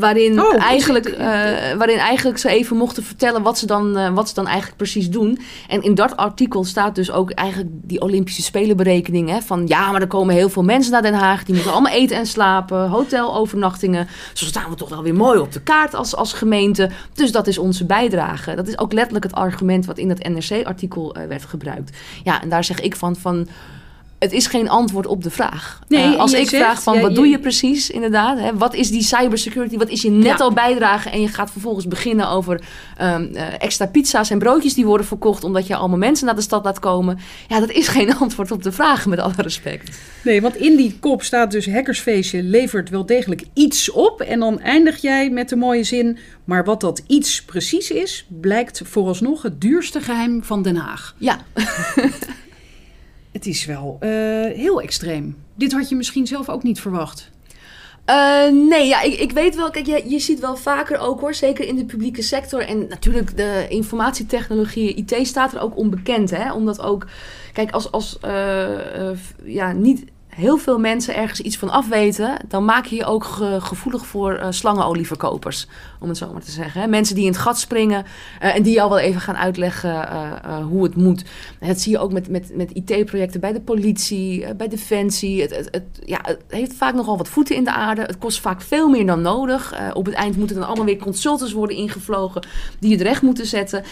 waarin, 0.00 0.40
Oh, 0.40 0.62
eigenlijk, 0.62 1.04
het- 1.16 1.76
waarin 1.76 1.98
eigenlijk 1.98 2.38
ze 2.38 2.48
even 2.48 2.76
mochten 2.76 3.02
vertellen 3.02 3.42
wat 3.42 3.58
ze, 3.58 3.66
dan, 3.66 4.14
wat 4.14 4.28
ze 4.28 4.34
dan 4.34 4.46
eigenlijk 4.46 4.76
precies 4.76 5.10
doen. 5.10 5.38
En 5.68 5.82
in 5.82 5.94
dat 5.94 6.16
artikel 6.16 6.64
staat 6.64 6.94
dus 6.94 7.10
ook 7.10 7.30
eigenlijk 7.30 7.70
die 7.72 8.00
Olympische 8.00 8.42
Spelenberekening. 8.42 9.28
Hè, 9.28 9.40
van 9.40 9.66
ja, 9.66 9.90
maar 9.90 10.00
er 10.00 10.06
komen 10.06 10.34
heel 10.34 10.48
veel 10.48 10.62
mensen 10.62 10.92
naar 10.92 11.02
Den 11.02 11.14
Haag. 11.14 11.44
Die 11.44 11.54
moeten 11.54 11.72
allemaal 11.72 11.92
eten 11.92 12.16
en 12.16 12.26
slapen, 12.26 12.88
hotelovernachtingen. 12.88 14.08
Zo 14.32 14.44
staan 14.44 14.70
we 14.70 14.76
toch 14.76 14.88
wel 14.88 15.02
weer 15.02 15.14
mooi 15.14 15.38
op 15.38 15.52
de 15.52 15.60
kaart 15.60 15.94
als, 15.94 16.16
als 16.16 16.32
gemeente. 16.32 16.90
Dus 17.14 17.32
dat 17.32 17.46
is 17.46 17.58
onze 17.58 17.84
bijdrage. 17.86 18.54
Dat 18.62 18.70
is 18.70 18.78
ook 18.78 18.92
letterlijk 18.92 19.24
het 19.24 19.34
argument 19.34 19.86
wat 19.86 19.98
in 19.98 20.08
dat 20.08 20.28
NRC-artikel 20.28 21.14
eh, 21.14 21.26
werd 21.26 21.44
gebruikt. 21.44 21.96
Ja, 22.24 22.42
en 22.42 22.48
daar 22.48 22.64
zeg 22.64 22.80
ik 22.80 22.96
van... 22.96 23.16
van 23.16 23.48
het 24.22 24.32
is 24.32 24.46
geen 24.46 24.68
antwoord 24.68 25.06
op 25.06 25.22
de 25.22 25.30
vraag. 25.30 25.80
Nee, 25.88 26.14
Eh, 26.14 26.20
als 26.20 26.32
ik 26.32 26.48
zegt- 26.48 26.62
vraag 26.64 26.82
van 26.82 26.94
ja, 26.94 27.00
wat 27.00 27.10
je- 27.10 27.16
doe 27.16 27.26
je 27.28 27.38
precies 27.38 27.90
inderdaad? 27.90 28.38
Hè? 28.38 28.56
Wat 28.56 28.74
is 28.74 28.90
die 28.90 29.02
cybersecurity? 29.02 29.76
Wat 29.76 29.88
is 29.88 30.02
je 30.02 30.10
netto 30.10 30.44
Ja. 30.48 30.52
bijdrage? 30.54 31.10
En 31.10 31.20
je 31.20 31.28
gaat 31.28 31.50
vervolgens 31.50 31.88
beginnen 31.88 32.28
over 32.28 32.60
ehm, 32.96 33.28
eh, 33.34 33.42
extra 33.58 33.86
pizza's 33.86 34.30
en 34.30 34.38
broodjes 34.38 34.74
die 34.74 34.84
worden 34.86 35.06
verkocht... 35.06 35.44
omdat 35.44 35.66
je 35.66 35.76
allemaal 35.76 35.98
mensen 35.98 36.26
naar 36.26 36.34
de 36.34 36.40
stad 36.40 36.64
laat 36.64 36.78
komen. 36.78 37.18
Ja, 37.48 37.60
dat 37.60 37.70
is 37.70 37.88
geen 37.98 38.16
antwoord 38.16 38.50
op 38.50 38.62
de 38.62 38.72
vraag, 38.72 39.06
met 39.06 39.18
alle 39.18 39.32
respect. 39.36 39.98
Nee, 40.24 40.42
want 40.42 40.56
in 40.56 40.76
die 40.76 40.96
kop 41.00 41.22
staat 41.22 41.50
dus 41.50 41.70
hackersfeestje 41.70 42.42
levert 42.42 42.90
wel 42.90 43.06
degelijk 43.06 43.42
iets 43.54 43.90
op. 43.90 44.20
En 44.20 44.38
dan 44.40 44.60
eindig 44.60 45.00
jij 45.00 45.30
met 45.30 45.48
de 45.48 45.56
mooie 45.56 45.84
zin. 45.84 46.18
Maar 46.44 46.64
wat 46.64 46.80
dat 46.80 47.02
iets 47.06 47.42
precies 47.42 47.90
is, 47.90 48.26
blijkt 48.40 48.80
vooralsnog 48.84 49.42
het 49.42 49.60
duurste 49.60 50.00
geheim 50.00 50.44
van 50.44 50.62
Den 50.62 50.76
Haag. 50.76 51.14
Ja, 51.18 51.38
Het 53.32 53.46
is 53.46 53.64
wel 53.64 53.96
eh, 54.00 54.10
heel 54.54 54.80
extreem. 54.80 55.36
Dit 55.54 55.72
had 55.72 55.88
je 55.88 55.96
misschien 55.96 56.26
zelf 56.26 56.48
ook 56.48 56.62
niet 56.62 56.80
verwacht. 56.80 57.30
Eh, 58.04 58.48
nee, 58.68 58.86
ja, 58.86 59.02
ik, 59.02 59.14
ik 59.14 59.32
weet 59.32 59.56
wel. 59.56 59.70
Kijk, 59.70 59.86
je, 59.86 60.02
je 60.08 60.18
ziet 60.18 60.40
wel 60.40 60.56
vaker 60.56 60.98
ook 60.98 61.20
hoor, 61.20 61.34
zeker 61.34 61.66
in 61.66 61.76
de 61.76 61.84
publieke 61.84 62.22
sector. 62.22 62.66
En 62.66 62.86
natuurlijk, 62.88 63.36
de 63.36 63.66
informatietechnologie, 63.68 64.94
IT 64.94 65.26
staat 65.26 65.54
er 65.54 65.60
ook 65.60 65.76
onbekend. 65.76 66.30
Hè? 66.30 66.52
Omdat 66.52 66.80
ook, 66.80 67.06
kijk, 67.52 67.70
als, 67.70 67.90
als 67.90 68.18
eh, 68.20 69.10
ja, 69.44 69.72
niet 69.72 70.04
heel 70.36 70.58
veel 70.58 70.78
mensen 70.78 71.14
ergens 71.14 71.40
iets 71.40 71.56
van 71.58 71.70
afweten, 71.70 72.36
dan 72.48 72.64
maak 72.64 72.86
je 72.86 72.96
je 72.96 73.04
ook 73.04 73.24
ge- 73.24 73.58
gevoelig 73.60 74.06
voor 74.06 74.32
eh 74.32 74.46
slangenolieverkopers, 74.50 75.66
om 76.00 76.08
het 76.08 76.18
zo 76.18 76.32
maar 76.32 76.42
te 76.42 76.50
zeggen. 76.50 76.80
Hè? 76.80 76.86
Mensen 76.86 77.14
die 77.14 77.24
in 77.24 77.30
het 77.30 77.40
gat 77.40 77.58
springen 77.58 78.04
eh, 78.40 78.54
en 78.54 78.62
die 78.62 78.74
jou 78.74 78.88
wel 78.88 78.98
even 78.98 79.20
gaan 79.20 79.36
uitleggen 79.36 80.08
eh, 80.08 80.64
hoe 80.66 80.82
het 80.82 80.96
moet. 80.96 81.24
Dat 81.60 81.80
zie 81.80 81.92
je 81.92 81.98
ook 81.98 82.12
met, 82.12 82.28
met, 82.28 82.50
met 82.54 82.70
IT-projecten 82.72 83.40
bij 83.40 83.52
de 83.52 83.60
politie, 83.60 84.54
bij 84.54 84.68
Defensie. 84.68 85.42
Het, 85.42 85.68
het, 85.70 85.82
ja, 86.04 86.20
het 86.22 86.40
heeft 86.48 86.74
vaak 86.74 86.94
nogal 86.94 87.16
wat 87.16 87.28
voeten 87.28 87.56
in 87.56 87.64
de 87.64 87.72
aarde. 87.72 88.02
Het 88.02 88.18
kost 88.18 88.40
vaak 88.40 88.60
veel 88.62 88.88
meer 88.88 89.06
dan 89.06 89.20
nodig. 89.20 89.74
Op 89.94 90.06
het 90.06 90.14
eind 90.14 90.36
moeten 90.36 90.56
dan 90.56 90.66
allemaal 90.66 90.84
weer 90.84 90.96
consultants 90.96 91.52
worden 91.52 91.76
ingevlogen 91.76 92.46
die 92.78 92.92
het 92.92 93.00
recht 93.00 93.22
moeten 93.22 93.46
zetten. 93.46 93.84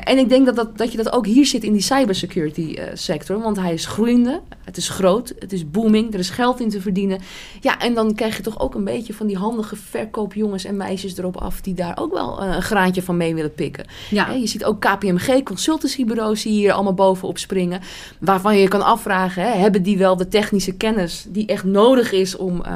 En 0.00 0.18
ik 0.18 0.28
denk 0.28 0.46
dat, 0.46 0.56
dat, 0.56 0.78
dat 0.78 0.90
je 0.90 0.96
dat 0.96 1.12
ook 1.12 1.26
hier 1.26 1.46
zit 1.46 1.64
in 1.64 1.72
die 1.72 1.82
cybersecurity 1.82 2.76
sector. 2.94 3.40
Want 3.40 3.56
hij 3.56 3.72
is 3.72 3.86
groeiende, 3.86 4.40
het 4.64 4.76
is 4.76 4.88
groot, 4.88 5.34
het 5.38 5.52
is 5.54 5.70
booming, 5.70 6.12
er 6.12 6.18
is 6.18 6.30
geld 6.30 6.60
in 6.60 6.68
te 6.68 6.80
verdienen. 6.80 7.18
Ja, 7.60 7.78
en 7.78 7.94
dan 7.94 8.14
krijg 8.14 8.36
je 8.36 8.42
toch 8.42 8.60
ook 8.60 8.74
een 8.74 8.84
beetje 8.84 9.14
van 9.14 9.26
die 9.26 9.36
handige 9.36 9.76
verkoopjongens 9.76 10.64
en 10.64 10.76
meisjes 10.76 11.16
erop 11.18 11.36
af... 11.36 11.60
die 11.60 11.74
daar 11.74 11.98
ook 11.98 12.12
wel 12.12 12.42
eh, 12.42 12.54
een 12.54 12.62
graantje 12.62 13.02
van 13.02 13.16
mee 13.16 13.34
willen 13.34 13.54
pikken. 13.54 13.84
Ja. 14.10 14.30
Je 14.30 14.46
ziet 14.46 14.64
ook 14.64 14.80
KPMG, 14.80 15.42
consultancybureaus 15.42 16.42
die 16.42 16.52
hier 16.52 16.72
allemaal 16.72 16.94
bovenop 16.94 17.38
springen. 17.38 17.80
Waarvan 18.18 18.54
je 18.56 18.60
je 18.62 18.68
kan 18.68 18.82
afvragen, 18.84 19.42
hè, 19.42 19.48
hebben 19.58 19.82
die 19.82 19.98
wel 19.98 20.16
de 20.16 20.28
technische 20.28 20.72
kennis 20.72 21.26
die 21.28 21.46
echt 21.46 21.64
nodig 21.64 22.12
is 22.12 22.36
om 22.36 22.62
eh, 22.64 22.72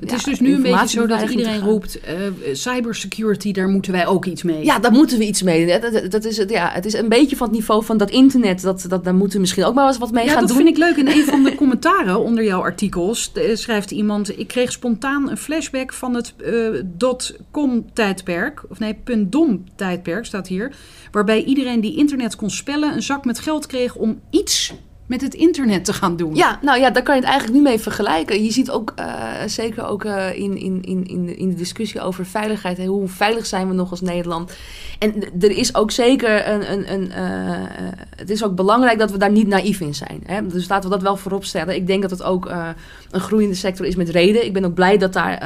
Het 0.00 0.10
ja, 0.10 0.16
is 0.16 0.22
dus 0.22 0.40
nu 0.40 0.54
een 0.54 0.62
beetje 0.62 0.88
zo 0.88 1.06
dat 1.06 1.30
iedereen 1.30 1.60
roept... 1.60 2.00
eh, 2.00 2.14
cybersecurity, 2.52 3.52
daar 3.52 3.68
moeten 3.68 3.92
wij 3.92 4.06
ook 4.06 4.24
iets 4.24 4.42
mee. 4.42 4.64
Ja, 4.64 4.78
daar 4.78 4.92
moeten 4.92 5.18
we 5.18 5.26
iets 5.26 5.42
mee. 5.42 5.80
Dat, 5.80 5.92
dat, 5.92 6.10
dat 6.10 6.24
is, 6.24 6.36
het, 6.36 6.50
ja, 6.50 6.70
het 6.72 6.84
is 6.86 6.92
een 6.92 7.08
beetje 7.08 7.36
van 7.36 7.46
het 7.46 7.56
niveau 7.56 7.84
van 7.84 7.96
dat 7.96 8.10
internet. 8.10 8.62
Dat, 8.62 8.84
dat, 8.88 9.04
daar 9.04 9.14
moeten 9.14 9.34
we 9.34 9.40
misschien 9.40 9.64
ook 9.64 9.74
maar 9.74 9.86
eens 9.86 9.98
wat 9.98 10.10
mee 10.10 10.24
Ja, 10.24 10.30
gaan 10.30 10.40
dat 10.40 10.48
doen. 10.48 10.56
vind 10.56 10.68
ik 10.68 10.76
leuk. 10.76 10.96
In 10.96 11.08
een 11.08 11.24
van 11.24 11.42
de 11.42 11.54
commentaren 11.62 12.11
onder 12.20 12.44
jouw 12.44 12.60
artikels 12.60 13.32
eh, 13.32 13.56
schrijft 13.56 13.90
iemand... 13.90 14.38
Ik 14.38 14.48
kreeg 14.48 14.72
spontaan 14.72 15.30
een 15.30 15.36
flashback 15.36 15.92
van 15.92 16.14
het 16.14 16.34
eh 16.36 17.06
.com-tijdperk. 17.50 18.64
Of 18.68 18.78
nee, 18.78 18.96
.dom-tijdperk 19.28 20.24
staat 20.24 20.48
hier. 20.48 20.74
Waarbij 21.10 21.44
iedereen 21.44 21.80
die 21.80 21.96
internet 21.96 22.36
kon 22.36 22.50
spellen... 22.50 22.94
een 22.94 23.02
zak 23.02 23.24
met 23.24 23.38
geld 23.38 23.66
kreeg 23.66 23.94
om 23.94 24.20
iets 24.30 24.74
met 25.12 25.20
het 25.20 25.34
internet 25.34 25.84
te 25.84 25.92
gaan 25.92 26.16
doen. 26.16 26.34
Ja, 26.34 26.58
nou 26.62 26.80
ja, 26.80 26.90
daar 26.90 27.02
kan 27.02 27.14
je 27.14 27.20
het 27.20 27.30
eigenlijk 27.30 27.60
nu 27.60 27.68
mee 27.68 27.78
vergelijken. 27.78 28.44
Je 28.44 28.52
ziet 28.52 28.70
ook, 28.70 28.92
eh, 28.96 29.22
zeker 29.46 29.86
ook 29.86 30.04
eh, 30.04 30.38
in, 30.38 30.56
in, 30.58 30.82
in, 30.82 31.36
in, 31.38 31.48
de, 31.48 31.54
discussie 31.54 32.00
over 32.00 32.26
veiligheid, 32.26 32.76
hè, 32.76 32.86
hoe 32.86 33.08
veilig 33.08 33.46
zijn 33.46 33.68
we 33.68 33.74
nog 33.74 33.90
als 33.90 34.00
Nederland? 34.00 34.52
En 34.98 35.14
er 35.40 35.50
is 35.50 35.74
ook 35.74 35.90
zeker 35.90 36.48
een. 36.48 36.72
een, 36.72 36.92
een 36.92 37.10
eh, 37.12 37.90
het 38.16 38.30
is 38.30 38.44
ook 38.44 38.54
belangrijk 38.54 38.98
dat 38.98 39.10
we 39.10 39.18
daar 39.18 39.30
niet 39.30 39.46
naïef 39.46 39.80
in 39.80 39.94
zijn. 39.94 40.20
Hè? 40.26 40.46
Dus 40.46 40.68
laten 40.68 40.88
we 40.88 40.94
dat 40.94 41.04
wel 41.04 41.16
voorop 41.16 41.44
stellen. 41.44 41.74
Ik 41.74 41.86
denk 41.86 42.02
dat 42.02 42.10
het 42.10 42.22
ook 42.22 42.50
een 43.10 43.20
groeiende 43.20 43.54
sector 43.54 43.86
is 43.86 43.96
met 43.96 44.08
reden. 44.08 44.44
Ik 44.44 44.52
ben 44.52 44.64
ook 44.64 44.74
blij 44.74 44.98
dat 44.98 45.12
daar 45.12 45.38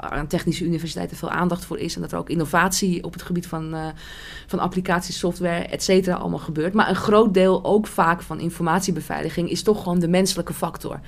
aan 0.00 0.26
technische 0.26 0.64
universiteiten 0.64 1.16
veel 1.16 1.30
aandacht 1.30 1.64
voor 1.64 1.78
is. 1.78 1.94
En 1.94 2.00
dat 2.00 2.12
er 2.12 2.18
ook 2.18 2.30
innovatie 2.30 3.04
op 3.04 3.12
het 3.12 3.22
gebied 3.22 3.46
van, 3.46 3.74
van 4.46 4.58
applicatiesoftware, 4.58 5.64
et 5.64 5.82
cetera, 5.82 6.16
allemaal 6.16 6.38
gebeurt. 6.38 6.74
Maar 6.74 6.88
een 6.88 6.94
groot 6.94 7.34
deel 7.34 7.64
ook 7.64 7.86
vaak 7.86 8.22
van 8.22 8.40
informatiebeveiliging 8.40 9.50
is 9.50 9.62
toch 9.62 9.82
gewoon 9.82 9.98
de 9.98 10.08
menselijke 10.08 10.52
factor. 10.52 11.00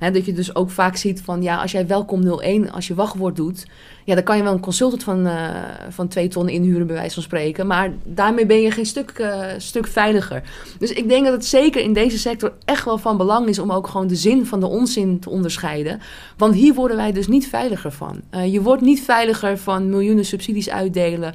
Dat 0.00 0.24
je 0.24 0.32
dus 0.32 0.54
ook 0.54 0.70
vaak 0.70 0.96
ziet 0.96 1.20
van 1.20 1.42
ja, 1.42 1.56
als 1.56 1.72
jij 1.72 1.86
welkom 1.86 2.40
01 2.40 2.70
als 2.70 2.86
je 2.86 2.94
wachtwoord 2.94 3.36
doet, 3.36 3.66
ja, 4.04 4.14
dan 4.14 4.24
kan 4.24 4.36
je 4.36 4.42
wel 4.42 4.52
een 4.52 4.60
consultant 4.60 5.02
van, 5.02 5.26
eh, 5.26 5.48
van 5.88 6.08
twee 6.08 6.28
ton 6.28 6.48
inhuren, 6.48 6.86
bij 6.86 6.96
wijze 6.96 7.14
van 7.14 7.22
spreken. 7.22 7.66
Maar 7.66 7.92
daarmee 8.04 8.46
ben 8.46 8.60
je 8.60 8.70
geen 8.70 8.86
stuk, 8.86 9.10
eh, 9.10 9.46
stuk 9.58 9.86
veiliger. 9.86 10.42
Dus 10.78 10.92
ik 10.92 11.08
denk 11.08 11.24
dat 11.24 11.32
het 11.32 11.44
zeker 11.46 11.82
in 11.82 11.92
deze 11.92 12.18
sector 12.18 12.52
echt 12.64 12.84
wel 12.84 12.98
van 12.98 13.16
belang 13.16 13.48
is 13.48 13.58
om 13.58 13.72
ook 13.72 13.86
gewoon 13.86 14.06
de 14.06 14.16
zin 14.16 14.46
van 14.46 14.60
de 14.60 14.66
onzin 14.66 15.18
te 15.18 15.30
onderscheiden. 15.30 16.00
Want 16.36 16.54
hier 16.54 16.74
worden 16.74 16.96
wij 16.96 17.12
dus 17.12 17.28
niet 17.28 17.48
veiliger 17.48 17.92
van. 17.92 18.20
Eh, 18.30 18.52
je 18.52 18.62
wordt 18.62 18.82
niet 18.82 19.02
veiliger 19.02 19.58
van 19.58 19.88
miljoenen 19.88 20.24
subsidies 20.24 20.70
uitdelen. 20.70 21.34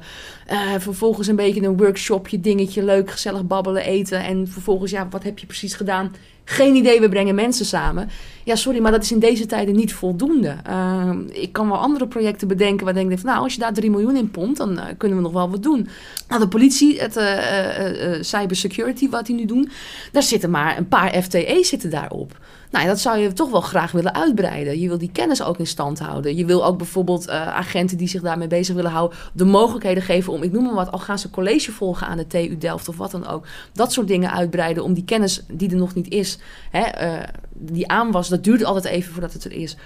vervolgens 0.78 1.28
een 1.28 1.36
beetje 1.36 1.62
een 1.62 1.76
workshopje, 1.76 2.40
dingetje, 2.40 2.84
leuk, 2.84 3.10
gezellig 3.10 3.46
babbelen, 3.46 3.82
eten. 3.82 4.24
En 4.24 4.48
vervolgens, 4.48 4.90
ja, 4.90 5.08
wat 5.10 5.22
heb 5.22 5.38
je 5.38 5.46
precies 5.46 5.74
gedaan? 5.74 6.12
Geen 6.48 6.74
idee, 6.74 7.00
we 7.00 7.08
brengen 7.08 7.34
mensen 7.34 7.66
samen. 7.66 8.08
Ja, 8.44 8.54
sorry, 8.54 8.80
maar 8.80 8.90
dat 8.90 9.02
is 9.02 9.12
in 9.12 9.18
deze 9.18 9.46
tijden 9.46 9.74
niet 9.74 9.94
voldoende. 9.94 10.56
Uh, 10.68 11.10
ik 11.32 11.52
kan 11.52 11.68
wel 11.68 11.78
andere 11.78 12.06
projecten 12.06 12.48
bedenken 12.48 12.84
waar 12.84 12.96
ik 12.96 13.08
denk 13.08 13.22
nou, 13.22 13.42
als 13.42 13.54
je 13.54 13.60
daar 13.60 13.72
3 13.72 13.90
miljoen 13.90 14.16
in 14.16 14.30
pompt, 14.30 14.56
dan 14.56 14.72
uh, 14.72 14.82
kunnen 14.98 15.16
we 15.16 15.24
nog 15.24 15.32
wel 15.32 15.50
wat 15.50 15.62
doen. 15.62 15.88
Nou, 16.28 16.40
de 16.40 16.48
politie, 16.48 17.00
het 17.00 17.16
uh, 17.16 18.22
cybersecurity, 18.22 19.08
wat 19.08 19.26
die 19.26 19.34
nu 19.34 19.44
doen... 19.44 19.70
daar 20.12 20.22
zitten 20.22 20.50
maar 20.50 20.76
een 20.76 20.88
paar 20.88 21.22
FTE's 21.22 21.68
zitten 21.68 21.90
daarop. 21.90 22.38
Nou, 22.70 22.86
dat 22.86 23.00
zou 23.00 23.18
je 23.18 23.32
toch 23.32 23.50
wel 23.50 23.60
graag 23.60 23.92
willen 23.92 24.14
uitbreiden. 24.14 24.80
Je 24.80 24.88
wil 24.88 24.98
die 24.98 25.10
kennis 25.12 25.42
ook 25.42 25.58
in 25.58 25.66
stand 25.66 25.98
houden. 25.98 26.36
Je 26.36 26.44
wil 26.44 26.64
ook 26.64 26.76
bijvoorbeeld 26.78 27.28
uh, 27.28 27.46
agenten 27.48 27.96
die 27.96 28.08
zich 28.08 28.22
daarmee 28.22 28.48
bezig 28.48 28.74
willen 28.74 28.90
houden... 28.90 29.18
de 29.32 29.44
mogelijkheden 29.44 30.02
geven 30.02 30.32
om, 30.32 30.42
ik 30.42 30.52
noem 30.52 30.64
maar 30.64 30.74
wat... 30.74 30.92
al 30.92 30.98
gaan 30.98 31.18
ze 31.18 31.30
college 31.30 31.72
volgen 31.72 32.06
aan 32.06 32.16
de 32.16 32.26
TU 32.26 32.56
Delft 32.58 32.88
of 32.88 32.96
wat 32.96 33.10
dan 33.10 33.26
ook... 33.26 33.46
dat 33.72 33.92
soort 33.92 34.08
dingen 34.08 34.32
uitbreiden 34.32 34.84
om 34.84 34.94
die 34.94 35.04
kennis 35.04 35.42
die 35.48 35.70
er 35.70 35.76
nog 35.76 35.94
niet 35.94 36.08
is... 36.08 36.38
Hè, 36.70 37.06
uh, 37.06 37.22
die 37.58 37.88
aan 37.88 38.10
was, 38.10 38.28
dat 38.28 38.44
duurt 38.44 38.64
altijd 38.64 38.84
even 38.84 39.12
voordat 39.12 39.32
het 39.32 39.44
er 39.44 39.52
is... 39.52 39.76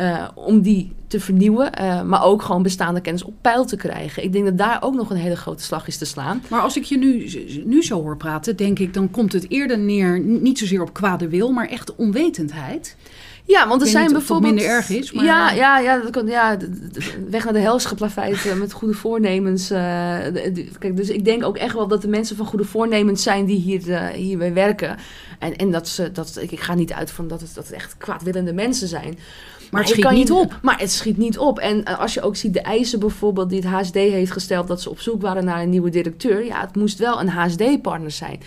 Uh, 0.00 0.28
om 0.34 0.60
die 0.60 0.92
te 1.06 1.20
vernieuwen, 1.20 1.72
uh, 1.80 2.02
maar 2.02 2.24
ook 2.24 2.42
gewoon 2.42 2.62
bestaande 2.62 3.00
kennis 3.00 3.22
op 3.22 3.34
peil 3.40 3.64
te 3.64 3.76
krijgen. 3.76 4.22
Ik 4.22 4.32
denk 4.32 4.44
dat 4.44 4.58
daar 4.58 4.82
ook 4.82 4.94
nog 4.94 5.10
een 5.10 5.16
hele 5.16 5.36
grote 5.36 5.62
slag 5.62 5.86
is 5.86 5.96
te 5.96 6.04
slaan. 6.04 6.42
Maar 6.48 6.60
als 6.60 6.76
ik 6.76 6.84
je 6.84 6.98
nu, 6.98 7.30
nu 7.64 7.82
zo 7.82 8.02
hoor 8.02 8.16
praten, 8.16 8.56
denk 8.56 8.78
ik, 8.78 8.94
dan 8.94 9.10
komt 9.10 9.32
het 9.32 9.46
eerder 9.48 9.78
neer, 9.78 10.20
niet 10.20 10.58
zozeer 10.58 10.82
op 10.82 10.92
kwade 10.92 11.28
wil, 11.28 11.52
maar 11.52 11.68
echt 11.68 11.94
onwetendheid. 11.94 12.96
Ja, 13.48 13.68
want 13.68 13.82
er 13.82 13.88
zijn 13.88 14.12
bijvoorbeeld. 14.12 14.54
minder 14.54 14.72
erg 14.72 14.90
is. 14.90 15.12
Maar... 15.12 15.24
Ja, 15.24 15.50
ja, 15.50 15.78
ja, 15.78 15.98
dat 15.98 16.10
kan, 16.10 16.26
ja, 16.26 16.56
weg 17.28 17.44
naar 17.44 17.52
de 17.52 17.58
hel 17.58 17.78
geplaveid 17.78 18.44
uh, 18.44 18.54
met 18.54 18.72
goede 18.72 18.94
voornemens. 18.94 19.70
Uh, 19.70 19.78
kijk, 20.78 20.96
dus 20.96 21.08
ik 21.08 21.24
denk 21.24 21.44
ook 21.44 21.56
echt 21.56 21.74
wel 21.74 21.88
dat 21.88 22.02
de 22.02 22.08
mensen 22.08 22.36
van 22.36 22.46
goede 22.46 22.64
voornemens 22.64 23.22
zijn 23.22 23.44
die 23.44 23.60
hier, 23.60 23.88
uh, 23.88 24.06
hierbij 24.06 24.52
werken. 24.52 24.96
En, 25.38 25.56
en 25.56 25.70
dat 25.70 25.88
ze, 25.88 26.12
dat, 26.12 26.38
ik, 26.40 26.52
ik 26.52 26.60
ga 26.60 26.74
niet 26.74 26.92
uit 26.92 27.10
van 27.10 27.28
dat 27.28 27.40
het, 27.40 27.54
dat 27.54 27.64
het 27.64 27.74
echt 27.74 27.94
kwaadwillende 27.98 28.52
mensen 28.52 28.88
zijn. 28.88 29.18
Maar 29.70 29.80
het 29.80 29.90
schiet 29.90 30.10
niet 30.10 30.30
op. 30.30 30.58
Maar 30.62 30.78
het 30.78 30.92
schiet 30.92 31.16
niet 31.16 31.38
op. 31.38 31.58
En 31.58 31.78
uh, 31.78 31.98
als 31.98 32.14
je 32.14 32.22
ook 32.22 32.36
ziet 32.36 32.52
de 32.52 32.60
eisen 32.60 32.98
bijvoorbeeld 32.98 33.50
die 33.50 33.60
het 33.60 33.68
HSD 33.68 33.94
heeft 33.94 34.32
gesteld... 34.32 34.68
dat 34.68 34.82
ze 34.82 34.90
op 34.90 35.00
zoek 35.00 35.22
waren 35.22 35.44
naar 35.44 35.62
een 35.62 35.70
nieuwe 35.70 35.90
directeur. 35.90 36.44
Ja, 36.44 36.60
het 36.60 36.76
moest 36.76 36.98
wel 36.98 37.20
een 37.20 37.28
HSD-partner 37.28 38.10
zijn. 38.10 38.40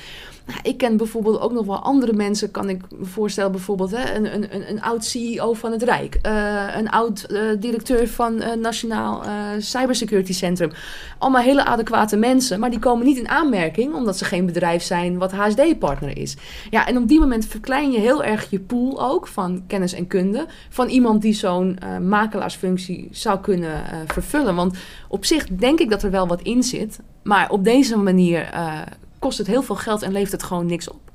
Nou, 0.46 0.60
ik 0.64 0.78
ken 0.78 0.98
bijvoorbeeld 0.98 1.40
ook 1.40 1.52
nog 1.52 1.66
wel 1.66 1.80
andere 1.80 2.14
mensen, 2.14 2.52
kan 2.52 2.70
ik 2.70 2.82
me 2.98 3.06
voorstellen. 3.06 3.52
Bijvoorbeeld 3.52 3.92
hè, 3.92 4.16
een, 4.16 4.34
een, 4.34 4.70
een 4.70 4.82
oud-CEO 4.82 5.54
van 5.54 5.72
het 5.72 5.84
Rijk, 5.84 6.16
eh, 6.22 6.66
een 6.78 6.90
oud-directeur 6.90 8.08
van 8.08 8.42
het 8.42 8.60
Nationaal 8.60 9.24
eh, 9.24 9.32
Cybersecurity 9.58 10.34
Centrum. 10.34 10.72
Allemaal 11.18 11.42
hele 11.42 11.66
adequate 11.66 12.18
mensen, 12.18 12.60
maar 12.60 12.70
die 12.70 12.80
komen 12.80 13.06
niet 13.06 13.18
in 13.18 13.30
aanmerking 13.30 13.94
omdat 13.94 14.18
ze 14.18 14.26
geen 14.26 14.46
bedrijf 14.46 14.84
zijn 14.84 15.18
wat 15.18 15.32
HSD-partner 15.32 16.18
is. 16.18 16.38
Ja, 16.70 16.88
en 16.88 16.98
op 16.98 17.08
die 17.08 17.20
moment 17.20 17.46
verklein 17.46 17.92
je 17.92 18.00
heel 18.00 18.24
erg 18.24 18.50
je 18.50 18.60
pool 18.60 19.02
ook 19.02 19.28
van 19.28 19.64
kennis 19.68 19.94
en 19.94 20.08
kunde 20.08 20.46
van 20.70 20.88
iemand 20.88 21.22
die 21.22 21.34
zo'n 21.34 21.78
eh, 21.80 21.98
makelaarsfunctie 21.98 23.08
zou 23.12 23.40
kunnen 23.40 23.86
eh, 23.86 23.98
vervullen. 24.08 24.56
Want 24.56 24.78
op 25.08 25.26
zich 25.26 25.48
denk 25.48 25.80
ik 25.80 25.90
dat 25.90 26.04
er 26.04 26.12
wel 26.12 26.28
wat 26.28 26.42
in 26.42 26.64
zit, 26.64 27.00
maar 27.24 27.50
op 27.50 27.64
deze 27.64 27.98
manier 27.98 28.42
eh, 28.42 28.80
kost 29.22 29.38
het 29.38 29.48
heel 29.48 29.64
veel 29.64 29.76
geld 29.76 30.02
en 30.02 30.12
levert 30.12 30.32
het 30.32 30.44
gewoon 30.44 30.66
niks 30.66 30.90
op. 30.90 31.11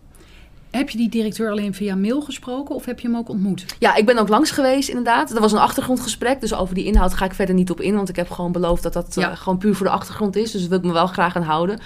Heb 0.76 0.90
je 0.90 0.98
die 0.98 1.08
directeur 1.08 1.50
alleen 1.50 1.74
via 1.74 1.94
mail 1.94 2.20
gesproken 2.20 2.74
of 2.74 2.84
heb 2.84 3.00
je 3.00 3.08
hem 3.08 3.16
ook 3.16 3.28
ontmoet? 3.28 3.64
Ja, 3.78 3.94
ik 3.94 4.06
ben 4.06 4.18
ook 4.18 4.28
langs 4.28 4.50
geweest 4.50 4.88
inderdaad. 4.88 5.28
Dat 5.28 5.38
was 5.38 5.52
een 5.52 5.58
achtergrondgesprek, 5.58 6.40
dus 6.40 6.54
over 6.54 6.74
die 6.74 6.84
inhoud 6.84 7.14
ga 7.14 7.24
ik 7.24 7.34
verder 7.34 7.54
niet 7.54 7.70
op 7.70 7.80
in. 7.80 7.94
Want 7.96 8.08
ik 8.08 8.16
heb 8.16 8.30
gewoon 8.30 8.52
beloofd 8.52 8.82
dat 8.82 8.92
dat 8.92 9.14
Ja. 9.14 9.30
eh, 9.30 9.36
gewoon 9.36 9.58
puur 9.58 9.74
voor 9.74 9.86
de 9.86 9.92
achtergrond 9.92 10.36
is. 10.36 10.50
Dus 10.50 10.60
daar 10.60 10.70
wil 10.70 10.78
ik 10.78 10.84
me 10.84 10.92
wel 10.92 11.06
graag 11.06 11.36
aan 11.36 11.42
houden. 11.42 11.78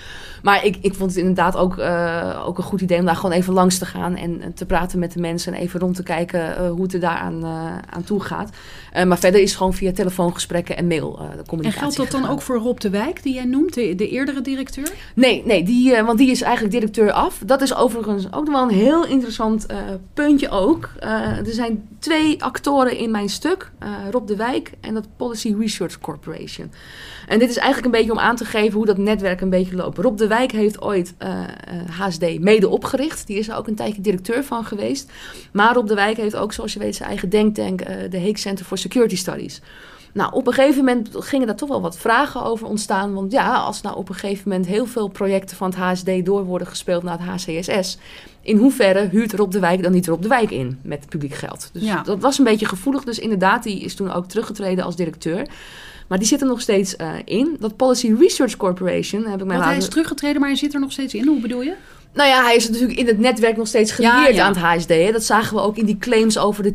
Maar 0.43 0.65
ik, 0.65 0.77
ik 0.81 0.95
vond 0.95 1.11
het 1.11 1.19
inderdaad 1.19 1.57
ook, 1.57 1.79
eh, 1.79 2.43
ook 2.47 2.59
een 2.59 2.65
goed 2.65 2.81
idee 2.81 2.99
om 2.99 3.05
daar 3.05 3.17
gewoon 3.17 3.33
even 3.37 3.53
langs 3.53 3.79
te 3.79 3.87
gaan. 3.87 4.17
En, 4.17 4.41
en 4.41 4.55
te 4.55 4.67
praten 4.67 4.99
met 4.99 5.13
de 5.13 5.21
mensen 5.21 5.55
en 5.55 5.61
even 5.61 5.81
rond 5.81 5.95
te 5.97 6.03
kijken 6.03 6.57
eh, 6.57 6.71
hoe 6.71 6.83
het 6.83 6.95
er 6.95 7.01
daaraan 7.01 7.45
aan 7.91 8.05
toe 8.05 8.21
gaat. 8.23 8.51
Maar 9.07 9.19
verder 9.19 9.41
is 9.41 9.55
gewoon 9.55 9.75
via 9.75 9.93
telefoongesprekken 9.93 10.77
en 10.77 10.87
mail 10.87 11.17
de 11.17 11.39
En 11.39 11.47
communicatie 11.47 11.81
geldt 11.81 11.97
dat 11.97 12.11
dan 12.11 12.21
gegaan. 12.21 12.35
ook 12.37 12.43
voor 12.43 12.57
Rob 12.57 12.79
de 12.79 12.91
Wijk, 12.91 13.23
die 13.23 13.35
jij 13.35 13.45
noemt, 13.45 13.75
de, 13.75 13.95
de 13.95 14.09
eerdere 14.09 14.41
directeur? 14.41 14.89
Nee, 15.15 15.43
nee 15.47 15.63
die, 15.63 16.03
want 16.03 16.19
die 16.19 16.31
is 16.31 16.41
eigenlijk 16.43 16.73
directeur 16.75 17.13
af. 17.13 17.43
Dat 17.47 17.61
is 17.61 17.75
overigens 17.75 18.33
ook 18.33 18.45
nog 18.45 18.55
wel 18.55 18.63
een 18.63 18.69
heel 18.81 19.07
interessant 19.07 19.67
eh, 19.67 19.79
puntje 20.15 20.49
ook. 20.49 20.91
Eh, 20.99 21.39
er 21.39 21.53
zijn 21.53 21.89
twee 21.99 22.43
actoren 22.43 22.97
in 22.97 23.11
mijn 23.11 23.29
stuk. 23.29 23.71
eh, 23.79 23.89
Rob 24.11 24.27
de 24.27 24.37
Wijk 24.37 24.71
en 24.81 24.95
dat 24.95 25.07
Policy 25.17 25.55
Research 25.59 25.99
Corporation. 25.99 26.73
En 27.29 27.39
dit 27.39 27.51
is 27.51 27.57
eigenlijk 27.57 27.87
een 27.87 28.01
beetje 28.01 28.13
om 28.13 28.19
aan 28.19 28.37
te 28.37 28.45
geven 28.45 28.77
hoe 28.77 28.87
dat 28.87 28.99
netwerk 28.99 29.41
een 29.41 29.51
beetje 29.51 29.77
loopt. 29.77 29.99
Rob 29.99 30.19
de 30.19 30.27
Wijk 30.27 30.53
heeft 30.53 30.83
ooit 30.83 31.15
HSD 31.91 32.39
mede 32.39 32.69
opgericht. 32.69 33.27
Die 33.27 33.39
is 33.39 33.49
er 33.49 33.57
ook 33.57 33.67
een 33.67 33.75
tijdje 33.75 34.01
directeur 34.01 34.45
van 34.45 34.65
geweest. 34.65 35.11
Maar 35.53 35.75
Rob 35.75 35.87
de 35.87 35.95
Wijk 35.95 36.17
heeft 36.17 36.37
ook, 36.37 36.53
zoals 36.53 36.73
je 36.73 36.79
weet, 36.79 36.97
zijn 36.97 37.09
eigen 37.09 37.29
denktank, 37.29 37.79
de 38.11 38.19
Hague 38.19 38.39
Center 38.39 38.65
for 38.65 38.79
Security 38.79 39.17
Studies. 39.17 39.61
Nou, 40.13 40.33
op 40.33 40.47
een 40.47 40.53
gegeven 40.53 40.85
moment 40.85 41.09
gingen 41.13 41.47
daar 41.47 41.57
toch 41.57 41.69
wel 41.69 41.81
wat 41.81 41.99
vragen 41.99 42.43
over 42.45 42.67
ontstaan. 42.67 43.15
Want 43.15 43.33
ja, 43.33 43.55
als 43.55 43.81
nou 43.81 43.97
op 43.97 44.09
een 44.09 44.15
gegeven 44.15 44.49
moment 44.49 44.67
heel 44.67 44.87
veel 44.87 45.09
projecten 45.09 45.57
van 45.57 45.71
het 45.71 45.79
HSD 45.79 46.25
door 46.25 46.45
worden 46.45 46.67
gespeeld 46.67 47.03
naar 47.03 47.19
het 47.19 47.47
HCSS. 47.47 47.99
In 48.43 48.57
hoeverre 48.57 49.09
huurt 49.09 49.33
Rob 49.33 49.51
de 49.53 49.61
Wijk 49.61 49.83
dan 49.83 49.93
niet 49.93 50.07
Rob 50.07 50.23
de 50.23 50.29
Wijk 50.29 50.51
in 50.51 50.79
met 50.83 51.09
publiek 51.09 51.35
geld? 51.35 51.71
Dus 51.73 51.83
Ja. 51.83 52.03
dat 52.03 52.21
was 52.21 52.39
een 52.39 52.45
beetje 52.45 52.67
gevoelig. 52.67 53.05
Dus 53.05 53.19
inderdaad, 53.19 53.63
die 53.63 53.81
is 53.81 53.95
toen 53.95 54.13
ook 54.13 54.27
teruggetreden 54.27 54.85
als 54.85 54.97
directeur. 54.97 55.49
Maar 56.09 56.19
die 56.19 56.29
zit 56.29 56.41
er 56.41 56.47
nog 56.47 56.61
steeds 56.61 56.97
eh, 56.97 57.13
in. 57.25 57.57
Dat 57.61 57.77
Policy 57.77 58.15
Research 58.19 58.57
Corporation 58.57 59.25
heb 59.25 59.41
ik 59.41 59.47
mij 59.47 59.47
Want 59.47 59.51
hij 59.51 59.59
laten... 59.59 59.83
is 59.83 59.89
teruggetreden, 59.89 60.41
maar 60.41 60.49
hij 60.49 60.59
zit 60.59 60.75
er 60.75 60.81
nog 60.81 60.93
steeds 60.93 61.15
in. 61.15 61.27
Hoe 61.27 61.41
bedoel 61.41 61.63
je? 61.63 61.75
Nou 62.13 62.29
ja, 62.29 62.43
hij 62.43 62.57
is 62.57 62.69
natuurlijk 62.69 62.99
in 62.99 63.07
het 63.07 63.19
netwerk 63.19 63.57
nog 63.57 63.67
steeds 63.67 63.97
ja. 63.97 64.45
aan 64.45 64.53
het 64.55 64.63
HSD. 64.63 64.89
Hè. 64.89 65.13
Dat 65.13 65.25
zagen 65.25 65.57
we 65.57 65.63
ook 65.63 65.77
in 65.77 65.85
die 65.87 65.99
claims 65.99 66.39
over 66.39 66.63
de 66.63 66.75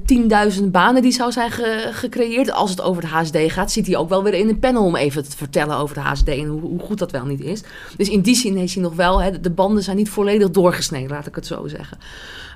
10.000 0.59 0.63
banen 0.63 1.01
die 1.01 1.11
zou 1.11 1.31
zijn 1.31 1.51
ge- 1.51 1.89
gecreëerd. 1.91 2.51
Als 2.51 2.69
het 2.69 2.81
over 2.81 3.03
het 3.03 3.11
HSD 3.11 3.38
gaat, 3.51 3.71
zit 3.71 3.88
hij 3.88 3.97
ook 3.97 4.09
wel 4.09 4.23
weer 4.23 4.33
in 4.33 4.49
een 4.49 4.59
panel 4.59 4.83
om 4.83 4.95
even 4.95 5.23
te 5.29 5.38
vertellen 5.38 5.77
over 5.77 5.95
het 5.95 6.05
HSD 6.05 6.27
en 6.27 6.45
hoe, 6.45 6.61
hoe 6.61 6.79
goed 6.79 6.97
dat 6.99 7.11
wel 7.11 7.25
niet 7.25 7.41
is. 7.41 7.61
Dus 7.97 8.09
in 8.09 8.21
die 8.21 8.36
zin 8.36 8.57
is 8.57 8.73
hij 8.73 8.83
nog 8.83 8.95
wel, 8.95 9.21
hè, 9.21 9.39
de 9.39 9.49
banden 9.49 9.83
zijn 9.83 9.97
niet 9.97 10.09
volledig 10.09 10.49
doorgesneden, 10.49 11.09
laat 11.09 11.27
ik 11.27 11.36
het 11.36 11.45
zo 11.45 11.67
zeggen. 11.67 11.97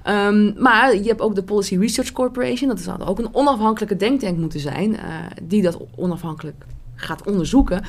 Ehm, 0.04 0.52
maar 0.62 0.96
je 0.96 1.08
hebt 1.08 1.22
ook 1.22 1.36
de 1.36 1.44
Policy 1.44 1.78
Research 1.78 2.12
Corporation. 2.12 2.70
Dat 2.70 2.80
zou 2.80 3.04
ook 3.04 3.20
een 3.20 3.36
onafhankelijke 3.36 3.96
denktank 3.96 4.38
moeten 4.38 4.60
zijn, 4.60 4.98
eh, 4.98 5.04
die 5.44 5.62
dat 5.62 5.78
onafhankelijk 5.96 6.66
gaat 7.00 7.24
onderzoeken. 7.28 7.84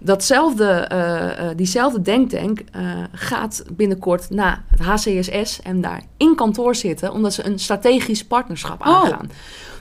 Datzelfde, 0.00 0.64
eh, 0.64 1.50
eh, 1.50 1.56
diezelfde 1.56 2.02
denktank 2.02 2.60
eh, 2.72 2.82
gaat 3.12 3.64
binnenkort 3.72 4.30
naar 4.30 4.64
het 4.70 4.80
HCSS 4.80 5.62
en 5.62 5.80
daar 5.80 6.02
in 6.16 6.34
kantoor 6.34 6.74
zitten, 6.74 7.12
omdat 7.12 7.32
ze 7.32 7.46
een 7.46 7.58
strategisch 7.58 8.24
partnerschap 8.24 8.80
Oh. 8.80 8.86
aangaan. 8.86 9.30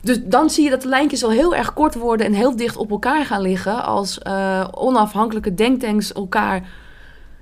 Dus 0.01 0.19
dan 0.23 0.49
zie 0.49 0.63
je 0.63 0.69
dat 0.69 0.82
de 0.82 0.88
lijntjes 0.88 1.23
al 1.23 1.30
heel 1.30 1.55
erg 1.55 1.73
kort 1.73 1.95
worden 1.95 2.25
en 2.25 2.34
heel 2.34 2.55
dicht 2.55 2.78
op 2.78 2.91
elkaar 2.91 3.25
gaan 3.25 3.41
liggen 3.41 3.84
als 3.84 4.19
onafhankelijke 4.71 5.53
denktanks 5.53 6.13
elkaar 6.13 6.69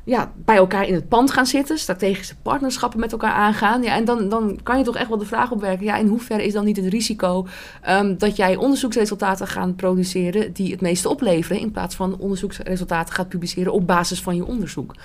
ja, 0.06 0.32
bij 0.36 0.56
elkaar 0.56 0.88
in 0.88 0.94
het 0.94 1.08
pand 1.08 1.32
gaan 1.32 1.46
zitten, 1.46 1.78
strategische 1.78 2.36
partnerschappen 2.42 3.00
met 3.00 3.12
elkaar 3.12 3.34
aangaan. 3.34 3.84
Ja, 3.84 3.96
en 3.96 4.06
dan, 4.06 4.30
dan 4.30 4.60
kan 4.64 4.78
je 4.78 4.84
toch 4.84 4.96
echt 4.96 5.08
wel 5.10 5.18
de 5.18 5.26
vraag 5.26 5.52
opwerken: 5.52 5.86
ja, 5.86 5.96
in 5.96 6.08
hoeverre 6.08 6.46
is 6.46 6.54
dan 6.54 6.66
niet 6.66 6.76
het 6.76 6.86
risico 6.86 7.48
ehm, 7.82 8.18
dat 8.18 8.36
jij 8.36 8.56
onderzoeksresultaten 8.56 9.48
gaat 9.48 9.76
produceren 9.76 10.54
die 10.54 10.72
het 10.72 10.82
meeste 10.82 11.10
opleveren, 11.10 11.62
in 11.62 11.72
plaats 11.72 11.96
van 11.96 12.18
onderzoeksresultaten 12.18 13.14
gaat 13.14 13.30
publiceren 13.30 13.74
op 13.74 13.88
basis 13.88 14.22
van 14.22 14.36
je 14.36 14.46
onderzoek? 14.46 14.96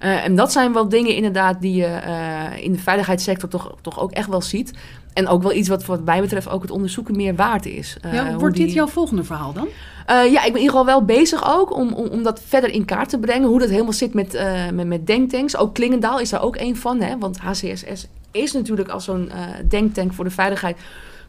Eh, 0.00 0.24
en 0.24 0.36
dat 0.36 0.52
zijn 0.52 0.72
wel 0.72 0.88
dingen 0.88 1.14
inderdaad 1.14 1.60
die 1.60 1.74
je 1.74 1.86
eh, 1.86 2.62
in 2.64 2.72
de 2.72 2.78
veiligheidssector 2.78 3.48
toch, 3.48 3.76
toch 3.80 4.00
ook 4.00 4.12
echt 4.12 4.28
wel 4.28 4.42
ziet. 4.42 4.72
En 5.14 5.28
ook 5.28 5.42
wel 5.42 5.52
iets 5.52 5.68
wat 5.68 5.84
wat 5.84 6.04
mij 6.04 6.20
betreft 6.20 6.48
ook 6.48 6.62
het 6.62 6.70
onderzoeken 6.70 7.16
meer 7.16 7.34
waard 7.34 7.66
is. 7.66 7.96
Eh, 8.00 8.12
ja, 8.12 8.36
wordt 8.36 8.56
dit 8.56 8.66
die- 8.66 8.74
jouw 8.74 8.86
volgende 8.86 9.24
verhaal 9.24 9.52
dan? 9.52 9.68
eh, 10.06 10.16
ja, 10.32 10.38
ik 10.44 10.52
ben 10.52 10.60
in 10.60 10.66
ieder 10.66 10.68
geval 10.70 10.84
wel 10.86 11.04
bezig 11.04 11.56
ook 11.56 11.76
om, 11.76 11.92
om, 11.92 12.06
om 12.06 12.22
dat 12.22 12.40
verder 12.46 12.70
in 12.70 12.84
kaart 12.84 13.08
te 13.08 13.18
brengen. 13.18 13.48
Hoe 13.48 13.58
dat 13.58 13.68
helemaal 13.68 13.92
zit 13.92 14.14
met, 14.14 14.34
eh, 14.34 14.70
met, 14.72 14.86
met 14.86 15.06
denktanks. 15.06 15.56
Ook 15.56 15.74
Klingendaal 15.74 16.20
is 16.20 16.30
daar 16.30 16.42
ook 16.42 16.56
één 16.56 16.76
van. 16.76 17.00
Hè? 17.00 17.18
Want 17.18 17.38
HCSS 17.38 18.06
is 18.30 18.52
natuurlijk 18.52 18.88
als 18.88 19.04
zo'n 19.04 19.30
denktank 19.68 20.12
voor 20.12 20.24
de 20.24 20.30
veiligheid... 20.30 20.76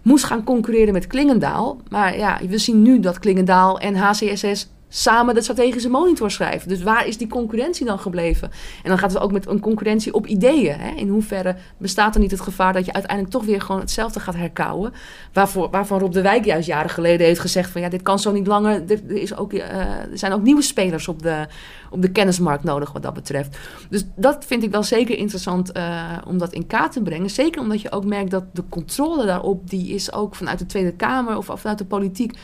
moest 0.02 0.24
gaan 0.24 0.44
concurreren 0.44 0.94
met 0.94 1.08
Klingendaal. 1.08 1.78
Maar 1.90 2.18
ja, 2.18 2.40
we 2.50 2.58
zien 2.58 2.82
nu 2.82 3.00
dat 3.00 3.20
Klingendaal 3.20 3.80
en 3.80 3.96
HCSS 3.96 4.68
samen 4.96 5.36
de 5.36 5.42
strategische 5.42 5.90
monitor 5.90 6.32
schrijven. 6.32 6.70
Dus 6.70 6.84
waar 6.84 7.08
is 7.08 7.18
die 7.18 7.28
concurrentie 7.28 7.86
dan 7.86 8.00
gebleven? 8.00 8.52
En 8.84 8.90
dan 8.90 8.98
gaat 8.98 9.14
het 9.14 9.22
ook 9.22 9.32
met 9.32 9.48
een 9.48 9.60
concurrentie 9.60 10.14
op 10.14 10.28
ideeën. 10.28 10.80
Hè? 10.80 10.96
In 10.96 11.08
hoeverre 11.08 11.56
bestaat 11.78 12.16
er 12.16 12.22
niet 12.22 12.32
het 12.32 12.42
gevaar 12.42 12.74
dat 12.74 12.86
je 12.86 12.94
uiteindelijk 12.94 13.34
toch 13.34 13.46
weer 13.46 13.62
gewoon 13.62 13.82
hetzelfde 13.82 14.20
gaat 14.20 14.36
herkauwen? 14.36 14.94
Waarvoor, 15.34 15.70
waarvan 15.70 16.00
Rob 16.00 16.14
de 16.14 16.22
Wijk 16.22 16.46
juist 16.46 16.68
jaren 16.68 16.90
geleden 16.90 17.28
heeft 17.28 17.40
gezegd 17.40 17.70
van 17.70 17.82
ja, 17.82 17.90
dit 17.90 18.02
kan 18.02 18.20
zo 18.20 18.32
niet 18.32 18.48
langer. 18.48 18.84
Er, 18.88 19.00
er 19.08 19.22
is 19.22 19.36
ook, 19.38 19.54
eh, 19.54 19.80
er 20.12 20.18
zijn 20.18 20.32
ook 20.32 20.42
nieuwe 20.42 20.62
spelers 20.62 21.08
op 21.08 21.22
de, 21.22 21.48
op 21.90 22.02
de 22.02 22.12
kennismarkt 22.12 22.64
nodig 22.64 22.92
wat 22.92 23.04
dat 23.04 23.14
betreft. 23.14 23.58
Dus 23.90 24.06
dat 24.16 24.46
vind 24.46 24.64
ik 24.64 24.72
wel 24.72 24.84
zeker 24.84 25.18
interessant 25.18 25.72
eh, 25.72 26.04
om 26.28 26.38
dat 26.38 26.54
in 26.54 26.68
kaart 26.68 26.92
te 26.92 27.02
brengen. 27.02 27.30
Zeker 27.30 27.62
omdat 27.62 27.82
je 27.82 27.92
ook 27.92 28.06
merkt 28.06 28.32
dat 28.32 28.44
de 28.54 28.64
controle 28.70 29.26
daarop, 29.26 29.70
die 29.70 29.94
is 29.94 30.14
ook 30.14 30.36
vanuit 30.36 30.60
de 30.60 30.66
Tweede 30.66 30.94
Kamer 30.94 31.38
of 31.38 31.52
vanuit 31.54 31.78
de 31.78 31.86
politiek. 31.86 32.38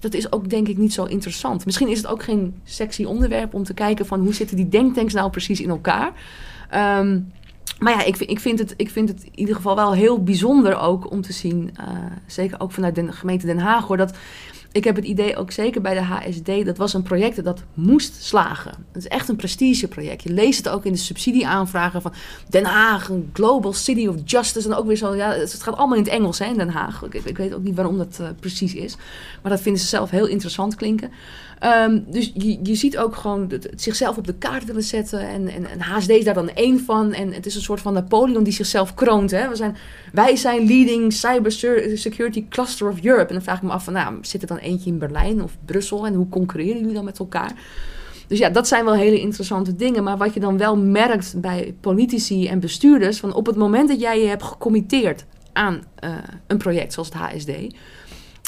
Dat 0.00 0.14
is 0.14 0.32
ook 0.32 0.50
denk 0.50 0.68
ik 0.68 0.76
niet 0.76 0.92
zo 0.92 1.04
interessant. 1.04 1.64
Misschien 1.64 1.88
is 1.88 1.96
het 1.96 2.06
ook 2.06 2.22
geen 2.22 2.54
sexy 2.64 3.04
onderwerp 3.04 3.54
om 3.54 3.64
te 3.64 3.74
kijken 3.74 4.06
van 4.06 4.20
hoe 4.20 4.34
zitten 4.34 4.56
die 4.56 4.68
denktanks 4.68 5.14
nou 5.14 5.30
precies 5.30 5.60
in 5.60 5.68
elkaar. 5.68 6.12
Ehm, 6.70 7.20
maar 7.78 7.92
ja, 7.92 8.04
ik, 8.04 8.16
ik, 8.16 8.40
vind 8.40 8.58
het, 8.58 8.74
ik 8.76 8.90
vind 8.90 9.08
het 9.08 9.22
in 9.24 9.38
ieder 9.38 9.54
geval 9.54 9.76
wel 9.76 9.92
heel 9.92 10.22
bijzonder 10.22 10.78
ook 10.78 11.10
om 11.10 11.20
te 11.20 11.32
zien, 11.32 11.70
eh, 11.76 11.86
zeker 12.26 12.60
ook 12.60 12.72
vanuit 12.72 12.94
de 12.94 13.12
gemeente 13.12 13.46
Den 13.46 13.58
Haag 13.58 13.86
hoor, 13.86 13.96
dat 13.96 14.16
ik 14.72 14.84
heb 14.84 14.96
het 14.96 15.04
idee 15.04 15.36
ook 15.36 15.50
zeker 15.50 15.80
bij 15.80 15.94
de 15.94 16.00
HSD, 16.00 16.64
dat 16.64 16.76
was 16.76 16.94
een 16.94 17.02
project 17.02 17.44
dat 17.44 17.62
moest 17.74 18.22
slagen. 18.24 18.70
Het 18.92 19.02
is 19.02 19.08
echt 19.08 19.28
een 19.28 19.36
prestigeproject. 19.36 20.22
Je 20.22 20.32
leest 20.32 20.64
het 20.64 20.68
ook 20.68 20.84
in 20.84 20.92
de 20.92 20.98
subsidieaanvragen 20.98 22.02
van 22.02 22.12
Den 22.48 22.64
Haag, 22.64 23.08
een 23.08 23.30
Global 23.32 23.72
City 23.72 24.06
of 24.06 24.16
Justice. 24.24 24.68
En 24.68 24.74
ook 24.74 24.86
weer 24.86 24.96
zo, 24.96 25.14
ja, 25.14 25.30
het 25.30 25.62
gaat 25.62 25.76
allemaal 25.76 25.96
in 25.96 26.02
het 26.02 26.12
Engels 26.12 26.38
hè, 26.38 26.44
in 26.44 26.56
Den 26.56 26.68
Haag. 26.68 27.02
Ik, 27.02 27.14
ik 27.14 27.36
weet 27.36 27.54
ook 27.54 27.62
niet 27.62 27.74
waarom 27.74 27.98
dat 27.98 28.18
eh, 28.20 28.28
precies 28.40 28.74
is. 28.74 28.96
Maar 29.42 29.52
dat 29.52 29.60
vinden 29.60 29.80
ze 29.80 29.86
zelf 29.86 30.10
heel 30.10 30.26
interessant 30.26 30.74
klinken. 30.74 31.10
Ehm, 31.58 32.00
dus 32.06 32.30
je, 32.34 32.58
je 32.62 32.74
ziet 32.74 32.98
ook 32.98 33.16
gewoon 33.16 33.46
het, 33.48 33.68
zichzelf 33.76 34.16
op 34.16 34.26
de 34.26 34.34
kaart 34.34 34.64
willen 34.64 34.82
zetten. 34.82 35.20
En, 35.20 35.48
en, 35.48 35.70
en 35.70 35.80
HSD 35.80 36.08
is 36.10 36.24
daar 36.24 36.34
dan 36.34 36.50
één 36.50 36.80
van. 36.80 37.12
En 37.12 37.32
het 37.32 37.46
is 37.46 37.54
een 37.54 37.62
soort 37.62 37.80
van 37.80 37.92
Napoleon 37.92 38.42
die 38.42 38.52
zichzelf 38.52 38.94
kroont. 38.94 39.30
Hè? 39.30 39.48
We 39.48 39.56
zijn, 39.56 39.76
wij 40.12 40.36
zijn 40.36 40.66
leading 40.66 41.12
cyber 41.12 41.52
security 41.94 42.44
cluster 42.48 42.88
of 42.88 43.04
Europe. 43.04 43.28
En 43.28 43.34
dan 43.34 43.42
vraag 43.42 43.56
ik 43.56 43.62
me 43.62 43.70
af 43.70 43.84
van, 43.84 43.92
nou, 43.92 44.18
zit 44.20 44.42
er 44.42 44.48
dan 44.48 44.56
eentje 44.56 44.90
in 44.90 44.98
Berlijn 44.98 45.42
of 45.42 45.56
Brussel? 45.64 46.06
En 46.06 46.14
hoe 46.14 46.28
concurreren 46.28 46.78
jullie 46.78 46.94
dan 46.94 47.04
met 47.04 47.18
elkaar? 47.18 47.52
Dus 48.26 48.38
ja, 48.38 48.48
dat 48.48 48.68
zijn 48.68 48.84
wel 48.84 48.94
hele 48.94 49.20
interessante 49.20 49.76
dingen. 49.76 50.04
Maar 50.04 50.16
wat 50.16 50.34
je 50.34 50.40
dan 50.40 50.58
wel 50.58 50.76
merkt 50.76 51.40
bij 51.40 51.74
politici 51.80 52.46
en 52.46 52.60
bestuurders... 52.60 53.18
van 53.18 53.34
op 53.34 53.46
het 53.46 53.56
moment 53.56 53.88
dat 53.88 54.00
jij 54.00 54.20
je 54.20 54.26
hebt 54.26 54.42
gecommitteerd 54.42 55.24
aan 55.52 55.82
eh, 55.94 56.10
een 56.46 56.58
project 56.58 56.92
zoals 56.92 57.08
het 57.08 57.18
HSD... 57.18 57.48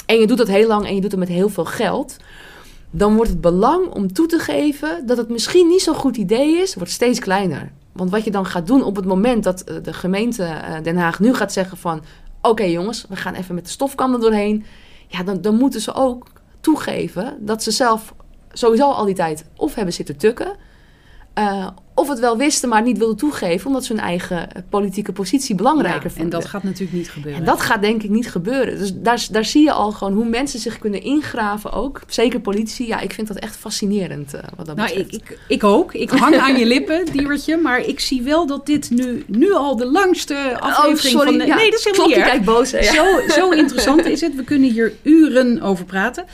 en 0.05 0.19
je 0.19 0.27
doet 0.27 0.37
dat 0.37 0.47
heel 0.47 0.67
lang 0.67 0.85
en 0.87 0.95
je 0.95 1.01
doet 1.01 1.11
het 1.11 1.19
met 1.19 1.29
heel 1.29 1.49
veel 1.49 1.65
geld... 1.65 2.17
dan 2.91 3.15
wordt 3.15 3.29
het 3.29 3.41
belang 3.41 3.87
om 3.87 4.13
toe 4.13 4.27
te 4.27 4.39
geven 4.39 5.05
dat 5.05 5.17
het 5.17 5.29
misschien 5.29 5.67
niet 5.67 5.81
zo'n 5.81 5.95
goed 5.95 6.17
idee 6.17 6.57
is... 6.57 6.75
wordt 6.75 6.91
steeds 6.91 7.19
kleiner. 7.19 7.71
Want 7.91 8.09
wat 8.09 8.23
je 8.23 8.31
dan 8.31 8.45
gaat 8.45 8.67
doen 8.67 8.83
op 8.83 8.95
het 8.95 9.05
moment 9.05 9.43
dat 9.43 9.61
eh, 9.61 9.75
de 9.83 9.93
gemeente 9.93 10.43
eh, 10.43 10.83
Den 10.83 10.97
Haag 10.97 11.19
nu 11.19 11.33
gaat 11.33 11.53
zeggen 11.53 11.77
van... 11.77 12.01
oké 12.41 12.63
jongens, 12.63 13.05
we 13.09 13.15
gaan 13.15 13.33
even 13.33 13.55
met 13.55 13.63
de 13.63 13.69
stofkan 13.69 14.19
doorheen... 14.19 14.65
ja, 15.07 15.23
dan, 15.23 15.41
dan 15.41 15.55
moeten 15.55 15.81
ze 15.81 15.93
ook 15.93 16.27
toegeven 16.59 17.37
dat 17.39 17.63
ze 17.63 17.71
zelf 17.71 18.13
sowieso 18.51 18.91
al 18.91 19.05
die 19.05 19.15
tijd 19.15 19.45
of 19.55 19.75
hebben 19.75 19.93
zitten 19.93 20.17
tukken... 20.17 20.55
eh, 21.33 21.67
of 22.01 22.07
het 22.09 22.19
wel 22.19 22.37
wisten, 22.37 22.69
maar 22.69 22.81
niet 22.81 22.97
wilden 22.97 23.17
toegeven, 23.17 23.67
omdat 23.67 23.85
ze 23.85 23.93
hun 23.93 24.01
eigen 24.01 24.51
eh, 24.53 24.61
politieke 24.69 25.11
positie 25.11 25.55
belangrijker 25.55 26.03
Ja, 26.03 26.09
vonden. 26.09 26.23
en 26.23 26.29
dat 26.39 26.45
gaat 26.49 26.63
natuurlijk 26.63 26.93
niet 26.97 27.09
gebeuren. 27.09 27.39
En 27.39 27.45
dat 27.45 27.61
gaat 27.61 27.81
denk 27.81 28.03
ik 28.03 28.09
niet 28.09 28.29
gebeuren. 28.29 28.77
Dus 28.77 28.91
daar, 28.95 29.25
daar 29.31 29.45
zie 29.45 29.63
je 29.63 29.71
al 29.71 29.91
gewoon 29.91 30.13
hoe 30.13 30.25
mensen 30.25 30.59
zich 30.59 30.79
kunnen 30.79 31.01
ingraven 31.03 31.71
ook. 31.71 32.01
Zeker 32.07 32.39
politici. 32.39 32.87
Ja, 32.87 32.99
ik 32.99 33.13
vind 33.13 33.27
dat 33.27 33.37
echt 33.37 33.55
fascinerend 33.55 34.33
eh, 34.33 34.41
wat 34.55 34.65
dat 34.65 34.75
Nou, 34.75 34.87
betreft. 34.87 35.13
ik, 35.13 35.29
ik, 35.29 35.39
ik 35.47 35.63
ook. 35.63 35.93
Ik 35.93 36.09
hang 36.09 36.37
aan 36.37 36.57
je 36.57 36.65
lippen, 36.65 37.05
Diewertje. 37.11 37.57
Maar 37.57 37.79
ik 37.85 37.99
zie 37.99 38.21
wel 38.21 38.47
dat 38.47 38.65
dit 38.65 38.89
nu, 38.89 39.23
nu 39.27 39.53
al 39.53 39.75
de 39.75 39.85
langste 39.85 40.57
aflevering 40.59 41.15
oh, 41.15 41.21
sorry. 41.21 41.25
van 41.29 41.37
de... 41.37 41.45
Ja, 41.45 41.55
nee, 41.55 41.69
dat 41.71 41.79
is 41.79 41.85
helemaal 41.85 42.07
niet 42.07 42.15
kijk 42.25 42.45
boos. 42.45 42.71
hè. 42.71 42.83
Zo, 42.83 43.03
zo 43.29 43.49
interessant 43.49 44.05
is 44.05 44.21
het. 44.21 44.35
We 44.35 44.43
kunnen 44.43 44.69
hier 44.71 44.93
uren 45.01 45.61
over 45.61 45.85
praten. 45.85 46.25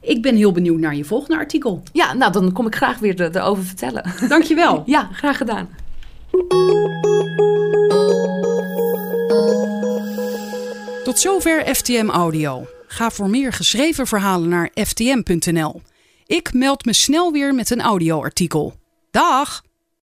Ik 0.00 0.22
ben 0.22 0.36
heel 0.36 0.52
benieuwd 0.52 0.78
naar 0.78 0.96
je 0.96 1.04
volgende 1.04 1.36
artikel. 1.36 1.82
ja, 1.92 2.14
nou 2.14 2.32
dan 2.32 2.52
kom 2.52 2.66
ik 2.66 2.74
graag 2.74 2.98
weer 2.98 3.20
er- 3.20 3.36
erover 3.36 3.64
vertellen. 3.64 4.04
Dankjewel. 4.28 4.82
ja, 4.86 5.08
graag 5.16 5.36
gedaan. 5.36 5.68
Tot 11.04 11.18
zover 11.18 11.74
FTM 11.74 12.08
Audio. 12.08 12.66
Ga 12.86 13.10
voor 13.10 13.28
meer 13.28 13.52
geschreven 13.52 14.06
verhalen 14.06 14.48
naar 14.48 14.70
ftm.nl. 14.74 15.82
Ik 16.26 16.52
meld 16.52 16.84
me 16.84 16.92
snel 16.92 17.32
weer 17.32 17.54
met 17.54 17.70
een 17.70 17.80
audioartikel. 17.80 18.74
Dag! 19.10 19.62